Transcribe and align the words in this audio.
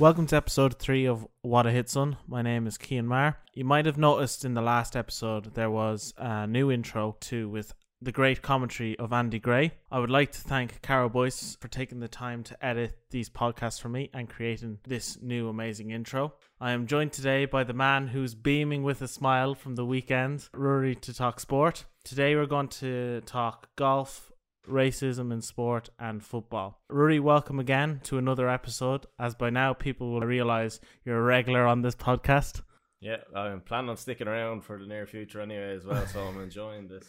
Welcome 0.00 0.26
to 0.26 0.36
episode 0.36 0.78
three 0.78 1.06
of 1.06 1.26
What 1.42 1.66
a 1.66 1.72
Hit 1.72 1.90
Son. 1.90 2.18
My 2.28 2.40
name 2.40 2.68
is 2.68 2.78
Kian 2.78 3.06
Marr. 3.06 3.36
You 3.52 3.64
might 3.64 3.84
have 3.84 3.98
noticed 3.98 4.44
in 4.44 4.54
the 4.54 4.62
last 4.62 4.94
episode 4.94 5.56
there 5.56 5.72
was 5.72 6.14
a 6.16 6.46
new 6.46 6.70
intro 6.70 7.16
to 7.22 7.48
with 7.48 7.74
the 8.00 8.12
great 8.12 8.40
commentary 8.40 8.96
of 9.00 9.12
Andy 9.12 9.40
Gray. 9.40 9.72
I 9.90 9.98
would 9.98 10.08
like 10.08 10.30
to 10.30 10.40
thank 10.40 10.80
Carol 10.82 11.08
Boyce 11.08 11.56
for 11.60 11.66
taking 11.66 11.98
the 11.98 12.06
time 12.06 12.44
to 12.44 12.64
edit 12.64 12.96
these 13.10 13.28
podcasts 13.28 13.80
for 13.80 13.88
me 13.88 14.08
and 14.14 14.30
creating 14.30 14.78
this 14.86 15.20
new 15.20 15.48
amazing 15.48 15.90
intro. 15.90 16.34
I 16.60 16.70
am 16.70 16.86
joined 16.86 17.12
today 17.12 17.46
by 17.46 17.64
the 17.64 17.72
man 17.72 18.06
who's 18.06 18.36
beaming 18.36 18.84
with 18.84 19.02
a 19.02 19.08
smile 19.08 19.56
from 19.56 19.74
the 19.74 19.84
weekend, 19.84 20.48
Rory 20.54 20.94
to 20.94 21.12
talk 21.12 21.40
sport. 21.40 21.86
Today 22.04 22.36
we're 22.36 22.46
going 22.46 22.68
to 22.68 23.20
talk 23.22 23.68
golf, 23.74 24.30
racism 24.68 25.32
in 25.32 25.40
sport, 25.42 25.90
and 25.98 26.22
football. 26.24 26.80
Rory, 26.88 27.20
welcome 27.20 27.58
again 27.58 28.00
to 28.04 28.18
another 28.18 28.48
episode. 28.48 29.06
As 29.18 29.34
by 29.34 29.50
now 29.50 29.72
people 29.74 30.12
will 30.12 30.20
realize 30.20 30.80
you're 31.04 31.18
a 31.18 31.22
regular 31.22 31.66
on 31.66 31.82
this 31.82 31.94
podcast. 31.94 32.62
Yeah, 33.00 33.18
I'm 33.34 33.60
planning 33.60 33.90
on 33.90 33.96
sticking 33.96 34.28
around 34.28 34.62
for 34.62 34.78
the 34.78 34.86
near 34.86 35.06
future 35.06 35.40
anyway 35.40 35.76
as 35.76 35.84
well, 35.84 36.06
so 36.06 36.20
I'm 36.20 36.40
enjoying 36.42 36.88
this. 36.88 37.06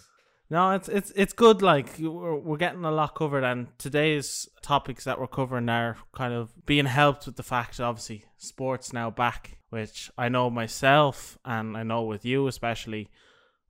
No, 0.51 0.71
it's 0.71 0.89
it's 0.89 1.11
it's 1.15 1.33
good. 1.33 1.61
Like 1.61 1.99
we're, 1.99 2.35
we're 2.35 2.57
getting 2.57 2.83
a 2.83 2.91
lot 2.91 3.13
covered, 3.13 3.43
and 3.43 3.67
today's 3.77 4.49
topics 4.63 5.03
that 5.03 5.19
we're 5.19 5.27
covering 5.27 5.69
are 5.69 5.97
kind 6.11 6.33
of 6.33 6.65
being 6.65 6.85
helped 6.85 7.27
with 7.27 7.35
the 7.35 7.43
fact 7.43 7.77
that 7.77 7.83
obviously 7.83 8.25
sports 8.37 8.91
now 8.91 9.11
back, 9.11 9.57
which 9.69 10.09
I 10.17 10.29
know 10.29 10.49
myself 10.49 11.37
and 11.45 11.77
I 11.77 11.83
know 11.83 12.01
with 12.03 12.25
you 12.25 12.47
especially, 12.47 13.09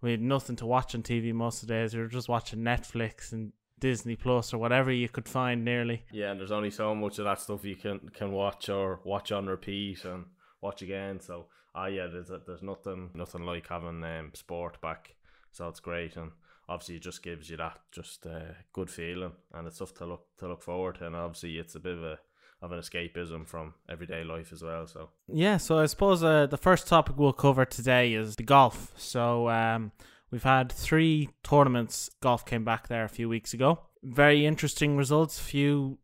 we 0.02 0.11
had 0.11 0.21
nothing 0.21 0.55
to 0.58 0.66
watch 0.66 0.95
on 0.95 1.03
TV 1.03 1.33
most 1.33 1.61
of 1.61 1.67
the 1.67 1.73
days. 1.73 1.94
We 1.94 2.02
were 2.02 2.08
just 2.08 2.30
watching 2.30 2.59
Netflix 2.59 3.33
and 3.33 3.52
Disney 3.80 4.16
Plus 4.16 4.53
or 4.53 4.58
whatever 4.58 4.91
you 4.91 5.09
could 5.09 5.27
find 5.27 5.63
nearly. 5.63 6.03
Yeah, 6.11 6.31
and 6.31 6.39
there's 6.39 6.52
only 6.52 6.72
so 6.72 6.94
much 6.95 7.19
of 7.19 7.25
that 7.25 7.39
stuff 7.39 7.66
you 7.66 7.75
can 7.75 7.99
can 8.13 8.31
watch 8.31 8.69
or 8.69 8.99
watch 9.03 9.31
on 9.31 9.47
repeat 9.47 10.05
and 10.05 10.25
watch 10.61 10.81
again. 10.81 11.19
So, 11.19 11.45
ah, 11.75 11.88
yeah, 11.88 12.08
there's 12.08 12.31
there's 12.45 12.63
nothing 12.63 13.11
nothing 13.13 13.44
like 13.44 13.67
having 13.67 14.03
um, 14.03 14.31
sport 14.33 14.80
back. 14.81 15.16
So 15.52 15.67
it's 15.67 15.80
great 15.80 16.16
and 16.16 16.31
obviously 16.69 16.95
it 16.95 17.02
just 17.02 17.23
gives 17.23 17.49
you 17.49 17.58
that 17.58 17.80
just 17.91 18.25
uh, 18.25 18.53
good 18.71 18.89
feeling 18.89 19.31
and 19.53 19.67
it's 19.67 19.77
stuff 19.77 19.93
to 19.95 20.05
look 20.05 20.25
to 20.38 20.47
look 20.47 20.61
forward 20.61 20.95
to 20.95 21.08
and 21.08 21.16
obviously 21.16 21.58
it's 21.58 21.75
a 21.75 21.80
bit 21.80 21.97
of 21.97 22.03
a 22.03 22.19
of 22.61 22.71
an 22.71 22.80
escapism 22.80 23.47
from 23.47 23.73
everyday 23.89 24.23
life 24.23 24.53
as 24.53 24.61
well 24.61 24.86
so 24.86 25.09
yeah 25.27 25.58
so 25.58 25.80
i 25.80 25.86
suppose 25.86 26.23
uh, 26.23 26.45
the 26.45 26.58
first 26.58 26.88
topic 26.88 27.17
we'll 27.17 27.33
cover 27.33 27.66
today 27.66 28.14
is 28.14 28.36
the 28.36 28.43
golf 28.43 28.93
so 28.95 29.49
um, 29.49 29.91
we've 30.31 30.44
had 30.44 30.72
three 30.72 31.30
tournaments 31.44 32.09
golf 32.22 32.45
came 32.45 32.63
back 32.63 32.88
there 32.88 33.03
a 33.03 33.09
few 33.09 33.30
weeks 33.30 33.53
ago 33.53 33.80
very 34.03 34.45
interesting 34.45 34.97
results 34.97 35.39
few 35.39 35.97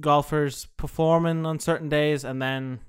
golfers 0.00 0.66
performing 0.76 1.44
on 1.46 1.58
certain 1.58 1.88
days 1.88 2.24
and 2.24 2.40
then 2.40 2.80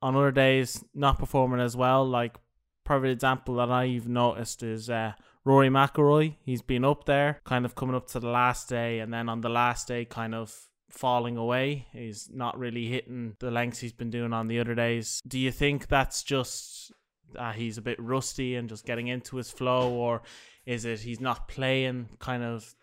on 0.00 0.16
other 0.16 0.32
days 0.32 0.84
not 0.94 1.18
performing 1.18 1.60
as 1.60 1.76
well 1.76 2.04
like 2.06 2.36
perfect 2.84 3.12
example 3.12 3.56
that 3.56 3.70
i've 3.70 4.08
noticed 4.08 4.62
is 4.62 4.90
uh, 4.90 5.12
Rory 5.44 5.68
McIlroy, 5.68 6.36
he's 6.44 6.62
been 6.62 6.84
up 6.84 7.04
there, 7.04 7.40
kind 7.44 7.64
of 7.64 7.74
coming 7.74 7.96
up 7.96 8.06
to 8.08 8.20
the 8.20 8.28
last 8.28 8.68
day, 8.68 9.00
and 9.00 9.12
then 9.12 9.28
on 9.28 9.40
the 9.40 9.48
last 9.48 9.88
day, 9.88 10.04
kind 10.04 10.34
of 10.34 10.54
falling 10.88 11.36
away. 11.36 11.86
He's 11.92 12.28
not 12.32 12.58
really 12.58 12.86
hitting 12.86 13.36
the 13.40 13.50
lengths 13.50 13.80
he's 13.80 13.92
been 13.92 14.10
doing 14.10 14.32
on 14.32 14.46
the 14.46 14.60
other 14.60 14.74
days. 14.74 15.20
Do 15.26 15.38
you 15.38 15.50
think 15.50 15.88
that's 15.88 16.22
just 16.22 16.92
uh, 17.36 17.52
he's 17.52 17.78
a 17.78 17.82
bit 17.82 17.98
rusty 18.00 18.56
and 18.56 18.68
just 18.68 18.86
getting 18.86 19.08
into 19.08 19.36
his 19.36 19.50
flow, 19.50 19.92
or 19.92 20.22
is 20.66 20.84
it 20.84 21.00
he's 21.00 21.20
not 21.20 21.48
playing 21.48 22.08
kind 22.18 22.42
of 22.42 22.74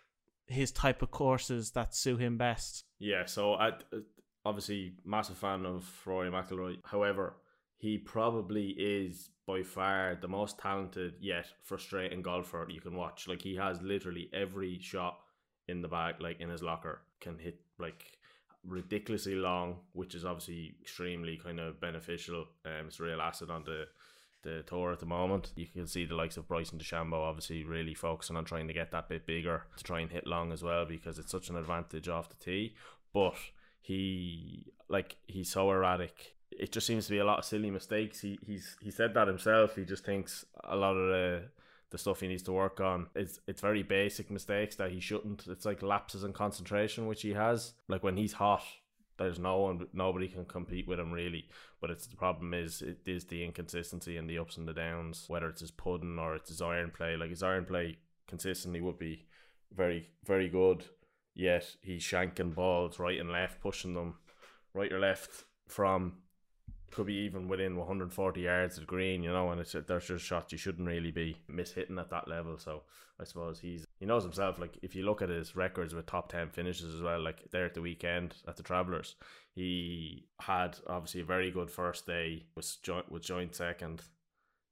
his 0.47 0.71
type 0.71 1.01
of 1.01 1.11
courses 1.11 1.71
that 1.71 1.95
suit 1.95 2.19
him 2.19 2.37
best? 2.37 2.85
Yeah, 2.99 3.25
so 3.25 3.53
I 3.53 3.71
obviously 4.45 4.93
massive 5.05 5.37
fan 5.37 5.65
of 5.65 5.89
Rory 6.05 6.29
McIlroy. 6.29 6.77
However, 6.83 7.35
he 7.77 7.97
probably 7.97 8.69
is 8.77 9.29
by 9.47 9.63
far 9.63 10.17
the 10.21 10.27
most 10.27 10.59
talented 10.59 11.13
yet 11.19 11.47
frustrating 11.63 12.21
golfer 12.21 12.67
you 12.69 12.81
can 12.81 12.95
watch. 12.95 13.27
Like 13.27 13.41
he 13.41 13.55
has 13.55 13.81
literally 13.81 14.29
every 14.33 14.79
shot 14.79 15.19
in 15.67 15.81
the 15.81 15.87
bag, 15.87 16.15
like 16.19 16.41
in 16.41 16.49
his 16.49 16.61
locker, 16.61 17.01
can 17.21 17.37
hit 17.39 17.59
like 17.79 18.17
ridiculously 18.65 19.35
long, 19.35 19.77
which 19.93 20.15
is 20.15 20.25
obviously 20.25 20.75
extremely 20.81 21.37
kind 21.37 21.59
of 21.59 21.79
beneficial. 21.79 22.45
Um, 22.65 22.87
it's 22.87 22.99
a 22.99 23.03
real 23.03 23.21
asset 23.21 23.49
on 23.49 23.63
the 23.63 23.85
the 24.43 24.63
tour 24.63 24.91
at 24.91 24.99
the 24.99 25.05
moment. 25.05 25.51
You 25.55 25.67
can 25.67 25.87
see 25.87 26.05
the 26.05 26.15
likes 26.15 26.37
of 26.37 26.47
Bryson 26.47 26.79
DeChambeau 26.79 27.13
obviously 27.13 27.63
really 27.63 27.93
focusing 27.93 28.35
on 28.35 28.45
trying 28.45 28.67
to 28.67 28.73
get 28.73 28.91
that 28.91 29.09
bit 29.09 29.25
bigger 29.25 29.63
to 29.77 29.83
try 29.83 29.99
and 29.99 30.11
hit 30.11 30.27
long 30.27 30.51
as 30.51 30.63
well 30.63 30.85
because 30.85 31.19
it's 31.19 31.31
such 31.31 31.49
an 31.49 31.55
advantage 31.55 32.07
off 32.07 32.29
the 32.29 32.35
tee. 32.35 32.75
But 33.13 33.35
he 33.81 34.71
like 34.87 35.17
he's 35.27 35.49
so 35.49 35.71
erratic 35.71 36.35
it 36.51 36.71
just 36.71 36.87
seems 36.87 37.05
to 37.05 37.11
be 37.11 37.19
a 37.19 37.25
lot 37.25 37.39
of 37.39 37.45
silly 37.45 37.71
mistakes. 37.71 38.21
He 38.21 38.39
he's 38.45 38.77
he 38.81 38.91
said 38.91 39.13
that 39.13 39.27
himself. 39.27 39.75
He 39.75 39.85
just 39.85 40.05
thinks 40.05 40.45
a 40.63 40.75
lot 40.75 40.95
of 40.95 41.07
the 41.09 41.43
the 41.91 41.97
stuff 41.97 42.19
he 42.19 42.27
needs 42.27 42.43
to 42.43 42.51
work 42.51 42.79
on 42.79 43.07
it's 43.15 43.39
it's 43.47 43.61
very 43.61 43.81
basic 43.81 44.29
mistakes 44.29 44.75
that 44.75 44.91
he 44.91 44.99
shouldn't. 44.99 45.47
It's 45.47 45.65
like 45.65 45.81
lapses 45.81 46.23
in 46.23 46.33
concentration 46.33 47.07
which 47.07 47.21
he 47.21 47.33
has. 47.33 47.73
Like 47.87 48.03
when 48.03 48.17
he's 48.17 48.33
hot, 48.33 48.63
there's 49.19 49.37
no 49.37 49.59
one 49.59 49.87
nobody 49.93 50.27
can 50.27 50.45
compete 50.45 50.87
with 50.87 50.99
him 50.99 51.11
really. 51.11 51.45
But 51.79 51.91
it's 51.91 52.07
the 52.07 52.15
problem 52.15 52.53
is 52.53 52.81
it 52.81 53.07
is 53.07 53.25
the 53.25 53.43
inconsistency 53.43 54.17
and 54.17 54.29
the 54.29 54.39
ups 54.39 54.57
and 54.57 54.67
the 54.67 54.73
downs, 54.73 55.25
whether 55.27 55.47
it's 55.47 55.61
his 55.61 55.71
putting 55.71 56.17
or 56.17 56.35
it's 56.35 56.49
his 56.49 56.61
iron 56.61 56.91
play. 56.91 57.15
Like 57.15 57.29
his 57.29 57.43
iron 57.43 57.65
play 57.65 57.97
consistently 58.27 58.81
would 58.81 58.97
be 58.97 59.27
very 59.71 60.09
very 60.25 60.49
good. 60.49 60.85
Yet 61.35 61.75
he's 61.81 62.03
shanking 62.03 62.55
balls 62.55 62.99
right 62.99 63.19
and 63.19 63.31
left, 63.31 63.61
pushing 63.61 63.93
them 63.93 64.15
right 64.73 64.91
or 64.91 64.99
left 64.99 65.45
from 65.67 66.17
could 66.91 67.05
be 67.05 67.13
even 67.13 67.47
within 67.47 67.75
140 67.75 68.41
yards 68.41 68.77
of 68.77 68.87
green, 68.87 69.21
you 69.23 69.31
know, 69.31 69.51
and 69.51 69.61
it's 69.61 69.75
there's 69.87 70.07
just 70.07 70.25
shots 70.25 70.51
you 70.51 70.57
shouldn't 70.57 70.87
really 70.87 71.11
be 71.11 71.37
mishitting 71.51 71.99
at 71.99 72.09
that 72.09 72.27
level. 72.27 72.57
So 72.57 72.83
I 73.19 73.23
suppose 73.23 73.59
he's 73.59 73.85
he 73.99 74.05
knows 74.05 74.23
himself. 74.23 74.59
Like 74.59 74.77
if 74.81 74.95
you 74.95 75.03
look 75.03 75.21
at 75.21 75.29
his 75.29 75.55
records 75.55 75.93
with 75.93 76.05
top 76.05 76.31
10 76.31 76.49
finishes 76.49 76.95
as 76.95 77.01
well, 77.01 77.21
like 77.21 77.51
there 77.51 77.65
at 77.65 77.73
the 77.73 77.81
weekend 77.81 78.35
at 78.47 78.55
the 78.55 78.63
Travelers, 78.63 79.15
he 79.53 80.25
had 80.41 80.77
obviously 80.87 81.21
a 81.21 81.25
very 81.25 81.51
good 81.51 81.69
first 81.69 82.05
day 82.05 82.45
was 82.55 82.77
joint 82.77 83.11
with 83.11 83.23
joint 83.23 83.55
second 83.55 84.01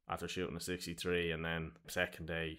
after 0.10 0.28
shooting 0.28 0.56
a 0.56 0.62
63, 0.62 1.32
and 1.34 1.44
then 1.44 1.72
second 1.88 2.28
day 2.28 2.58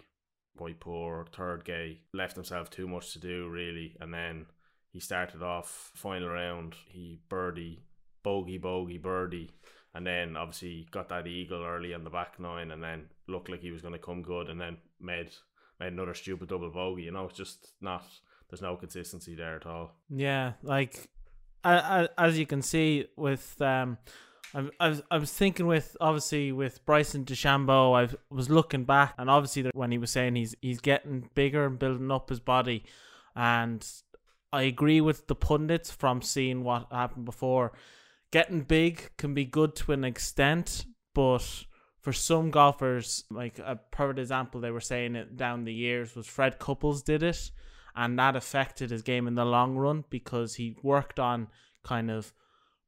quite 0.55 0.79
poor. 0.79 1.25
Third 1.31 1.63
day 1.63 2.01
left 2.13 2.35
himself 2.35 2.69
too 2.69 2.87
much 2.87 3.13
to 3.13 3.19
do 3.19 3.49
really, 3.49 3.97
and 3.99 4.13
then 4.13 4.45
he 4.91 4.99
started 4.99 5.41
off 5.41 5.91
final 5.95 6.29
round. 6.29 6.75
He 6.87 7.19
birdie 7.29 7.83
bogey, 8.21 8.59
bogey, 8.59 8.97
birdie, 8.99 9.49
and 9.95 10.05
then 10.05 10.37
obviously 10.37 10.87
got 10.91 11.09
that 11.09 11.25
eagle 11.25 11.63
early 11.63 11.95
on 11.95 12.03
the 12.03 12.09
back 12.11 12.39
nine, 12.39 12.69
and 12.69 12.83
then 12.83 13.05
looked 13.27 13.49
like 13.49 13.61
he 13.61 13.71
was 13.71 13.81
going 13.81 13.93
to 13.93 13.99
come 13.99 14.21
good, 14.21 14.49
and 14.49 14.61
then 14.61 14.77
made 14.99 15.31
made 15.79 15.93
another 15.93 16.13
stupid 16.13 16.49
double 16.49 16.69
bogey. 16.69 17.03
You 17.03 17.11
know, 17.11 17.25
it's 17.25 17.37
just 17.37 17.73
not. 17.81 18.05
There's 18.49 18.61
no 18.61 18.75
consistency 18.75 19.35
there 19.35 19.55
at 19.55 19.65
all. 19.65 19.91
Yeah, 20.09 20.53
like 20.63 21.07
as 21.63 22.39
you 22.39 22.45
can 22.45 22.61
see 22.61 23.07
with 23.15 23.61
um. 23.61 23.97
I 24.51 24.89
was, 24.89 25.03
I 25.11 25.19
was 25.19 25.31
thinking 25.31 25.67
with 25.67 25.95
obviously 26.01 26.51
with 26.51 26.83
Bryson 26.83 27.23
DeChambeau, 27.23 27.95
I 27.95 28.15
was 28.33 28.49
looking 28.49 28.83
back 28.83 29.13
and 29.19 29.29
obviously 29.29 29.69
when 29.75 29.91
he 29.91 29.99
was 29.99 30.09
saying 30.09 30.33
he's 30.33 30.55
he's 30.59 30.79
getting 30.79 31.29
bigger 31.35 31.67
and 31.67 31.77
building 31.77 32.09
up 32.09 32.29
his 32.29 32.39
body, 32.39 32.83
and 33.35 33.87
I 34.51 34.63
agree 34.63 35.01
with 35.01 35.27
the 35.27 35.35
pundits 35.35 35.91
from 35.91 36.23
seeing 36.23 36.63
what 36.63 36.87
happened 36.91 37.25
before 37.25 37.73
getting 38.31 38.61
big 38.61 39.11
can 39.17 39.33
be 39.33 39.45
good 39.45 39.75
to 39.75 39.91
an 39.91 40.03
extent, 40.03 40.85
but 41.13 41.65
for 42.09 42.13
some 42.13 42.49
golfers, 42.49 43.23
like 43.29 43.59
a 43.59 43.75
perfect 43.91 44.17
example, 44.17 44.59
they 44.59 44.71
were 44.71 44.81
saying 44.81 45.15
it 45.15 45.37
down 45.37 45.63
the 45.63 45.71
years 45.71 46.15
was 46.15 46.25
Fred 46.25 46.57
Couples 46.57 47.03
did 47.03 47.21
it, 47.21 47.51
and 47.95 48.17
that 48.17 48.35
affected 48.35 48.89
his 48.89 49.03
game 49.03 49.27
in 49.27 49.35
the 49.35 49.45
long 49.45 49.75
run 49.75 50.03
because 50.09 50.55
he 50.55 50.75
worked 50.81 51.19
on 51.19 51.49
kind 51.83 52.09
of 52.09 52.33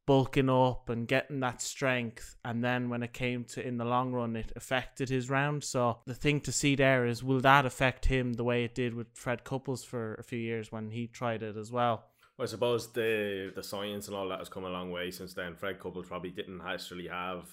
bulking 0.07 0.50
up 0.50 0.89
and 0.89 1.07
getting 1.07 1.39
that 1.39 1.62
strength 1.62 2.35
and 2.44 2.63
then 2.63 2.89
when 2.89 3.03
it 3.03 3.13
came 3.13 3.44
to 3.44 3.65
in 3.65 3.77
the 3.77 3.85
long 3.85 4.12
run 4.12 4.35
it 4.35 4.51
affected 4.56 5.07
his 5.07 5.29
round 5.29 5.63
so 5.63 6.00
the 6.07 6.15
thing 6.15 6.41
to 6.41 6.51
see 6.51 6.75
there 6.75 7.06
is 7.06 7.24
will 7.24 7.39
that 7.39 7.67
affect 7.67 8.06
him 8.07 8.33
the 8.33 8.44
way 8.44 8.63
it 8.63 8.74
did 8.74 8.95
with 8.95 9.07
Fred 9.13 9.44
Couples 9.44 9.83
for 9.83 10.15
a 10.15 10.24
few 10.24 10.39
years 10.39 10.71
when 10.71 10.89
he 10.89 11.06
tried 11.06 11.44
it 11.44 11.56
as 11.56 11.71
well 11.71 12.06
I 12.39 12.45
suppose 12.45 12.91
the 12.91 13.51
the 13.56 13.62
science 13.62 14.07
and 14.07 14.17
all 14.17 14.27
that 14.29 14.39
has 14.39 14.50
come 14.50 14.65
a 14.65 14.69
long 14.69 14.89
way 14.89 15.12
since 15.12 15.35
then. 15.35 15.56
Fred 15.56 15.79
Couples 15.79 16.07
probably 16.07 16.31
didn't 16.31 16.62
actually 16.65 17.07
have 17.07 17.47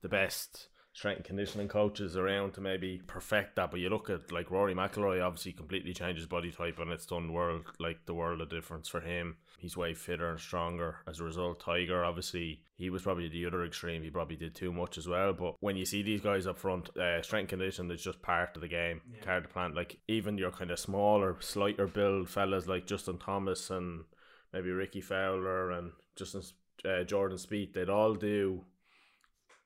the 0.00 0.08
best 0.08 0.68
strength 0.92 1.18
and 1.18 1.24
conditioning 1.24 1.68
coaches 1.68 2.16
around 2.16 2.52
to 2.54 2.60
maybe 2.60 3.00
perfect 3.06 3.56
that. 3.56 3.70
But 3.70 3.80
you 3.80 3.88
look 3.88 4.10
at 4.10 4.32
like 4.32 4.50
Rory 4.50 4.74
McIlroy, 4.74 5.24
obviously 5.24 5.52
completely 5.52 5.92
changed 5.92 6.18
his 6.18 6.26
body 6.26 6.50
type, 6.50 6.78
and 6.78 6.90
it's 6.90 7.06
done 7.06 7.32
world 7.32 7.66
like 7.78 8.06
the 8.06 8.14
world 8.14 8.40
of 8.40 8.50
difference 8.50 8.88
for 8.88 9.00
him. 9.00 9.36
He's 9.58 9.76
way 9.76 9.94
fitter 9.94 10.30
and 10.30 10.40
stronger 10.40 10.98
as 11.06 11.20
a 11.20 11.24
result. 11.24 11.60
Tiger, 11.60 12.04
obviously, 12.04 12.62
he 12.76 12.90
was 12.90 13.02
probably 13.02 13.28
the 13.28 13.46
other 13.46 13.64
extreme. 13.64 14.02
He 14.02 14.10
probably 14.10 14.36
did 14.36 14.54
too 14.54 14.72
much 14.72 14.98
as 14.98 15.08
well. 15.08 15.32
But 15.32 15.56
when 15.60 15.76
you 15.76 15.84
see 15.84 16.02
these 16.02 16.20
guys 16.20 16.46
up 16.46 16.58
front, 16.58 16.96
uh, 16.96 17.22
strength 17.22 17.48
condition 17.48 17.90
is 17.90 18.02
just 18.02 18.22
part 18.22 18.54
of 18.54 18.62
the 18.62 18.68
game, 18.68 19.00
yeah. 19.12 19.24
part 19.24 19.38
of 19.38 19.42
the 19.44 19.48
plan. 19.48 19.74
Like 19.74 19.98
even 20.08 20.38
your 20.38 20.52
kind 20.52 20.70
of 20.70 20.78
smaller, 20.78 21.36
slighter 21.40 21.86
build 21.86 22.28
fellas 22.28 22.68
like 22.68 22.86
Justin 22.86 23.18
Thomas 23.18 23.70
and 23.70 24.04
maybe 24.52 24.70
Rickie 24.70 25.00
Fowler 25.00 25.72
and 25.72 25.92
Justin 26.16 26.42
uh, 26.84 27.04
Jordan 27.04 27.38
Spieth, 27.38 27.72
they'd 27.72 27.88
all 27.88 28.14
do 28.14 28.64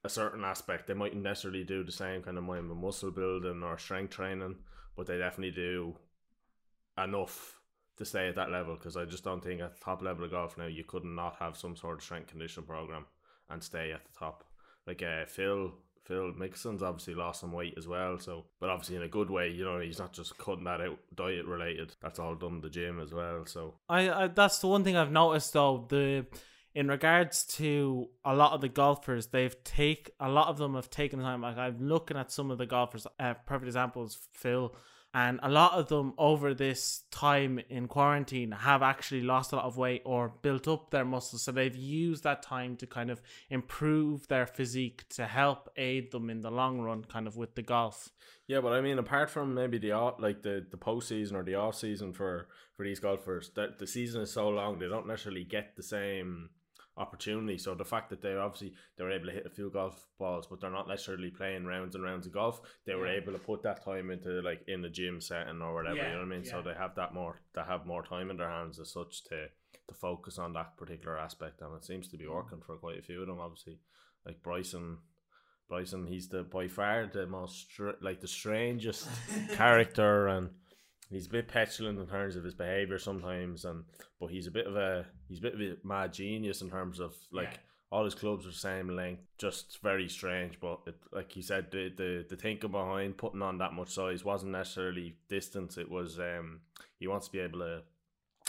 a 0.05 0.09
certain 0.09 0.45
aspect. 0.45 0.87
They 0.87 0.95
mightn't 0.95 1.23
necessarily 1.23 1.65
do 1.65 1.85
the 1.85 1.93
same 1.93 2.23
kind 2.23 2.39
of 2.39 2.45
mind 2.45 2.71
of 2.71 2.77
muscle 2.77 3.11
building 3.11 3.63
or 3.63 3.79
strength 3.79 4.15
training, 4.15 4.57
but 4.97 5.07
they 5.07 5.19
definitely 5.19 5.55
do 5.55 5.97
enough 6.99 7.61
to 7.97 8.05
stay 8.05 8.29
at 8.29 8.37
that 8.37 8.51
level. 8.51 8.75
Because 8.75 8.97
I 8.97 9.05
just 9.05 9.25
don't 9.25 9.43
think 9.43 9.61
at 9.61 9.75
the 9.75 9.85
top 9.85 10.03
level 10.03 10.25
of 10.25 10.31
golf 10.31 10.59
now 10.59 10.67
you 10.67 10.85
could 10.85 11.05
not 11.05 11.37
have 11.37 11.57
some 11.57 11.77
sort 11.77 11.99
of 11.99 12.03
strength 12.03 12.29
condition 12.29 12.65
program 12.65 13.07
and 13.51 13.63
stay 13.63 13.93
at 13.93 14.05
the 14.05 14.19
top. 14.19 14.45
Like 14.87 15.03
uh, 15.03 15.27
Phil 15.27 15.73
Phil 16.05 16.33
Mickelson's 16.33 16.83
obviously 16.83 17.15
lost 17.15 17.41
some 17.41 17.53
weight 17.53 17.75
as 17.77 17.87
well, 17.87 18.19
so 18.19 18.47
but 18.59 18.71
obviously 18.71 18.97
in 18.97 19.03
a 19.03 19.09
good 19.09 19.31
way. 19.31 19.51
You 19.51 19.65
know, 19.65 19.79
he's 19.79 20.01
not 20.01 20.13
just 20.13 20.37
cutting 20.37 20.65
that 20.65 20.81
out 20.81 20.99
diet 21.15 21.47
related. 21.47 21.95
That's 22.03 22.19
all 22.19 22.35
done 22.35 22.55
in 22.55 22.61
the 22.61 22.71
gym 22.71 22.99
as 22.99 23.15
well. 23.15 23.47
So 23.47 23.75
I, 23.89 24.11
I 24.11 24.27
that's 24.27 24.59
the 24.59 24.67
one 24.67 24.83
thing 24.83 24.97
I've 24.97 25.13
noticed 25.13 25.53
though 25.53 25.87
the 25.89 26.27
in 26.75 26.89
regards 26.89 27.45
to 27.57 28.09
a 28.25 28.35
lot 28.35 28.53
of 28.53 28.61
the 28.61 28.69
golfers, 28.69 29.29
they've 29.29 29.63
take 29.65 30.11
a 30.19 30.29
lot 30.29 30.49
of 30.49 30.59
them 30.59 30.75
have 30.75 30.91
taken 30.91 31.21
time. 31.21 31.43
Like 31.43 31.59
I'm 31.59 31.87
looking 31.87 32.17
at 32.17 32.33
some 32.33 32.51
of 32.51 32.59
the 32.59 32.67
golfers. 32.67 33.07
Uh, 33.19 33.35
perfect 33.47 33.67
examples, 33.67 34.19
Phil 34.35 34.75
and 35.15 35.41
a 35.43 35.49
lot 35.49 35.73
of 35.73 35.89
them 35.89 36.15
over 36.17 36.55
this 36.55 37.03
time 37.11 37.61
in 37.69 37.87
quarantine 37.87 38.51
have 38.51 38.83
actually 38.83 39.21
lost 39.21 39.53
a 39.53 39.57
lot 39.57 39.65
of 39.65 39.77
weight 39.77 40.01
or 40.05 40.33
built 40.41 40.67
up 40.67 40.91
their 40.91 41.05
muscles 41.05 41.43
so 41.43 41.53
they've 41.53 41.77
used 41.77 42.25
that 42.25 42.43
time 42.43 42.77
to 42.77 42.87
kind 42.87 43.11
of 43.11 43.21
improve 43.51 44.27
their 44.29 44.47
physique 44.47 45.07
to 45.11 45.27
help 45.27 45.69
aid 45.77 46.11
them 46.13 46.31
in 46.31 46.41
the 46.41 46.51
long 46.51 46.81
run 46.81 47.05
kind 47.05 47.27
of 47.27 47.37
with 47.37 47.55
the 47.55 47.63
golf 47.63 48.09
yeah 48.47 48.61
but 48.61 48.73
i 48.73 48.81
mean 48.81 48.99
apart 48.99 49.29
from 49.29 49.55
maybe 49.55 49.79
the 49.79 49.93
like 50.19 50.43
the 50.43 50.65
the 50.71 50.79
postseason 50.79 51.35
or 51.35 51.43
the 51.43 51.55
off 51.55 51.75
season 51.75 52.13
for 52.13 52.49
for 52.75 52.85
these 52.85 53.01
golfers 53.01 53.51
that 53.55 53.79
the 53.79 53.87
season 53.87 54.23
is 54.23 54.33
so 54.33 54.49
long 54.49 54.79
they 54.79 54.89
don't 54.89 55.07
necessarily 55.07 55.45
get 55.45 55.77
the 55.77 55.83
same 55.83 56.49
opportunity. 56.97 57.59
So 57.59 57.75
the 57.75 57.85
fact 57.85 58.11
that 58.11 58.21
they 58.21 58.35
obviously 58.35 58.75
they 58.97 59.05
were 59.05 59.13
able 59.13 59.27
to 59.27 59.33
hit 59.33 59.47
a 59.47 59.51
few 59.51 59.71
golf 59.71 60.07
balls, 60.19 60.47
but 60.49 60.61
they're 60.61 60.71
not 60.71 60.89
necessarily 60.89 61.31
playing 61.31 61.65
rounds 61.65 61.95
and 61.95 62.05
rounds 62.05 62.27
of 62.27 62.33
golf. 62.33 62.61
They 62.87 62.95
were 62.95 63.09
able 63.09 63.33
to 63.33 63.39
put 63.39 63.63
that 63.63 63.85
time 63.85 64.11
into 64.11 64.41
like 64.43 64.63
in 64.69 64.83
the 64.83 64.91
gym 64.91 65.21
setting 65.21 65.63
or 65.63 65.75
whatever. 65.75 65.97
Yeah, 65.97 66.09
you 66.09 66.13
know 66.13 66.19
what 66.19 66.27
I 66.27 66.37
mean? 66.37 66.45
Yeah. 66.45 66.51
So 66.51 66.63
they 66.63 66.75
have 66.75 66.95
that 66.97 67.15
more. 67.15 67.41
They 67.55 67.63
have 67.63 67.87
more 67.87 68.03
time 68.03 68.31
in 68.31 68.37
their 68.37 68.51
hands 68.51 68.79
as 68.79 68.93
such 68.93 69.25
to 69.25 69.47
to 69.89 69.95
focus 69.95 70.39
on 70.39 70.53
that 70.53 70.77
particular 70.77 71.19
aspect, 71.19 71.61
and 71.63 71.75
it 71.75 71.85
seems 71.85 72.09
to 72.09 72.17
be 72.17 72.25
mm. 72.27 72.35
working 72.35 72.61
for 72.65 72.77
quite 72.77 72.99
a 72.99 73.03
few 73.03 73.21
of 73.21 73.27
them. 73.27 73.41
Obviously, 73.41 73.79
like 74.27 74.43
Bryson. 74.43 74.99
Bryson, 75.69 76.07
he's 76.07 76.29
the 76.29 76.43
by 76.43 76.69
far 76.69 77.09
the 77.11 77.27
most 77.27 77.67
like 78.03 78.21
the 78.21 78.29
strangest 78.29 79.09
character 79.55 80.29
and 80.29 80.51
he's 81.13 81.27
a 81.27 81.31
bit 81.31 81.49
petulant 81.49 81.99
in 81.99 82.07
terms 82.07 82.37
of 82.37 82.45
his 82.45 82.55
behavior 82.55 82.99
sometimes, 82.99 83.65
and 83.65 83.85
but 84.21 84.29
he's 84.29 84.47
a 84.47 84.51
bit 84.51 84.67
of 84.67 84.77
a 84.77 85.07
he's 85.29 85.39
a 85.39 85.43
bit 85.43 85.55
of 85.55 85.61
a 85.61 85.77
mad 85.85 86.13
genius 86.13 86.63
in 86.63 86.71
terms 86.71 87.01
of 87.01 87.15
like. 87.31 87.53
Yeah. 87.53 87.59
All 87.91 88.07
his 88.07 88.15
clubs 88.15 88.47
are 88.47 88.49
the 88.49 88.55
same 88.55 88.89
length, 88.97 89.21
just 89.37 89.83
very 89.83 90.09
strange. 90.09 90.59
But 90.59 90.81
it, 90.87 90.95
like 91.13 91.37
you 91.37 91.43
said, 91.43 91.71
the, 91.71 91.93
the 91.95 92.25
the 92.27 92.37
thinking 92.37 92.71
behind 92.71 93.19
putting 93.19 93.43
on 93.43 93.59
that 93.59 93.75
much 93.75 93.91
size 93.91 94.25
wasn't 94.25 94.53
necessarily 94.53 95.17
distance. 95.29 95.77
It 95.77 95.91
was 95.91 96.19
um 96.19 96.61
he 96.99 97.07
wants 97.07 97.27
to 97.27 97.33
be 97.33 97.41
able 97.41 97.59
to 97.59 97.83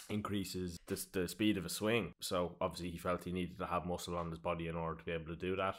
increases 0.10 0.80
the, 0.88 1.06
the 1.12 1.27
speed 1.27 1.57
of 1.57 1.65
a 1.65 1.69
swing. 1.69 2.13
So 2.21 2.56
obviously 2.62 2.92
he 2.92 2.98
felt 2.98 3.25
he 3.25 3.33
needed 3.33 3.60
to 3.60 3.65
have 3.65 3.86
muscle 3.86 4.15
on 4.15 4.30
his 4.30 4.39
body 4.39 4.69
in 4.69 4.77
order 4.77 5.00
to 5.00 5.04
be 5.04 5.12
able 5.12 5.25
to 5.25 5.36
do 5.36 5.57
that 5.57 5.75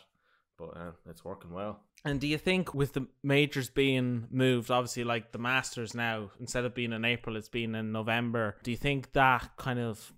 but 0.58 0.76
uh, 0.76 0.92
it's 1.08 1.24
working 1.24 1.52
well. 1.52 1.80
And 2.04 2.20
do 2.20 2.26
you 2.26 2.36
think 2.36 2.74
with 2.74 2.92
the 2.92 3.06
majors 3.22 3.70
being 3.70 4.26
moved, 4.30 4.70
obviously 4.70 5.04
like 5.04 5.32
the 5.32 5.38
Masters 5.38 5.94
now, 5.94 6.30
instead 6.38 6.64
of 6.64 6.74
being 6.74 6.92
in 6.92 7.04
April, 7.04 7.36
it's 7.36 7.48
been 7.48 7.74
in 7.74 7.92
November. 7.92 8.56
Do 8.62 8.70
you 8.70 8.76
think 8.76 9.12
that 9.12 9.56
kind 9.56 9.78
of 9.78 10.12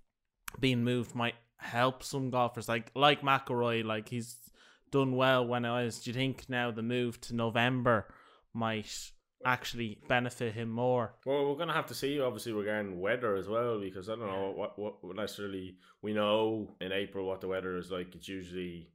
being 0.59 0.83
moved 0.83 1.15
might 1.15 1.35
help 1.57 2.03
some 2.03 2.29
golfers, 2.29 2.69
like 2.69 2.91
like 2.95 3.21
McIlroy, 3.21 3.83
like 3.83 4.09
he's 4.09 4.37
done 4.91 5.15
well 5.15 5.45
when 5.45 5.65
it 5.65 5.69
was. 5.69 5.99
Do 5.99 6.09
you 6.09 6.13
think 6.13 6.45
now 6.49 6.71
the 6.71 6.81
move 6.81 7.19
to 7.21 7.35
November 7.35 8.07
might 8.53 9.11
actually 9.45 9.99
benefit 10.07 10.53
him 10.53 10.69
more? 10.69 11.13
Well, 11.25 11.47
we're 11.47 11.57
gonna 11.57 11.73
have 11.73 11.87
to 11.87 11.93
see, 11.93 12.19
obviously, 12.19 12.53
regarding 12.53 12.99
weather 12.99 13.35
as 13.35 13.47
well, 13.47 13.79
because 13.79 14.09
I 14.09 14.15
don't 14.15 14.27
know 14.27 14.53
what 14.55 14.77
what 14.79 15.15
necessarily 15.15 15.77
we 16.01 16.13
know 16.13 16.75
in 16.81 16.91
April 16.91 17.25
what 17.25 17.41
the 17.41 17.47
weather 17.47 17.77
is 17.77 17.91
like. 17.91 18.15
It's 18.15 18.27
usually 18.27 18.89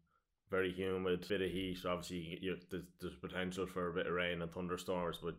very 0.53 0.71
humid, 0.71 1.27
bit 1.29 1.41
of 1.41 1.51
heat. 1.51 1.79
Obviously, 1.89 2.39
you, 2.43 2.57
there's, 2.71 2.85
there's 3.01 3.15
potential 3.15 3.67
for 3.67 3.89
a 3.89 3.95
bit 3.95 4.07
of 4.07 4.13
rain 4.13 4.43
and 4.43 4.53
thunderstorms, 4.53 5.19
but 5.23 5.35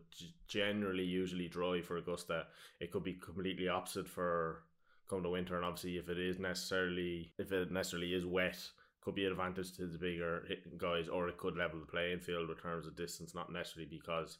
generally, 0.48 1.04
usually 1.04 1.48
dry 1.48 1.80
for 1.80 1.96
Augusta. 1.96 2.46
It 2.80 2.90
could 2.90 3.04
be 3.04 3.14
completely 3.14 3.68
opposite 3.68 4.08
for 4.08 4.64
come 5.08 5.22
the 5.22 5.30
winter, 5.30 5.56
and 5.56 5.64
obviously, 5.64 5.98
if 5.98 6.08
it 6.08 6.18
is 6.18 6.38
necessarily 6.38 7.32
if 7.38 7.52
it 7.52 7.70
necessarily 7.70 8.12
is 8.12 8.26
wet, 8.26 8.58
could 9.00 9.14
be 9.14 9.24
an 9.24 9.32
advantage 9.32 9.72
to 9.76 9.86
the 9.86 9.98
bigger 9.98 10.46
guys, 10.76 11.08
or 11.08 11.28
it 11.28 11.38
could 11.38 11.56
level 11.56 11.78
the 11.78 11.86
playing 11.86 12.18
field 12.18 12.50
in 12.50 12.56
terms 12.56 12.86
of 12.86 12.96
distance. 12.96 13.34
Not 13.34 13.52
necessarily 13.52 13.88
because 13.88 14.38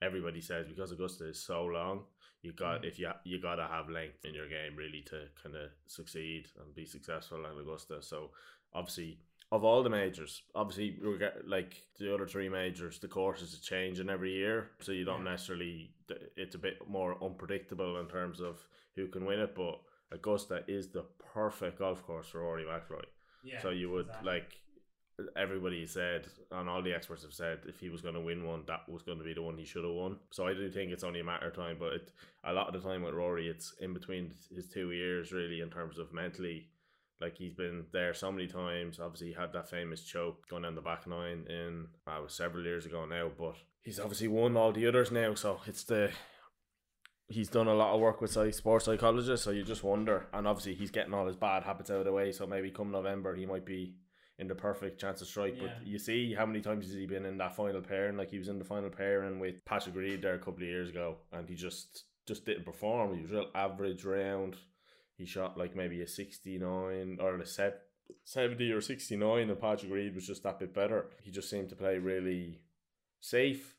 everybody 0.00 0.40
says 0.40 0.68
because 0.68 0.92
Augusta 0.92 1.28
is 1.28 1.42
so 1.42 1.64
long, 1.64 2.04
you 2.42 2.52
got 2.52 2.82
mm. 2.82 2.88
if 2.88 2.96
you 3.00 3.10
you 3.24 3.42
gotta 3.42 3.66
have 3.66 3.90
length 3.90 4.24
in 4.24 4.34
your 4.34 4.48
game 4.48 4.76
really 4.76 5.02
to 5.10 5.24
kind 5.42 5.56
of 5.56 5.70
succeed 5.88 6.46
and 6.60 6.72
be 6.76 6.86
successful 6.86 7.44
in 7.44 7.58
Augusta. 7.58 8.00
So 8.00 8.30
obviously 8.72 9.18
of 9.52 9.64
all 9.64 9.82
the 9.82 9.90
majors, 9.90 10.42
obviously, 10.54 10.98
like 11.46 11.82
the 12.00 12.12
other 12.12 12.26
three 12.26 12.48
majors, 12.48 12.98
the 12.98 13.06
courses 13.06 13.54
are 13.54 13.60
changing 13.60 14.08
every 14.08 14.32
year, 14.32 14.70
so 14.80 14.92
you 14.92 15.04
don't 15.04 15.24
yeah. 15.24 15.32
necessarily. 15.32 15.90
It's 16.36 16.54
a 16.54 16.58
bit 16.58 16.78
more 16.88 17.22
unpredictable 17.22 18.00
in 18.00 18.06
terms 18.06 18.40
of 18.40 18.66
who 18.96 19.08
can 19.08 19.26
win 19.26 19.40
it, 19.40 19.54
but 19.54 19.78
Augusta 20.10 20.64
is 20.66 20.88
the 20.88 21.04
perfect 21.34 21.78
golf 21.78 22.02
course 22.04 22.28
for 22.28 22.40
Rory 22.40 22.64
McIlroy. 22.64 23.04
Yeah, 23.44 23.60
so 23.60 23.70
you 23.70 23.90
would 23.90 24.06
exactly. 24.06 24.30
like 24.30 24.52
everybody 25.36 25.86
said, 25.86 26.28
and 26.50 26.68
all 26.68 26.82
the 26.82 26.94
experts 26.94 27.22
have 27.22 27.34
said, 27.34 27.58
if 27.66 27.78
he 27.78 27.90
was 27.90 28.00
going 28.00 28.14
to 28.14 28.20
win 28.20 28.46
one, 28.46 28.62
that 28.68 28.88
was 28.88 29.02
going 29.02 29.18
to 29.18 29.24
be 29.24 29.34
the 29.34 29.42
one 29.42 29.58
he 29.58 29.66
should 29.66 29.84
have 29.84 29.92
won. 29.92 30.16
So 30.30 30.46
I 30.46 30.54
do 30.54 30.70
think 30.70 30.92
it's 30.92 31.04
only 31.04 31.20
a 31.20 31.24
matter 31.24 31.48
of 31.48 31.54
time. 31.54 31.76
But 31.78 31.92
it, 31.92 32.12
a 32.44 32.54
lot 32.54 32.74
of 32.74 32.80
the 32.80 32.88
time 32.88 33.02
with 33.02 33.14
Rory, 33.14 33.48
it's 33.48 33.74
in 33.80 33.92
between 33.92 34.32
his 34.54 34.66
two 34.66 34.92
ears, 34.92 35.30
really, 35.30 35.60
in 35.60 35.68
terms 35.68 35.98
of 35.98 36.12
mentally 36.14 36.68
like 37.22 37.36
he's 37.36 37.54
been 37.54 37.86
there 37.92 38.12
so 38.12 38.30
many 38.30 38.46
times. 38.46 39.00
Obviously, 39.00 39.28
he 39.28 39.34
had 39.34 39.52
that 39.52 39.70
famous 39.70 40.02
choke 40.02 40.46
going 40.48 40.64
down 40.64 40.74
the 40.74 40.82
back 40.82 41.06
nine 41.06 41.46
in 41.48 41.86
uh, 42.06 42.20
was 42.22 42.34
several 42.34 42.64
years 42.64 42.84
ago 42.84 43.06
now, 43.06 43.30
but 43.38 43.54
he's 43.82 44.00
obviously 44.00 44.28
won 44.28 44.56
all 44.56 44.72
the 44.72 44.86
others 44.86 45.10
now. 45.10 45.34
So 45.34 45.60
it's 45.66 45.84
the 45.84 46.10
he's 47.28 47.48
done 47.48 47.68
a 47.68 47.74
lot 47.74 47.94
of 47.94 48.00
work 48.00 48.20
with 48.20 48.36
like, 48.36 48.54
sports 48.54 48.84
psychologists. 48.84 49.44
So 49.44 49.52
you 49.52 49.64
just 49.64 49.84
wonder, 49.84 50.26
and 50.32 50.46
obviously 50.46 50.74
he's 50.74 50.90
getting 50.90 51.14
all 51.14 51.26
his 51.26 51.36
bad 51.36 51.62
habits 51.62 51.90
out 51.90 52.00
of 52.00 52.04
the 52.04 52.12
way. 52.12 52.32
So 52.32 52.46
maybe 52.46 52.70
come 52.70 52.90
November 52.90 53.34
he 53.34 53.46
might 53.46 53.64
be 53.64 53.94
in 54.38 54.48
the 54.48 54.54
perfect 54.54 55.00
chance 55.00 55.20
to 55.20 55.24
strike. 55.24 55.54
Yeah. 55.56 55.68
But 55.68 55.86
you 55.86 55.98
see 55.98 56.34
how 56.34 56.46
many 56.46 56.60
times 56.60 56.86
has 56.86 56.94
he 56.94 57.06
been 57.06 57.24
in 57.24 57.38
that 57.38 57.54
final 57.56 57.80
pairing? 57.80 58.16
Like 58.16 58.30
he 58.30 58.38
was 58.38 58.48
in 58.48 58.58
the 58.58 58.64
final 58.64 58.90
pairing 58.90 59.38
with 59.38 59.64
Patrick 59.64 59.94
Reed 59.94 60.22
there 60.22 60.34
a 60.34 60.38
couple 60.38 60.62
of 60.62 60.68
years 60.68 60.90
ago, 60.90 61.18
and 61.32 61.48
he 61.48 61.54
just 61.54 62.04
just 62.26 62.44
didn't 62.44 62.64
perform. 62.64 63.14
He 63.14 63.22
was 63.22 63.30
real 63.30 63.50
average 63.54 64.04
round 64.04 64.56
he 65.22 65.26
shot 65.26 65.56
like 65.56 65.76
maybe 65.76 66.02
a 66.02 66.06
69 66.06 67.18
or 67.20 67.38
a 67.38 67.46
70 68.24 68.72
or 68.72 68.80
69 68.80 69.50
and 69.50 69.60
Patrick 69.60 69.92
Reed 69.92 70.16
was 70.16 70.26
just 70.26 70.42
that 70.42 70.58
bit 70.58 70.74
better. 70.74 71.10
He 71.22 71.30
just 71.30 71.48
seemed 71.48 71.68
to 71.68 71.76
play 71.76 71.98
really 71.98 72.60
safe, 73.20 73.76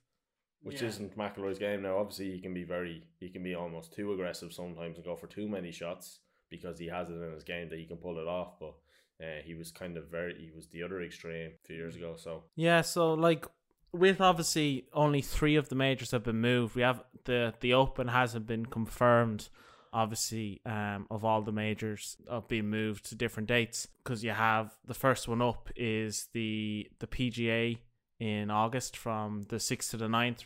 which 0.62 0.82
yeah. 0.82 0.88
isn't 0.88 1.18
McIlroy's 1.18 1.60
game 1.60 1.82
now. 1.82 1.98
Obviously, 1.98 2.32
he 2.32 2.40
can 2.40 2.54
be 2.54 2.64
very, 2.64 3.04
he 3.20 3.30
can 3.30 3.44
be 3.44 3.56
almost 3.56 3.94
too 3.94 4.14
aggressive 4.14 4.54
sometimes 4.54 4.96
and 4.96 5.06
go 5.06 5.18
for 5.18 5.28
too 5.28 5.50
many 5.50 5.74
shots 5.74 6.20
because 6.50 6.80
he 6.80 6.88
has 6.88 7.10
it 7.10 7.22
in 7.22 7.34
his 7.34 7.44
game 7.44 7.68
that 7.70 7.80
he 7.80 7.86
can 7.86 7.98
pull 7.98 8.18
it 8.20 8.28
off. 8.28 8.54
But 8.58 8.76
uh, 9.22 9.42
he 9.44 9.54
was 9.54 9.70
kind 9.70 9.98
of 9.98 10.10
very, 10.10 10.36
he 10.40 10.56
was 10.56 10.68
the 10.68 10.84
other 10.84 11.02
extreme 11.02 11.52
a 11.62 11.68
few 11.68 11.76
years 11.76 11.98
ago. 11.98 12.16
So 12.18 12.44
yeah, 12.56 12.82
so 12.82 13.16
like 13.16 13.46
with 13.92 14.22
obviously 14.22 14.88
only 14.94 15.22
three 15.22 15.58
of 15.58 15.68
the 15.68 15.76
majors 15.76 16.12
have 16.12 16.24
been 16.24 16.40
moved. 16.40 16.74
We 16.74 16.84
have 16.84 17.04
the 17.26 17.54
the 17.60 17.74
Open 17.74 18.08
hasn't 18.08 18.48
been 18.48 18.66
confirmed 18.66 19.50
obviously 19.94 20.60
um, 20.66 21.06
of 21.12 21.24
all 21.24 21.42
the 21.42 21.52
majors 21.52 22.18
of 22.28 22.48
being 22.48 22.70
moved 22.70 23.06
to 23.06 23.16
different 23.16 23.48
dates 23.48 23.88
because 24.04 24.24
you 24.24 24.32
have 24.32 24.76
the 24.86 24.94
first 24.94 25.28
one 25.28 25.42
up 25.42 25.70
is 25.76 26.28
the 26.34 26.88
the 27.00 27.08
PGA 27.08 27.78
in 28.20 28.50
August 28.50 28.98
from 28.98 29.44
the 29.50 29.58
6th 29.58 29.92
to 29.92 29.98
the 29.98 30.08
9th 30.08 30.46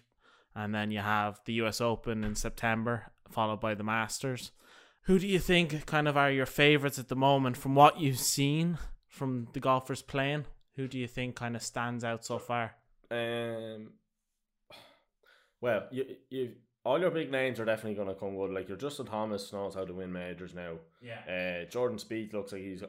and 0.55 0.73
then 0.73 0.91
you 0.91 0.99
have 0.99 1.39
the 1.45 1.53
US 1.53 1.79
Open 1.79 2.23
in 2.23 2.35
September 2.35 3.11
followed 3.29 3.59
by 3.59 3.73
the 3.75 3.83
Masters. 3.83 4.51
Who 5.03 5.19
do 5.19 5.27
you 5.27 5.39
think 5.39 5.85
kind 5.85 6.07
of 6.07 6.17
are 6.17 6.31
your 6.31 6.45
favorites 6.45 6.99
at 6.99 7.07
the 7.07 7.15
moment 7.15 7.55
from 7.55 7.75
what 7.75 7.99
you've 7.99 8.19
seen 8.19 8.77
from 9.07 9.47
the 9.53 9.59
golfers 9.59 10.01
playing? 10.01 10.45
Who 10.75 10.87
do 10.87 10.97
you 10.97 11.07
think 11.07 11.35
kind 11.35 11.55
of 11.55 11.61
stands 11.63 12.03
out 12.03 12.25
so 12.25 12.37
far? 12.39 12.75
Um 13.09 13.93
well 15.61 15.87
you 15.91 16.05
you 16.29 16.51
all 16.87 17.01
your 17.01 17.11
big 17.11 17.29
names 17.29 17.59
are 17.59 17.65
definitely 17.65 17.95
going 17.95 18.07
to 18.07 18.15
come 18.15 18.37
good. 18.37 18.51
Like 18.51 18.69
your 18.69 18.77
Justin 18.77 19.07
Thomas 19.07 19.51
knows 19.51 19.75
how 19.75 19.83
to 19.83 19.93
win 19.93 20.13
majors 20.13 20.53
now. 20.55 20.75
Yeah. 21.01 21.19
Uh, 21.27 21.69
Jordan 21.69 21.97
Spieth 21.97 22.31
looks 22.31 22.53
like 22.53 22.61
he's 22.61 22.81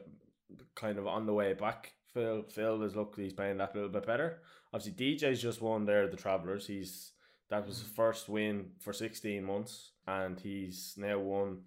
kind 0.73 0.97
of 0.97 1.05
on 1.05 1.25
the 1.25 1.33
way 1.33 1.53
back. 1.53 1.91
Phil 2.13 2.43
Phil 2.43 2.81
is 2.83 2.95
look 2.95 3.15
he's 3.17 3.33
playing 3.33 3.57
that 3.57 3.73
a 3.73 3.75
little 3.75 3.89
bit 3.91 4.07
better. 4.07 4.39
Obviously 4.73 5.15
DJ's 5.15 5.41
just 5.41 5.61
won 5.61 5.85
there 5.85 6.07
the 6.07 6.15
Travelers. 6.15 6.65
He's 6.65 7.11
that 7.49 7.67
was 7.67 7.79
his 7.79 7.89
first 7.89 8.29
win 8.29 8.71
for 8.79 8.93
sixteen 8.93 9.43
months, 9.43 9.91
and 10.07 10.39
he's 10.39 10.93
now 10.97 11.19
won 11.19 11.63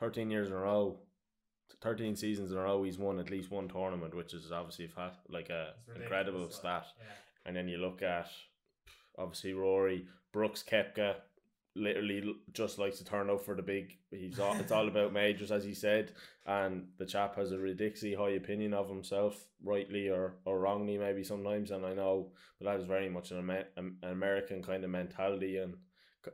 thirteen 0.00 0.30
years 0.30 0.48
in 0.48 0.54
a 0.54 0.58
row 0.58 0.98
13 1.80 2.14
seasons 2.14 2.52
in 2.52 2.58
a 2.58 2.60
row 2.60 2.82
he's 2.84 2.98
won 2.98 3.18
at 3.18 3.30
least 3.30 3.50
one 3.50 3.66
tournament, 3.66 4.14
which 4.14 4.34
is 4.34 4.52
obviously 4.52 4.86
fa- 4.86 5.16
like 5.28 5.48
a 5.48 5.70
incredible 5.96 6.48
stat. 6.50 6.86
And 7.46 7.56
then 7.56 7.66
you 7.66 7.78
look 7.78 8.02
at 8.02 8.28
obviously 9.18 9.52
Rory, 9.54 10.06
Brooks 10.32 10.62
Koepka, 10.62 11.14
literally 11.74 12.34
just 12.52 12.78
likes 12.78 12.98
to 12.98 13.04
turn 13.04 13.30
up 13.30 13.44
for 13.44 13.54
the 13.54 13.62
big. 13.62 13.96
He's 14.10 14.38
all, 14.38 14.56
it's 14.56 14.72
all 14.72 14.88
about 14.88 15.12
majors, 15.12 15.50
as 15.50 15.64
he 15.64 15.74
said, 15.74 16.12
and 16.46 16.86
the 16.98 17.06
chap 17.06 17.36
has 17.36 17.52
a 17.52 17.58
ridiculously 17.58 18.14
high 18.14 18.36
opinion 18.36 18.74
of 18.74 18.88
himself, 18.88 19.46
rightly 19.64 20.08
or, 20.08 20.36
or 20.44 20.60
wrongly, 20.60 20.98
maybe 20.98 21.24
sometimes. 21.24 21.70
And 21.70 21.86
I 21.86 21.94
know, 21.94 22.32
but 22.58 22.66
that 22.66 22.80
is 22.80 22.86
very 22.86 23.08
much 23.08 23.30
an, 23.30 23.48
an 23.76 23.96
American 24.02 24.62
kind 24.62 24.84
of 24.84 24.90
mentality 24.90 25.58
and 25.58 25.74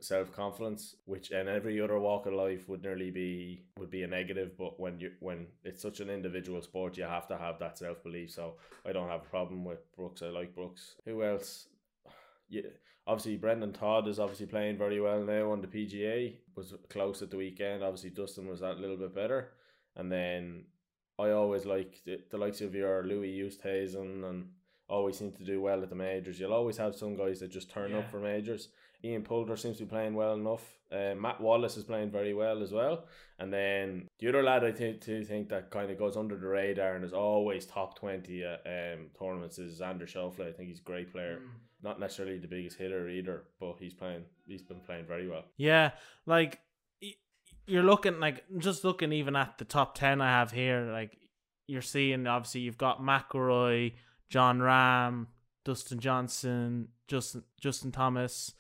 self 0.00 0.32
confidence, 0.32 0.96
which 1.06 1.30
in 1.30 1.48
every 1.48 1.80
other 1.80 1.98
walk 1.98 2.26
of 2.26 2.34
life 2.34 2.68
would 2.68 2.82
nearly 2.82 3.10
be 3.10 3.64
would 3.78 3.90
be 3.90 4.02
a 4.02 4.06
negative. 4.06 4.56
But 4.58 4.78
when 4.78 5.00
you 5.00 5.12
when 5.20 5.46
it's 5.64 5.82
such 5.82 6.00
an 6.00 6.10
individual 6.10 6.62
sport, 6.62 6.96
you 6.96 7.04
have 7.04 7.28
to 7.28 7.38
have 7.38 7.58
that 7.60 7.78
self 7.78 8.02
belief. 8.02 8.32
So 8.32 8.54
I 8.86 8.92
don't 8.92 9.08
have 9.08 9.22
a 9.22 9.30
problem 9.30 9.64
with 9.64 9.80
Brooks. 9.96 10.22
I 10.22 10.26
like 10.26 10.54
Brooks. 10.54 10.96
Who 11.04 11.22
else? 11.22 11.68
Yeah, 12.48 12.62
obviously 13.08 13.36
Brendon 13.36 13.72
Todd 13.72 14.06
is 14.06 14.20
obviously 14.20 14.46
playing 14.46 14.76
very 14.76 15.00
well 15.00 15.24
now 15.24 15.50
on 15.50 15.62
the 15.62 15.66
PGA. 15.66 16.34
Was 16.54 16.74
close 16.90 17.22
at 17.22 17.30
the 17.30 17.36
weekend. 17.36 17.82
Obviously 17.82 18.10
Dustin 18.10 18.46
was 18.46 18.60
that 18.60 18.78
little 18.78 18.96
bit 18.96 19.14
better, 19.14 19.52
and 19.96 20.12
then 20.12 20.66
I 21.18 21.30
always 21.30 21.64
like 21.64 22.02
the, 22.04 22.20
the 22.30 22.38
likes 22.38 22.60
of 22.60 22.74
your 22.74 23.02
Louis 23.04 23.40
Oosthuizen 23.40 24.24
and 24.28 24.50
always 24.88 25.18
seem 25.18 25.32
to 25.32 25.44
do 25.44 25.60
well 25.60 25.82
at 25.82 25.90
the 25.90 25.96
majors. 25.96 26.40
You'll 26.40 26.52
always 26.54 26.76
have 26.78 26.94
some 26.94 27.14
guys 27.16 27.40
that 27.40 27.50
just 27.50 27.70
turn 27.70 27.90
Yeah. 27.92 27.98
up 27.98 28.10
for 28.10 28.18
majors. 28.20 28.68
Ian 29.04 29.22
Poulter 29.22 29.56
seems 29.56 29.76
to 29.78 29.84
be 29.84 29.88
playing 29.90 30.14
well 30.14 30.34
enough. 30.34 30.76
Uh, 30.90 31.14
Matt 31.14 31.40
Wallace 31.40 31.76
is 31.76 31.84
playing 31.84 32.10
very 32.10 32.34
well 32.34 32.62
as 32.62 32.72
well. 32.72 33.06
And 33.38 33.52
then 33.52 34.08
the 34.18 34.28
other 34.28 34.42
lad 34.42 34.64
I 34.64 34.72
think 34.72 35.00
to 35.02 35.22
think 35.24 35.50
that 35.50 35.70
kind 35.70 35.90
of 35.90 35.98
goes 35.98 36.16
under 36.16 36.36
the 36.36 36.48
radar 36.48 36.94
and 36.96 37.04
is 37.04 37.12
always 37.12 37.64
top 37.66 37.96
twenty 37.98 38.42
at 38.42 38.60
um, 38.66 39.10
tournaments 39.16 39.58
is 39.58 39.80
Xander 39.80 40.08
Schauffele. 40.08 40.48
I 40.48 40.52
think 40.52 40.68
he's 40.70 40.80
a 40.80 40.82
great 40.82 41.12
player. 41.12 41.40
Not 41.80 42.00
necessarily 42.00 42.38
the 42.38 42.48
biggest 42.48 42.76
hitter 42.78 43.08
either, 43.08 43.44
but 43.60 43.76
he's 43.78 43.94
playing. 43.94 44.24
He's 44.48 44.62
been 44.62 44.80
playing 44.80 45.04
very 45.06 45.28
well. 45.28 45.44
Yeah, 45.56 45.92
like 46.26 46.58
you're 47.66 47.82
looking 47.84 48.18
like 48.18 48.44
just 48.56 48.82
looking 48.82 49.12
even 49.12 49.36
at 49.36 49.58
the 49.58 49.64
top 49.64 49.94
ten 49.94 50.20
I 50.20 50.28
have 50.30 50.50
here. 50.50 50.88
Like 50.90 51.16
you're 51.68 51.82
seeing, 51.82 52.26
obviously 52.26 52.62
you've 52.62 52.78
got 52.78 53.00
McIlroy, 53.00 53.92
Jon 54.28 54.58
Rahm, 54.58 55.26
Dustin 55.64 56.00
Johnson, 56.00 56.88
Justin 57.06 57.44
Justin 57.60 57.92
Thomas, 57.92 58.54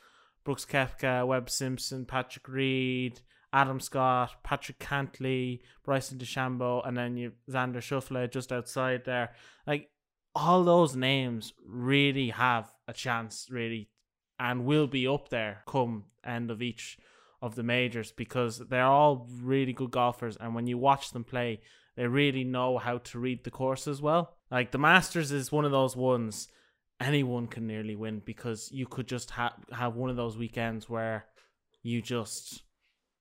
Brooks 0.44 0.64
Koepka, 0.64 1.26
Webb 1.26 1.50
Simpson, 1.50 2.06
Patrick 2.06 2.48
Reed, 2.48 3.20
Adam 3.52 3.80
Scott, 3.80 4.42
Patrick 4.42 4.78
Cantlay, 4.78 5.60
Bryson 5.84 6.18
DeChambeau, 6.18 6.86
and 6.86 6.96
then 6.96 7.16
you 7.16 7.32
Xander 7.50 7.76
Schauffele 7.76 8.30
just 8.30 8.52
outside 8.52 9.04
there. 9.04 9.34
Like 9.66 9.90
all 10.34 10.64
those 10.64 10.94
names 10.94 11.52
really 11.66 12.30
have 12.30 12.72
a 12.86 12.92
chance, 12.92 13.48
really, 13.50 13.90
and 14.38 14.64
will 14.64 14.86
be 14.86 15.06
up 15.06 15.28
there 15.28 15.62
come 15.66 16.04
end 16.24 16.50
of 16.50 16.62
each 16.62 16.98
of 17.40 17.54
the 17.54 17.62
majors 17.62 18.12
because 18.12 18.58
they're 18.58 18.84
all 18.84 19.28
really 19.40 19.72
good 19.72 19.90
golfers, 19.90 20.36
and 20.36 20.54
when 20.54 20.66
you 20.66 20.78
watch 20.78 21.10
them 21.10 21.24
play, 21.24 21.60
they 21.96 22.06
really 22.06 22.44
know 22.44 22.78
how 22.78 22.98
to 22.98 23.18
read 23.18 23.44
the 23.44 23.50
course 23.50 23.86
as 23.88 24.00
well. 24.00 24.37
Like 24.50 24.70
the 24.70 24.78
Masters 24.78 25.32
is 25.32 25.52
one 25.52 25.64
of 25.64 25.70
those 25.70 25.96
ones 25.96 26.48
anyone 27.00 27.46
can 27.46 27.66
nearly 27.66 27.94
win 27.94 28.22
because 28.24 28.70
you 28.72 28.86
could 28.86 29.06
just 29.06 29.30
ha- 29.30 29.56
have 29.72 29.94
one 29.94 30.10
of 30.10 30.16
those 30.16 30.36
weekends 30.36 30.88
where 30.88 31.26
you 31.82 32.02
just 32.02 32.62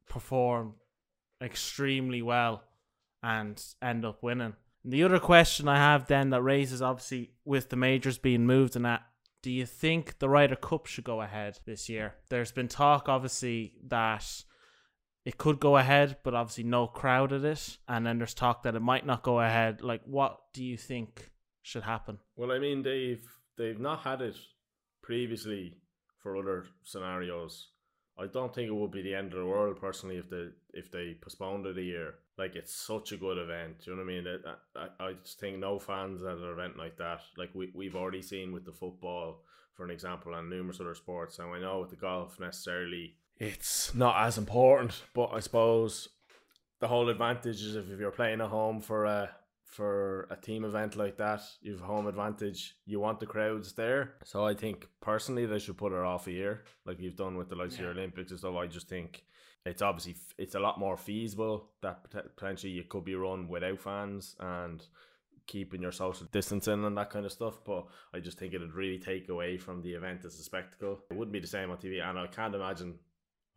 perform 0.10 0.74
extremely 1.42 2.22
well 2.22 2.64
and 3.22 3.64
end 3.82 4.06
up 4.06 4.24
winning. 4.24 4.54
The 4.84 5.04
other 5.04 5.20
question 5.20 5.68
I 5.68 5.78
have 5.78 6.08
then 6.08 6.30
that 6.32 6.42
raises 6.42 6.82
obviously 6.82 7.32
with 7.46 7.70
the 7.70 7.76
majors 7.76 8.18
being 8.18 8.46
moved 8.46 8.76
and 8.76 8.86
that 8.86 9.02
do 9.44 9.52
you 9.52 9.66
think 9.66 10.20
the 10.20 10.30
Ryder 10.30 10.56
Cup 10.56 10.88
should 10.88 11.04
go 11.04 11.22
ahead 11.22 11.60
this 11.66 11.88
year? 11.88 12.16
There's 12.30 12.52
been 12.52 12.68
talk 12.68 13.08
obviously 13.08 13.74
that 13.88 14.44
it 15.28 15.38
could 15.38 15.60
go 15.60 15.76
ahead, 15.76 16.16
but 16.24 16.34
obviously 16.34 16.64
no 16.64 16.88
crowd 16.88 17.34
at 17.34 17.44
it. 17.44 17.80
And 17.86 18.06
then 18.06 18.18
there's 18.18 18.34
talk 18.34 18.64
that 18.64 18.76
it 18.76 18.82
might 18.82 19.06
not 19.06 19.24
go 19.24 19.42
ahead. 19.42 19.82
Like 19.82 20.02
what 20.06 20.40
do 20.54 20.64
you 20.64 20.78
think 20.78 21.32
should 21.62 21.84
happen? 21.84 22.20
Well, 22.38 22.54
I 22.54 22.60
mean 22.60 22.82
they've 22.82 23.28
they've 23.58 23.78
not 23.78 24.00
had 24.00 24.22
it 24.22 24.38
previously 25.04 25.80
for 26.24 26.38
other 26.38 26.68
scenarios. 26.86 27.72
I 28.18 28.28
don't 28.28 28.56
think 28.56 28.70
it 28.70 28.74
would 28.74 28.92
be 28.92 29.02
the 29.02 29.16
end 29.16 29.34
of 29.34 29.40
the 29.40 29.46
world 29.46 29.82
personally 29.82 30.16
if 30.16 30.30
they 30.30 30.48
if 30.74 30.90
they 30.94 31.18
postponed 31.22 31.66
it 31.66 31.78
a 31.78 31.84
year. 31.84 32.14
Like 32.38 32.56
it's 32.56 32.74
such 32.74 33.12
a 33.12 33.18
good 33.18 33.38
event. 33.38 33.84
You 33.86 33.98
know 33.98 34.04
what 34.04 34.10
I 34.10 34.16
mean? 34.16 34.28
I, 34.30 34.80
I, 34.80 35.08
I 35.10 35.14
just 35.22 35.42
think 35.42 35.58
no 35.58 35.78
fans 35.78 36.24
at 36.24 36.38
an 36.38 36.50
event 36.50 36.78
like 36.78 36.96
that. 37.00 37.20
Like 37.38 37.50
we 37.54 37.70
we've 37.76 37.98
already 37.98 38.22
seen 38.22 38.54
with 38.54 38.64
the 38.64 38.72
football, 38.72 39.44
for 39.74 39.84
an 39.84 39.92
example, 39.92 40.36
and 40.36 40.50
numerous 40.50 40.80
other 40.80 40.96
sports. 40.96 41.38
And 41.40 41.54
I 41.54 41.60
know 41.60 41.82
with 41.82 41.90
the 41.90 41.98
golf 41.98 42.40
necessarily 42.40 43.16
it's 43.40 43.94
not 43.94 44.26
as 44.26 44.38
important, 44.38 45.02
but 45.14 45.32
I 45.34 45.40
suppose 45.40 46.10
the 46.80 46.88
whole 46.88 47.10
advantage 47.10 47.62
is 47.62 47.76
if 47.76 47.88
you're 48.00 48.12
playing 48.12 48.42
at 48.42 48.50
home 48.50 48.82
for 48.82 49.06
a 49.06 49.30
for 49.68 50.28
a 50.32 50.36
team 50.36 50.64
event 50.64 50.96
like 50.96 51.18
that, 51.18 51.42
you've 51.62 51.82
home 51.82 52.08
advantage. 52.08 52.76
You 52.86 53.00
want 53.00 53.20
the 53.20 53.26
crowds 53.26 53.74
there. 53.74 54.14
So 54.24 54.46
I 54.46 54.54
think 54.54 54.88
personally 55.02 55.46
they 55.46 55.60
should 55.60 55.78
put 55.78 55.92
it 55.92 56.00
off 56.00 56.28
a 56.28 56.32
year, 56.32 56.64
like 56.86 57.00
you've 57.00 57.16
done 57.16 57.38
with 57.38 57.50
the 57.50 57.56
likes 57.56 57.76
of 57.76 57.82
your 57.82 57.92
Olympics 57.92 58.32
and 58.32 58.40
stuff. 58.40 58.56
I 58.56 58.68
just 58.68 58.88
think 58.88 59.24
it's 59.66 59.82
obviously 59.82 60.16
it's 60.38 60.56
a 60.56 60.60
lot 60.60 60.80
more 60.80 60.98
feasible 60.98 61.70
that 61.82 62.10
potentially 62.36 62.72
you 62.72 62.84
could 62.84 63.04
be 63.04 63.16
run 63.16 63.48
without 63.50 63.80
fans 63.80 64.36
and 64.40 64.84
keeping 65.46 65.82
your 65.82 65.92
social 65.92 66.28
distancing 66.32 66.86
and 66.86 66.98
that 66.98 67.10
kind 67.10 67.26
of 67.26 67.32
stuff. 67.32 67.60
But 67.66 67.86
I 68.14 68.20
just 68.20 68.40
think 68.40 68.54
it'd 68.54 68.74
really 68.74 69.00
take 69.00 69.30
away 69.30 69.58
from 69.58 69.82
the 69.82 69.94
event 69.94 70.26
as 70.26 70.40
a 70.40 70.44
spectacle. 70.44 71.00
It 71.12 71.18
wouldn't 71.18 71.34
be 71.34 71.40
the 71.40 71.48
same 71.48 71.72
on 71.72 71.78
TV, 71.78 72.02
and 72.02 72.18
I 72.18 72.28
can't 72.28 72.56
imagine 72.56 72.96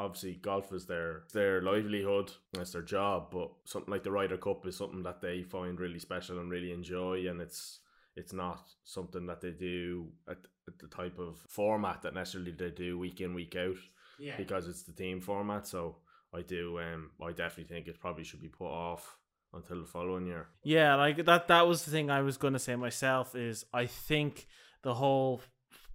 obviously 0.05 0.35
golf 0.35 0.73
is 0.73 0.87
their 0.87 1.23
their 1.33 1.61
livelihood 1.63 2.33
that's 2.53 2.73
their 2.73 2.83
job 2.83 3.29
but 3.31 3.51
something 3.65 3.91
like 3.93 4.03
the 4.05 4.11
Ryder 4.11 4.37
Cup 4.39 4.67
is 4.67 4.77
something 4.77 5.03
that 5.03 5.21
they 5.21 5.43
find 5.43 5.79
really 5.81 5.99
special 5.99 6.39
and 6.41 6.51
really 6.51 6.73
enjoy 6.73 7.27
and 7.29 7.41
it's 7.41 7.81
it's 8.17 8.33
not 8.33 8.69
something 8.85 9.27
that 9.27 9.41
they 9.41 9.51
do 9.53 10.09
at, 10.29 10.39
at 10.69 10.79
the 10.79 10.89
type 10.89 11.19
of 11.19 11.39
format 11.49 12.03
that 12.03 12.15
necessarily 12.15 12.53
they 12.53 12.71
do 12.71 12.99
week 12.99 13.21
in 13.21 13.35
week 13.35 13.55
out 13.57 13.77
Yeah. 14.19 14.37
because 14.37 14.69
it's 14.69 14.83
the 14.83 14.93
team 14.93 15.21
format 15.21 15.67
so 15.67 15.97
I 16.35 16.43
do 16.43 16.79
um 16.81 17.11
I 17.23 17.33
definitely 17.33 17.73
think 17.75 17.87
it 17.89 18.01
probably 18.01 18.25
should 18.25 18.43
be 18.43 18.49
put 18.49 18.69
off 18.71 19.17
until 19.53 19.81
the 19.81 19.87
following 19.87 20.27
year 20.27 20.49
Yeah, 20.63 20.95
like 20.97 21.25
that 21.25 21.49
that 21.49 21.67
was 21.67 21.85
the 21.85 21.91
thing 21.91 22.11
I 22.11 22.23
was 22.23 22.37
going 22.37 22.53
to 22.55 22.59
say 22.69 22.77
myself 22.77 23.35
is 23.35 23.65
I 23.73 23.87
think 23.87 24.47
the 24.83 24.95
whole 24.95 25.41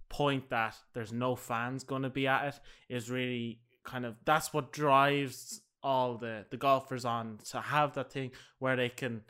point 0.08 0.50
that 0.50 0.76
there's 0.94 1.12
no 1.12 1.34
fans 1.36 1.82
going 1.84 2.02
to 2.02 2.10
be 2.10 2.26
at 2.28 2.44
it 2.54 2.60
is 2.94 3.10
really 3.10 3.60
kind 3.86 4.04
of 4.04 4.16
that's 4.24 4.52
what 4.52 4.72
drives 4.72 5.62
all 5.82 6.16
the 6.18 6.44
the 6.50 6.56
golfers 6.56 7.04
on 7.04 7.38
to 7.50 7.60
have 7.60 7.94
that 7.94 8.12
thing 8.12 8.32
where 8.58 8.76
they 8.76 8.88
can 8.88 9.22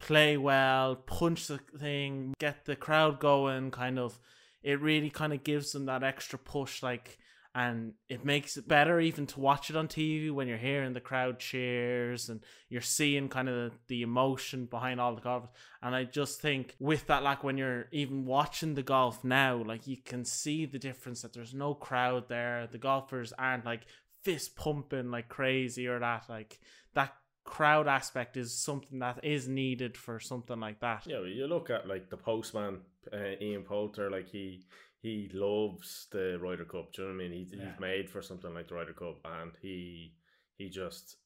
play 0.00 0.36
well, 0.36 0.96
punch 0.96 1.46
the 1.46 1.58
thing, 1.78 2.34
get 2.40 2.64
the 2.64 2.74
crowd 2.74 3.20
going 3.20 3.70
kind 3.70 3.98
of 3.98 4.18
it 4.62 4.80
really 4.80 5.10
kind 5.10 5.32
of 5.32 5.44
gives 5.44 5.72
them 5.72 5.86
that 5.86 6.02
extra 6.02 6.38
push 6.38 6.82
like 6.82 7.18
and 7.54 7.92
it 8.08 8.24
makes 8.24 8.56
it 8.56 8.66
better 8.66 8.98
even 8.98 9.26
to 9.26 9.40
watch 9.40 9.68
it 9.68 9.76
on 9.76 9.86
TV 9.86 10.30
when 10.30 10.48
you're 10.48 10.56
hearing 10.56 10.94
the 10.94 11.00
crowd 11.00 11.38
cheers 11.38 12.30
and 12.30 12.40
you're 12.70 12.80
seeing 12.80 13.28
kind 13.28 13.48
of 13.48 13.72
the, 13.88 14.02
emotion 14.02 14.64
behind 14.66 15.00
all 15.00 15.14
the 15.14 15.20
golf. 15.20 15.48
And 15.82 15.94
I 15.94 16.04
just 16.04 16.40
think 16.40 16.74
with 16.78 17.06
that, 17.08 17.22
like 17.22 17.44
when 17.44 17.58
you're 17.58 17.88
even 17.92 18.24
watching 18.24 18.74
the 18.74 18.82
golf 18.82 19.22
now, 19.22 19.62
like 19.62 19.86
you 19.86 19.98
can 19.98 20.24
see 20.24 20.64
the 20.64 20.78
difference 20.78 21.22
that 21.22 21.34
there's 21.34 21.54
no 21.54 21.74
crowd 21.74 22.28
there. 22.28 22.66
The 22.70 22.78
golfers 22.78 23.32
aren't 23.38 23.66
like 23.66 23.82
fist 24.22 24.56
pumping 24.56 25.10
like 25.10 25.28
crazy 25.28 25.86
or 25.86 25.98
that. 25.98 26.24
Like 26.28 26.58
that 26.94 27.14
crowd 27.44 27.86
aspect 27.86 28.36
is 28.36 28.54
something 28.54 29.00
that 29.00 29.20
is 29.22 29.46
needed 29.46 29.96
for 29.96 30.18
something 30.18 30.58
like 30.58 30.80
that. 30.80 31.06
Yeah, 31.06 31.20
you 31.22 31.46
look 31.46 31.68
at 31.68 31.86
like 31.86 32.08
the 32.08 32.16
postman, 32.16 32.78
uh, 33.12 33.36
Ian 33.40 33.62
Poulter, 33.62 34.10
like 34.10 34.28
he 34.28 34.64
he 35.02 35.28
loves 35.34 36.06
the 36.12 36.38
Ryder 36.40 36.64
Cup. 36.64 36.92
Do 36.92 37.02
you 37.02 37.08
know 37.08 37.14
what 37.14 37.24
I 37.24 37.28
mean? 37.28 37.38
He's, 37.38 37.52
Yeah. 37.52 37.70
he's 37.70 37.80
made 37.80 38.08
for 38.08 38.22
something 38.22 38.54
like 38.54 38.68
the 38.68 38.74
Ryder 38.76 38.94
Cup, 38.94 39.18
and 39.24 39.52
he 39.60 40.14
he 40.56 40.68
just 40.70 41.16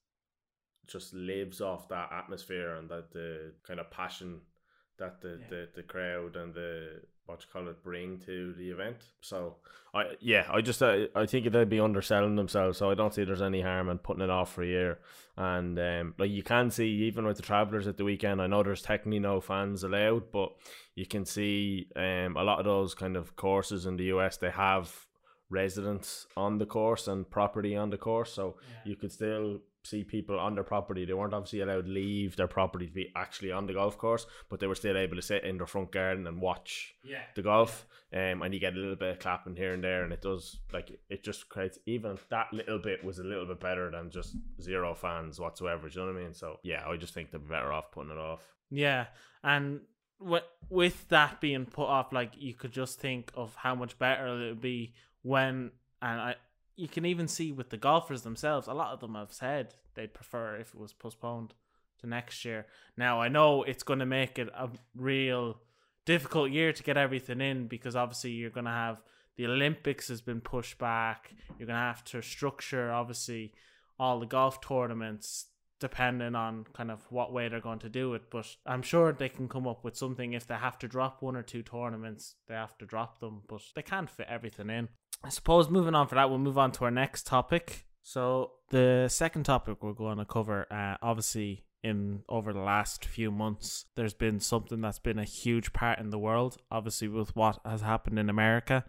just 0.86 1.12
lives 1.14 1.60
off 1.60 1.88
that 1.88 2.10
atmosphere 2.12 2.76
and 2.76 2.88
that 2.88 3.10
the 3.12 3.52
kind 3.66 3.80
of 3.80 3.90
passion 3.90 4.40
that 4.98 5.20
the, 5.20 5.38
Yeah. 5.40 5.48
the, 5.50 5.68
the 5.74 5.82
crowd 5.82 6.36
and 6.36 6.54
the 6.54 7.02
what 7.26 7.42
you 7.42 7.48
call 7.52 7.68
it 7.68 7.82
bring 7.82 8.18
to 8.20 8.54
the 8.54 8.70
event. 8.70 8.96
So 9.20 9.56
I 9.92 10.16
yeah, 10.20 10.46
I 10.50 10.60
just 10.60 10.82
uh, 10.82 11.06
I 11.14 11.26
think 11.26 11.50
they'd 11.50 11.68
be 11.68 11.80
underselling 11.80 12.36
themselves. 12.36 12.78
So 12.78 12.90
I 12.90 12.94
don't 12.94 13.12
see 13.12 13.24
there's 13.24 13.42
any 13.42 13.60
harm 13.60 13.88
in 13.88 13.98
putting 13.98 14.22
it 14.22 14.30
off 14.30 14.52
for 14.52 14.62
a 14.62 14.66
year. 14.66 14.98
And 15.36 15.78
um, 15.78 16.14
like 16.18 16.30
you 16.30 16.42
can 16.42 16.70
see 16.70 16.86
even 16.86 17.26
with 17.26 17.36
the 17.36 17.42
travelers 17.42 17.86
at 17.86 17.96
the 17.96 18.04
weekend, 18.04 18.40
I 18.40 18.46
know 18.46 18.62
there's 18.62 18.82
technically 18.82 19.18
no 19.18 19.40
fans 19.40 19.84
allowed, 19.84 20.30
but 20.32 20.52
you 20.94 21.06
can 21.06 21.24
see 21.24 21.88
um, 21.96 22.36
a 22.36 22.44
lot 22.44 22.58
of 22.58 22.64
those 22.64 22.94
kind 22.94 23.16
of 23.16 23.36
courses 23.36 23.86
in 23.86 23.96
the 23.96 24.04
US 24.04 24.36
they 24.36 24.50
have 24.50 25.06
residents 25.50 26.26
on 26.36 26.58
the 26.58 26.66
course 26.66 27.06
and 27.06 27.28
property 27.28 27.76
on 27.76 27.90
the 27.90 27.98
course, 27.98 28.32
so 28.32 28.56
you 28.84 28.96
could 28.96 29.12
still 29.12 29.60
see 29.86 30.04
people 30.04 30.38
on 30.38 30.54
their 30.54 30.64
property. 30.64 31.04
They 31.04 31.12
weren't 31.14 31.34
obviously 31.34 31.60
allowed 31.60 31.86
to 31.86 31.92
leave 31.92 32.36
their 32.36 32.46
property 32.48 32.86
to 32.86 32.92
be 32.92 33.12
actually 33.16 33.52
on 33.52 33.66
the 33.66 33.72
golf 33.72 33.96
course, 33.98 34.26
but 34.48 34.60
they 34.60 34.66
were 34.66 34.74
still 34.74 34.96
able 34.96 35.16
to 35.16 35.22
sit 35.22 35.44
in 35.44 35.56
their 35.58 35.66
front 35.66 35.92
garden 35.92 36.26
and 36.26 36.40
watch 36.40 36.94
Yeah. 37.04 37.22
the 37.34 37.42
golf. 37.42 37.86
Um, 38.12 38.42
and 38.42 38.54
you 38.54 38.60
get 38.60 38.74
a 38.74 38.76
little 38.76 38.96
bit 38.96 39.10
of 39.10 39.18
clapping 39.18 39.56
here 39.56 39.74
and 39.74 39.82
there, 39.82 40.04
and 40.04 40.12
it 40.12 40.22
does 40.22 40.60
like 40.72 40.90
it 41.10 41.24
just 41.24 41.48
creates 41.48 41.78
even 41.86 42.18
that 42.30 42.52
little 42.52 42.78
bit 42.78 43.02
was 43.04 43.18
a 43.18 43.24
little 43.24 43.46
bit 43.46 43.58
better 43.60 43.90
than 43.90 44.10
just 44.10 44.36
zero 44.62 44.94
fans 44.94 45.40
whatsoever. 45.40 45.88
Do 45.88 45.98
you 46.00 46.06
know 46.06 46.12
what 46.12 46.20
I 46.20 46.24
mean? 46.24 46.34
So 46.34 46.60
yeah, 46.62 46.86
I 46.88 46.96
just 46.96 47.14
think 47.14 47.30
they're 47.30 47.40
better 47.40 47.72
off 47.72 47.90
putting 47.90 48.12
it 48.12 48.18
off. 48.18 48.40
Yeah, 48.70 49.06
and 49.42 49.80
with 50.20 50.44
with 50.70 51.08
that 51.08 51.40
being 51.40 51.66
put 51.66 51.86
off, 51.86 52.12
like 52.12 52.32
you 52.36 52.54
could 52.54 52.72
just 52.72 53.00
think 53.00 53.32
of 53.34 53.54
how 53.56 53.74
much 53.74 53.98
better 53.98 54.26
it 54.28 54.48
would 54.50 54.60
be 54.62 54.94
when, 55.22 55.72
and 56.00 56.20
I, 56.20 56.34
you 56.76 56.88
can 56.88 57.06
even 57.06 57.26
see 57.26 57.52
with 57.52 57.70
the 57.70 57.76
golfers 57.76 58.22
themselves. 58.22 58.68
A 58.68 58.74
lot 58.74 58.92
of 58.92 59.00
them 59.00 59.14
have 59.14 59.32
said 59.32 59.74
they'd 59.94 60.14
prefer 60.14 60.56
if 60.56 60.74
it 60.74 60.80
was 60.80 60.92
postponed 60.92 61.54
to 62.00 62.06
next 62.06 62.44
year. 62.44 62.66
Now 62.96 63.20
I 63.20 63.28
know 63.28 63.62
it's 63.62 63.82
going 63.82 63.98
to 63.98 64.06
make 64.06 64.38
it 64.38 64.48
a 64.56 64.68
real 64.94 65.58
difficult 66.04 66.50
year 66.50 66.72
to 66.72 66.82
get 66.82 66.96
everything 66.96 67.40
in 67.40 67.66
because 67.66 67.96
obviously 67.96 68.30
you're 68.30 68.50
going 68.50 68.66
to 68.66 68.70
have 68.70 69.00
the 69.36 69.46
Olympics 69.46 70.08
has 70.08 70.20
been 70.20 70.40
pushed 70.40 70.78
back. 70.78 71.34
You're 71.58 71.66
going 71.66 71.78
to 71.78 71.82
have 71.82 72.04
to 72.04 72.22
structure 72.22 72.90
obviously 72.90 73.52
all 73.98 74.20
the 74.20 74.26
golf 74.26 74.60
tournaments 74.60 75.46
depending 75.78 76.34
on 76.34 76.64
kind 76.72 76.90
of 76.90 77.00
what 77.10 77.32
way 77.32 77.48
they're 77.48 77.60
going 77.60 77.78
to 77.80 77.88
do 77.88 78.14
it. 78.14 78.30
But 78.30 78.46
I'm 78.64 78.82
sure 78.82 79.12
they 79.12 79.28
can 79.28 79.48
come 79.48 79.66
up 79.66 79.84
with 79.84 79.96
something. 79.96 80.32
If 80.32 80.46
they 80.46 80.54
have 80.54 80.78
to 80.78 80.88
drop 80.88 81.20
one 81.20 81.36
or 81.36 81.42
two 81.42 81.62
tournaments, 81.62 82.36
they 82.48 82.54
have 82.54 82.78
to 82.78 82.86
drop 82.86 83.20
them. 83.20 83.42
But 83.46 83.60
they 83.74 83.82
can't 83.82 84.08
fit 84.08 84.26
everything 84.28 84.70
in. 84.70 84.88
I 85.22 85.28
suppose 85.28 85.68
moving 85.68 85.94
on 85.94 86.06
for 86.08 86.14
that, 86.14 86.30
we'll 86.30 86.38
move 86.38 86.58
on 86.58 86.72
to 86.72 86.84
our 86.84 86.90
next 86.90 87.26
topic. 87.26 87.86
So 88.02 88.52
the 88.70 89.08
second 89.08 89.44
topic 89.44 89.82
we're 89.82 89.92
going 89.92 90.18
to 90.18 90.24
cover, 90.24 90.66
uh, 90.70 90.96
obviously 91.02 91.64
in 91.82 92.22
over 92.28 92.52
the 92.52 92.60
last 92.60 93.04
few 93.04 93.30
months, 93.30 93.86
there's 93.94 94.14
been 94.14 94.40
something 94.40 94.80
that's 94.80 94.98
been 94.98 95.18
a 95.18 95.24
huge 95.24 95.72
part 95.72 95.98
in 95.98 96.10
the 96.10 96.18
world. 96.18 96.58
Obviously 96.70 97.08
with 97.08 97.34
what 97.34 97.58
has 97.64 97.80
happened 97.80 98.18
in 98.18 98.30
America, 98.30 98.84